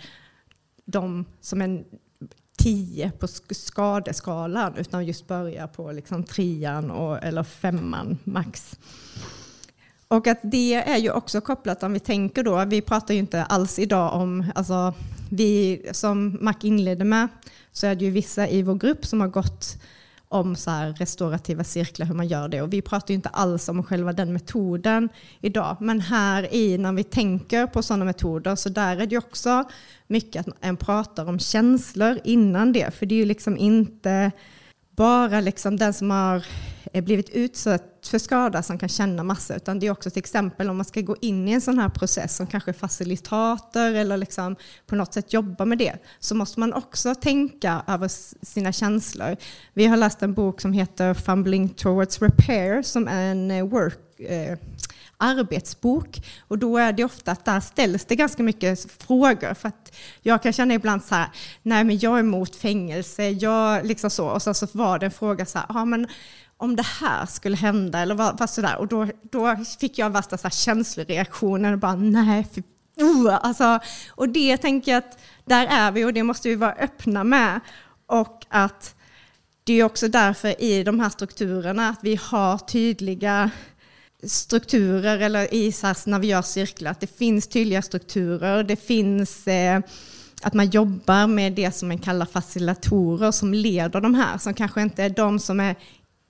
de 0.84 1.24
som 1.40 1.60
en 1.62 1.84
10 2.58 3.10
på 3.10 3.26
skadeskalan 3.54 4.76
utan 4.76 5.06
just 5.06 5.26
börjar 5.26 5.66
på 5.66 5.92
liksom 5.92 6.24
trean 6.24 6.90
och, 6.90 7.24
eller 7.24 7.42
femman 7.42 8.18
max. 8.24 8.76
Och 10.08 10.26
att 10.26 10.38
det 10.42 10.74
är 10.74 10.96
ju 10.96 11.10
också 11.10 11.40
kopplat 11.40 11.82
om 11.82 11.92
vi 11.92 12.00
tänker 12.00 12.42
då, 12.42 12.64
vi 12.64 12.80
pratar 12.80 13.14
ju 13.14 13.20
inte 13.20 13.44
alls 13.44 13.78
idag 13.78 14.14
om, 14.14 14.44
alltså 14.54 14.94
vi 15.30 15.82
som 15.92 16.38
Mac 16.40 16.54
inledde 16.62 17.04
med, 17.04 17.28
så 17.72 17.86
är 17.86 17.94
det 17.94 18.04
ju 18.04 18.10
vissa 18.10 18.48
i 18.48 18.62
vår 18.62 18.74
grupp 18.74 19.06
som 19.06 19.20
har 19.20 19.28
gått 19.28 19.76
om 20.28 20.56
så 20.56 20.70
här 20.70 20.92
restaurativa 20.92 21.64
cirklar, 21.64 22.06
hur 22.06 22.14
man 22.14 22.28
gör 22.28 22.48
det. 22.48 22.62
Och 22.62 22.72
vi 22.72 22.82
pratar 22.82 23.08
ju 23.08 23.14
inte 23.14 23.28
alls 23.28 23.68
om 23.68 23.84
själva 23.84 24.12
den 24.12 24.32
metoden 24.32 25.08
idag. 25.40 25.76
Men 25.80 26.00
här 26.00 26.54
i, 26.54 26.78
när 26.78 26.92
vi 26.92 27.04
tänker 27.04 27.66
på 27.66 27.82
sådana 27.82 28.04
metoder, 28.04 28.56
så 28.56 28.68
där 28.68 28.96
är 28.96 29.06
det 29.06 29.12
ju 29.12 29.18
också 29.18 29.64
mycket 30.06 30.48
att 30.48 30.56
en 30.60 30.76
pratar 30.76 31.28
om 31.28 31.38
känslor 31.38 32.18
innan 32.24 32.72
det. 32.72 32.94
För 32.94 33.06
det 33.06 33.14
är 33.14 33.16
ju 33.16 33.24
liksom 33.24 33.56
inte 33.56 34.30
bara 34.90 35.40
liksom 35.40 35.76
den 35.76 35.94
som 35.94 36.10
har 36.10 36.46
Eh, 36.92 37.04
blivit 37.04 37.30
utsatt 37.30 38.06
för 38.06 38.18
skada 38.18 38.62
som 38.62 38.78
kan 38.78 38.88
känna 38.88 39.22
massa, 39.22 39.56
utan 39.56 39.78
det 39.78 39.86
är 39.86 39.90
också 39.90 40.10
till 40.10 40.18
exempel 40.18 40.70
om 40.70 40.76
man 40.76 40.84
ska 40.84 41.00
gå 41.00 41.16
in 41.20 41.48
i 41.48 41.52
en 41.52 41.60
sån 41.60 41.78
här 41.78 41.88
process 41.88 42.36
som 42.36 42.46
kanske 42.46 42.72
facilitator 42.72 43.94
eller 43.94 44.16
liksom 44.16 44.56
på 44.86 44.94
något 44.94 45.14
sätt 45.14 45.32
jobba 45.32 45.64
med 45.64 45.78
det, 45.78 45.98
så 46.20 46.34
måste 46.34 46.60
man 46.60 46.72
också 46.72 47.14
tänka 47.14 47.82
över 47.86 48.08
sina 48.46 48.72
känslor. 48.72 49.36
Vi 49.74 49.86
har 49.86 49.96
läst 49.96 50.22
en 50.22 50.34
bok 50.34 50.60
som 50.60 50.72
heter 50.72 51.14
Fumbling 51.14 51.68
Towards 51.68 52.22
Repair 52.22 52.82
som 52.82 53.08
är 53.08 53.30
en 53.30 53.50
eh, 53.50 53.66
work, 53.66 54.20
eh, 54.20 54.58
arbetsbok. 55.16 56.20
Och 56.48 56.58
då 56.58 56.78
är 56.78 56.92
det 56.92 57.04
ofta 57.04 57.32
att 57.32 57.44
där 57.44 57.60
ställs 57.60 58.04
det 58.04 58.16
ganska 58.16 58.42
mycket 58.42 58.92
frågor. 59.02 59.54
För 59.54 59.68
att 59.68 59.96
jag 60.22 60.42
kan 60.42 60.52
känna 60.52 60.74
ibland 60.74 61.04
så 61.04 61.14
här, 61.14 61.26
nej 61.62 61.84
men 61.84 61.98
jag 61.98 62.14
är 62.14 62.20
emot 62.20 62.56
fängelse, 62.56 63.28
jag 63.28 63.86
liksom 63.86 64.10
så. 64.10 64.28
Och 64.28 64.42
sen 64.42 64.54
så 64.54 64.66
var 64.72 64.98
det 64.98 65.06
en 65.06 65.12
fråga 65.12 65.46
så 65.46 65.58
här, 65.58 65.66
ah, 65.68 65.84
men 65.84 66.06
om 66.58 66.76
det 66.76 66.86
här 66.86 67.26
skulle 67.26 67.56
hända 67.56 67.98
eller 67.98 68.14
vad, 68.14 68.38
vad 68.38 68.50
sådär. 68.50 68.76
Och 68.78 68.88
då, 68.88 69.06
då 69.30 69.56
fick 69.80 69.98
jag 69.98 70.10
värsta 70.10 70.38
så 70.38 70.42
här 70.42 70.50
känsloreaktionen 70.50 71.72
och 71.72 71.78
bara 71.78 71.94
nej, 71.94 72.46
för, 72.54 72.62
uh, 73.04 73.38
alltså, 73.42 73.78
Och 74.10 74.28
det 74.28 74.56
tänker 74.56 74.92
jag 74.92 74.98
att 74.98 75.18
där 75.44 75.66
är 75.66 75.90
vi 75.90 76.04
och 76.04 76.12
det 76.12 76.22
måste 76.22 76.48
vi 76.48 76.54
vara 76.54 76.72
öppna 76.72 77.24
med. 77.24 77.60
Och 78.06 78.46
att 78.48 78.94
det 79.64 79.72
är 79.72 79.84
också 79.84 80.08
därför 80.08 80.62
i 80.62 80.82
de 80.82 81.00
här 81.00 81.10
strukturerna 81.10 81.88
att 81.88 81.98
vi 82.02 82.18
har 82.22 82.58
tydliga 82.58 83.50
strukturer 84.22 85.18
eller 85.18 85.54
i 85.54 85.72
SAS 85.72 86.06
när 86.06 86.18
vi 86.18 86.26
gör 86.26 86.42
cirklar, 86.42 86.90
att 86.90 87.00
det 87.00 87.18
finns 87.18 87.46
tydliga 87.46 87.82
strukturer. 87.82 88.64
Det 88.64 88.76
finns 88.76 89.46
eh, 89.46 89.80
att 90.42 90.54
man 90.54 90.70
jobbar 90.70 91.26
med 91.26 91.52
det 91.52 91.74
som 91.74 91.88
man 91.88 91.98
kallar 91.98 92.26
facilitatorer 92.26 93.30
som 93.30 93.54
leder 93.54 94.00
de 94.00 94.14
här, 94.14 94.38
som 94.38 94.54
kanske 94.54 94.82
inte 94.82 95.02
är 95.02 95.10
de 95.10 95.38
som 95.38 95.60
är 95.60 95.76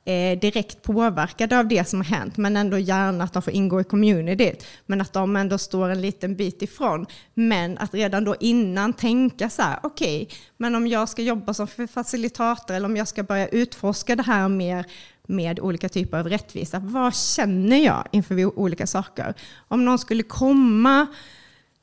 eh, 0.07 0.39
direkt 0.39 0.83
påverkade 0.83 1.59
av 1.59 1.69
det 1.69 1.89
som 1.89 2.01
har 2.01 2.05
hänt, 2.05 2.37
men 2.37 2.57
ändå 2.57 2.79
gärna 2.79 3.25
att 3.25 3.33
de 3.33 3.43
får 3.43 3.53
ingå 3.53 3.81
i 3.81 3.85
communityt, 3.85 4.67
men 4.87 5.01
att 5.01 5.13
de 5.13 5.37
ändå 5.37 5.59
står 5.59 5.89
en 5.89 6.01
liten 6.01 6.37
bit 6.37 6.63
ifrån. 6.63 7.07
Men 7.35 7.79
att 7.79 7.95
redan 7.95 8.25
då 8.25 8.37
innan 8.41 8.93
tänka 8.93 9.51
så 9.51 9.63
här, 9.63 9.79
okej, 9.83 10.23
okay, 10.23 10.39
men 10.57 10.75
om 10.75 10.87
jag 10.87 11.09
ska 11.09 11.23
jobba 11.23 11.55
som 11.55 11.67
facilitator 11.67 12.75
eller 12.75 12.89
om 12.89 12.97
jag 12.97 13.09
ska 13.09 13.23
börja 13.23 13.49
utforska 13.49 14.17
det 14.17 14.23
här 14.23 14.49
mer 14.49 14.87
med 15.27 15.61
olika 15.61 15.89
typer 15.89 16.19
av 16.19 16.29
rättvisa. 16.29 16.79
Vad 16.79 17.17
känner 17.17 17.85
jag 17.85 18.05
inför 18.11 18.59
olika 18.59 18.87
saker? 18.87 19.35
Om 19.69 19.85
någon 19.85 19.99
skulle 19.99 20.23
komma 20.23 21.07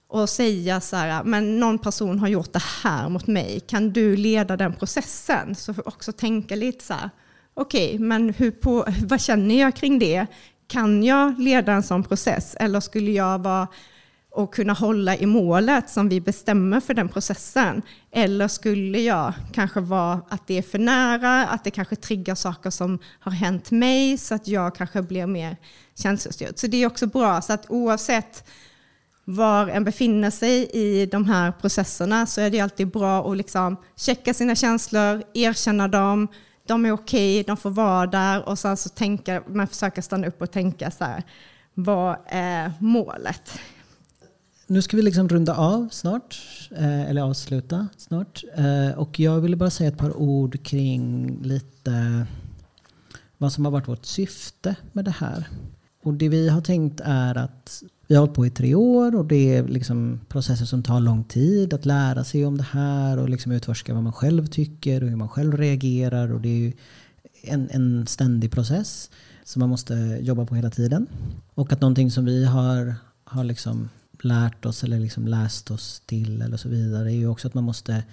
och 0.07 0.29
säga 0.29 0.81
så 0.81 0.95
här, 0.95 1.23
men 1.23 1.59
någon 1.59 1.79
person 1.79 2.19
har 2.19 2.27
gjort 2.27 2.53
det 2.53 2.63
här 2.83 3.09
mot 3.09 3.27
mig, 3.27 3.59
kan 3.59 3.93
du 3.93 4.15
leda 4.15 4.57
den 4.57 4.73
processen? 4.73 5.55
Så 5.55 5.73
får 5.73 5.87
också 5.87 6.11
tänka 6.11 6.55
lite 6.55 6.83
så 6.83 6.93
här, 6.93 7.09
okej, 7.53 7.95
okay, 7.95 7.99
men 7.99 8.29
hur 8.29 8.51
på, 8.51 8.85
vad 9.03 9.21
känner 9.21 9.59
jag 9.59 9.75
kring 9.75 9.99
det? 9.99 10.25
Kan 10.67 11.03
jag 11.03 11.39
leda 11.39 11.73
en 11.73 11.83
sån 11.83 12.03
process 12.03 12.55
eller 12.59 12.79
skulle 12.79 13.11
jag 13.11 13.39
vara 13.39 13.67
och 14.31 14.53
kunna 14.53 14.73
hålla 14.73 15.17
i 15.17 15.25
målet 15.25 15.89
som 15.89 16.09
vi 16.09 16.21
bestämmer 16.21 16.79
för 16.79 16.93
den 16.93 17.09
processen? 17.09 17.81
Eller 18.11 18.47
skulle 18.47 18.99
jag 18.99 19.33
kanske 19.53 19.79
vara 19.79 20.21
att 20.29 20.47
det 20.47 20.57
är 20.57 20.61
för 20.61 20.79
nära, 20.79 21.47
att 21.47 21.63
det 21.63 21.71
kanske 21.71 21.95
triggar 21.95 22.35
saker 22.35 22.69
som 22.69 22.99
har 23.19 23.31
hänt 23.31 23.71
mig 23.71 24.17
så 24.17 24.35
att 24.35 24.47
jag 24.47 24.75
kanske 24.75 25.01
blir 25.01 25.27
mer 25.27 25.57
känslostyrd. 25.95 26.59
Så 26.59 26.67
det 26.67 26.77
är 26.77 26.87
också 26.87 27.07
bra, 27.07 27.41
så 27.41 27.53
att 27.53 27.65
oavsett 27.69 28.43
var 29.25 29.67
en 29.67 29.83
befinner 29.83 30.29
sig 30.29 30.69
i 30.73 31.05
de 31.05 31.25
här 31.25 31.51
processerna 31.51 32.25
så 32.25 32.41
är 32.41 32.49
det 32.49 32.59
alltid 32.59 32.87
bra 32.87 33.31
att 33.31 33.37
liksom 33.37 33.77
checka 33.95 34.33
sina 34.33 34.55
känslor, 34.55 35.23
erkänna 35.33 35.87
dem, 35.87 36.27
de 36.67 36.85
är 36.85 36.91
okej, 36.91 37.39
okay, 37.39 37.43
de 37.43 37.57
får 37.57 37.69
vara 37.69 38.07
där 38.07 38.49
och 38.49 38.59
sen 38.59 38.77
så 38.77 38.89
tänka, 38.89 39.43
man 39.47 39.67
försöker 39.67 40.01
stanna 40.01 40.27
upp 40.27 40.41
och 40.41 40.51
tänka 40.51 40.91
så 40.91 41.03
här, 41.03 41.23
vad 41.73 42.17
är 42.27 42.73
målet? 42.79 43.59
Nu 44.67 44.81
ska 44.81 44.97
vi 44.97 45.03
liksom 45.03 45.29
runda 45.29 45.55
av 45.55 45.89
snart, 45.91 46.41
eh, 46.71 47.09
eller 47.09 47.21
avsluta 47.21 47.87
snart. 47.97 48.43
Eh, 48.55 48.97
och 48.97 49.19
jag 49.19 49.41
ville 49.41 49.55
bara 49.55 49.69
säga 49.69 49.89
ett 49.89 49.97
par 49.97 50.17
ord 50.17 50.63
kring 50.63 51.37
lite 51.43 52.25
vad 53.37 53.53
som 53.53 53.65
har 53.65 53.71
varit 53.71 53.87
vårt 53.87 54.05
syfte 54.05 54.75
med 54.91 55.05
det 55.05 55.11
här. 55.11 55.47
Och 56.03 56.13
det 56.13 56.29
vi 56.29 56.49
har 56.49 56.61
tänkt 56.61 57.01
är 57.03 57.37
att 57.37 57.83
vi 58.13 58.17
har 58.17 58.21
hållit 58.21 58.35
på 58.35 58.45
i 58.45 58.49
tre 58.49 58.75
år 58.75 59.15
och 59.15 59.25
det 59.25 59.55
är 59.55 59.67
liksom 59.67 60.19
processer 60.27 60.65
som 60.65 60.83
tar 60.83 60.99
lång 60.99 61.23
tid 61.23 61.73
att 61.73 61.85
lära 61.85 62.23
sig 62.23 62.45
om 62.45 62.57
det 62.57 62.67
här 62.71 63.17
och 63.19 63.29
liksom 63.29 63.51
utforska 63.51 63.93
vad 63.93 64.03
man 64.03 64.13
själv 64.13 64.47
tycker 64.47 65.03
och 65.03 65.09
hur 65.09 65.15
man 65.15 65.29
själv 65.29 65.57
reagerar. 65.57 66.33
Och 66.33 66.41
det 66.41 66.49
är 66.49 66.57
ju 66.57 66.73
en, 67.43 67.69
en 67.71 68.07
ständig 68.07 68.51
process 68.51 69.09
som 69.43 69.59
man 69.59 69.69
måste 69.69 70.17
jobba 70.21 70.45
på 70.45 70.55
hela 70.55 70.69
tiden. 70.69 71.07
Och 71.53 71.73
att 71.73 71.81
någonting 71.81 72.11
som 72.11 72.25
vi 72.25 72.45
har, 72.45 72.95
har 73.23 73.43
liksom 73.43 73.89
lärt 74.21 74.65
oss 74.65 74.83
eller 74.83 74.99
liksom 74.99 75.27
läst 75.27 75.71
oss 75.71 76.01
till 76.05 76.41
eller 76.41 76.57
så 76.57 76.69
vidare 76.69 77.11
är 77.11 77.15
ju 77.15 77.27
också 77.27 77.47
att 77.47 77.53
man 77.53 77.63
måste 77.63 78.03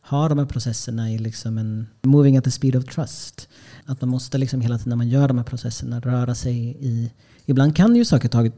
ha 0.00 0.28
de 0.28 0.38
här 0.38 0.46
processerna 0.46 1.12
i 1.12 1.18
liksom 1.18 1.58
en 1.58 1.86
moving 2.02 2.36
at 2.36 2.44
the 2.44 2.50
speed 2.50 2.76
of 2.76 2.84
trust. 2.84 3.48
Att 3.84 4.00
man 4.00 4.10
måste 4.10 4.38
liksom 4.38 4.60
hela 4.60 4.78
tiden 4.78 4.90
när 4.90 4.96
man 4.96 5.08
gör 5.08 5.28
de 5.28 5.38
här 5.38 5.44
processerna 5.44 6.00
röra 6.00 6.34
sig 6.34 6.76
i... 6.80 7.12
Ibland 7.48 7.76
kan 7.76 7.96
ju 7.96 8.04
saker 8.04 8.28
ta 8.28 8.50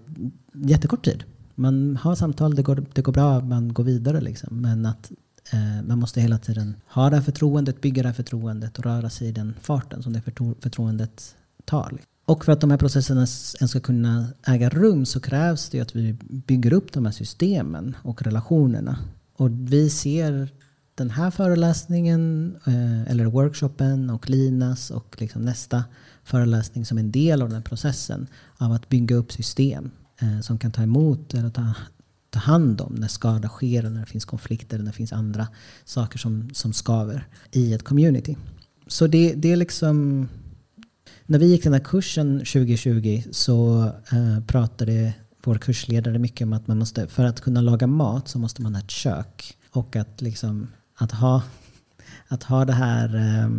jättekort 0.62 1.04
tid. 1.04 1.24
Man 1.54 1.96
har 1.96 2.14
samtal, 2.14 2.54
det 2.54 2.62
går, 2.62 2.84
det 2.92 3.02
går 3.02 3.12
bra, 3.12 3.40
man 3.40 3.72
går 3.72 3.84
vidare 3.84 4.20
liksom. 4.20 4.60
Men 4.60 4.86
att 4.86 5.10
eh, 5.52 5.82
man 5.86 5.98
måste 5.98 6.20
hela 6.20 6.38
tiden 6.38 6.76
ha 6.86 7.10
det 7.10 7.16
här 7.16 7.22
förtroendet, 7.22 7.80
bygga 7.80 8.02
det 8.02 8.08
här 8.08 8.14
förtroendet 8.14 8.78
och 8.78 8.84
röra 8.84 9.10
sig 9.10 9.28
i 9.28 9.32
den 9.32 9.54
farten 9.60 10.02
som 10.02 10.12
det 10.12 10.20
förtro 10.20 10.54
förtroendet 10.60 11.36
tar. 11.64 11.98
Och 12.24 12.44
för 12.44 12.52
att 12.52 12.60
de 12.60 12.70
här 12.70 12.78
processerna 12.78 13.20
ens 13.20 13.70
ska 13.70 13.80
kunna 13.80 14.26
äga 14.46 14.68
rum 14.68 15.06
så 15.06 15.20
krävs 15.20 15.68
det 15.68 15.80
att 15.80 15.96
vi 15.96 16.12
bygger 16.20 16.72
upp 16.72 16.92
de 16.92 17.04
här 17.04 17.12
systemen 17.12 17.96
och 18.02 18.22
relationerna. 18.22 18.98
Och 19.36 19.50
vi 19.50 19.90
ser 19.90 20.48
den 20.94 21.10
här 21.10 21.30
föreläsningen 21.30 22.54
eh, 22.66 23.10
eller 23.10 23.26
workshopen 23.26 24.10
och 24.10 24.30
Linas 24.30 24.90
och 24.90 25.16
liksom 25.18 25.42
nästa 25.42 25.84
föreläsning 26.24 26.84
som 26.84 26.98
en 26.98 27.10
del 27.10 27.42
av 27.42 27.48
den 27.48 27.62
processen 27.62 28.26
av 28.56 28.72
att 28.72 28.88
bygga 28.88 29.16
upp 29.16 29.32
system 29.32 29.90
eh, 30.20 30.40
som 30.40 30.58
kan 30.58 30.72
ta 30.72 30.82
emot 30.82 31.34
eller 31.34 31.50
ta, 31.50 31.74
ta 32.30 32.38
hand 32.38 32.80
om 32.80 32.94
när 32.94 33.08
skada 33.08 33.48
sker, 33.48 33.82
när 33.82 34.00
det 34.00 34.06
finns 34.06 34.24
konflikter, 34.24 34.76
eller 34.76 34.84
när 34.84 34.92
det 34.92 34.96
finns 34.96 35.12
andra 35.12 35.48
saker 35.84 36.18
som, 36.18 36.50
som 36.52 36.72
skaver 36.72 37.26
i 37.52 37.74
ett 37.74 37.84
community. 37.84 38.36
Så 38.86 39.06
det, 39.06 39.34
det 39.34 39.52
är 39.52 39.56
liksom 39.56 40.28
när 41.26 41.38
vi 41.38 41.46
gick 41.46 41.64
den 41.64 41.72
här 41.72 41.80
kursen 41.80 42.38
2020 42.38 43.22
så 43.30 43.84
eh, 44.12 44.44
pratade 44.46 45.14
vår 45.44 45.58
kursledare 45.58 46.18
mycket 46.18 46.44
om 46.44 46.52
att 46.52 46.66
man 46.66 46.78
måste, 46.78 47.06
för 47.06 47.24
att 47.24 47.40
kunna 47.40 47.60
laga 47.60 47.86
mat 47.86 48.28
så 48.28 48.38
måste 48.38 48.62
man 48.62 48.74
ha 48.74 48.82
ett 48.82 48.90
kök. 48.90 49.56
Och 49.70 49.96
att, 49.96 50.20
liksom, 50.20 50.68
att, 50.94 51.12
ha, 51.12 51.42
att 52.28 52.42
ha 52.42 52.64
det 52.64 52.72
här, 52.72 53.16
eh, 53.16 53.50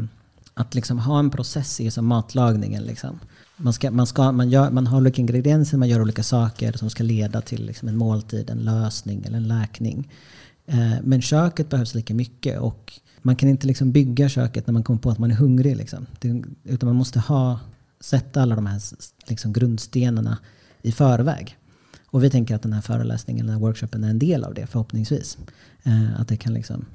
att 0.53 0.75
liksom 0.75 0.99
ha 0.99 1.19
en 1.19 1.29
process 1.29 1.79
i 1.81 1.91
som 1.91 2.05
matlagningen. 2.05 2.83
Liksom. 2.83 3.19
Man, 3.61 3.73
ska, 3.73 3.91
man, 3.91 4.07
ska, 4.07 4.31
man, 4.31 4.49
gör, 4.49 4.71
man 4.71 4.87
har 4.87 4.97
olika 4.97 5.21
ingredienser, 5.21 5.77
man 5.77 5.89
gör 5.89 6.01
olika 6.01 6.23
saker 6.23 6.71
som 6.71 6.89
ska 6.89 7.03
leda 7.03 7.41
till 7.41 7.65
liksom 7.65 7.87
en 7.87 7.97
måltid, 7.97 8.49
en 8.49 8.59
lösning 8.59 9.23
eller 9.25 9.37
en 9.37 9.47
läkning. 9.47 10.09
Eh, 10.65 10.93
men 11.03 11.21
köket 11.21 11.69
behövs 11.69 11.95
lika 11.95 12.13
mycket 12.13 12.59
och 12.59 12.93
man 13.21 13.35
kan 13.35 13.49
inte 13.49 13.67
liksom 13.67 13.91
bygga 13.91 14.29
köket 14.29 14.67
när 14.67 14.73
man 14.73 14.83
kommer 14.83 14.99
på 14.99 15.09
att 15.09 15.19
man 15.19 15.31
är 15.31 15.35
hungrig. 15.35 15.77
Liksom. 15.77 16.05
Utan 16.63 16.87
man 16.87 16.95
måste 16.95 17.19
ha, 17.19 17.59
sätta 17.99 18.41
alla 18.41 18.55
de 18.55 18.65
här 18.65 18.81
liksom 19.27 19.53
grundstenarna 19.53 20.37
i 20.81 20.91
förväg. 20.91 21.57
Och 22.05 22.23
vi 22.23 22.29
tänker 22.29 22.55
att 22.55 22.61
den 22.61 22.73
här 22.73 22.81
föreläsningen, 22.81 23.45
den 23.45 23.55
här 23.55 23.61
workshopen 23.61 24.03
är 24.03 24.09
en 24.09 24.19
del 24.19 24.43
av 24.43 24.53
det 24.53 24.67
förhoppningsvis. 24.67 25.37
Eh, 25.83 26.21
att 26.21 26.27
det 26.27 26.37
kan 26.37 26.53
liksom 26.53 26.85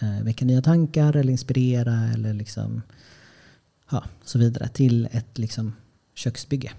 eh, 0.00 0.24
väcka 0.24 0.44
nya 0.44 0.62
tankar 0.62 1.16
eller 1.16 1.32
inspirera 1.32 2.08
eller 2.14 2.34
liksom, 2.34 2.82
ja, 3.90 4.04
så 4.24 4.38
vidare 4.38 4.68
till 4.68 5.08
ett 5.12 5.38
liksom 5.38 5.72
köksbygge. 6.14 6.72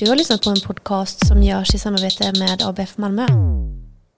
Du 0.00 0.08
har 0.08 0.16
lyssnat 0.16 0.42
på 0.42 0.50
en 0.50 0.60
podcast 0.60 1.26
som 1.26 1.42
görs 1.42 1.74
i 1.74 1.78
samarbete 1.78 2.32
med 2.38 2.62
ABF 2.62 2.98
Malmö. 2.98 3.26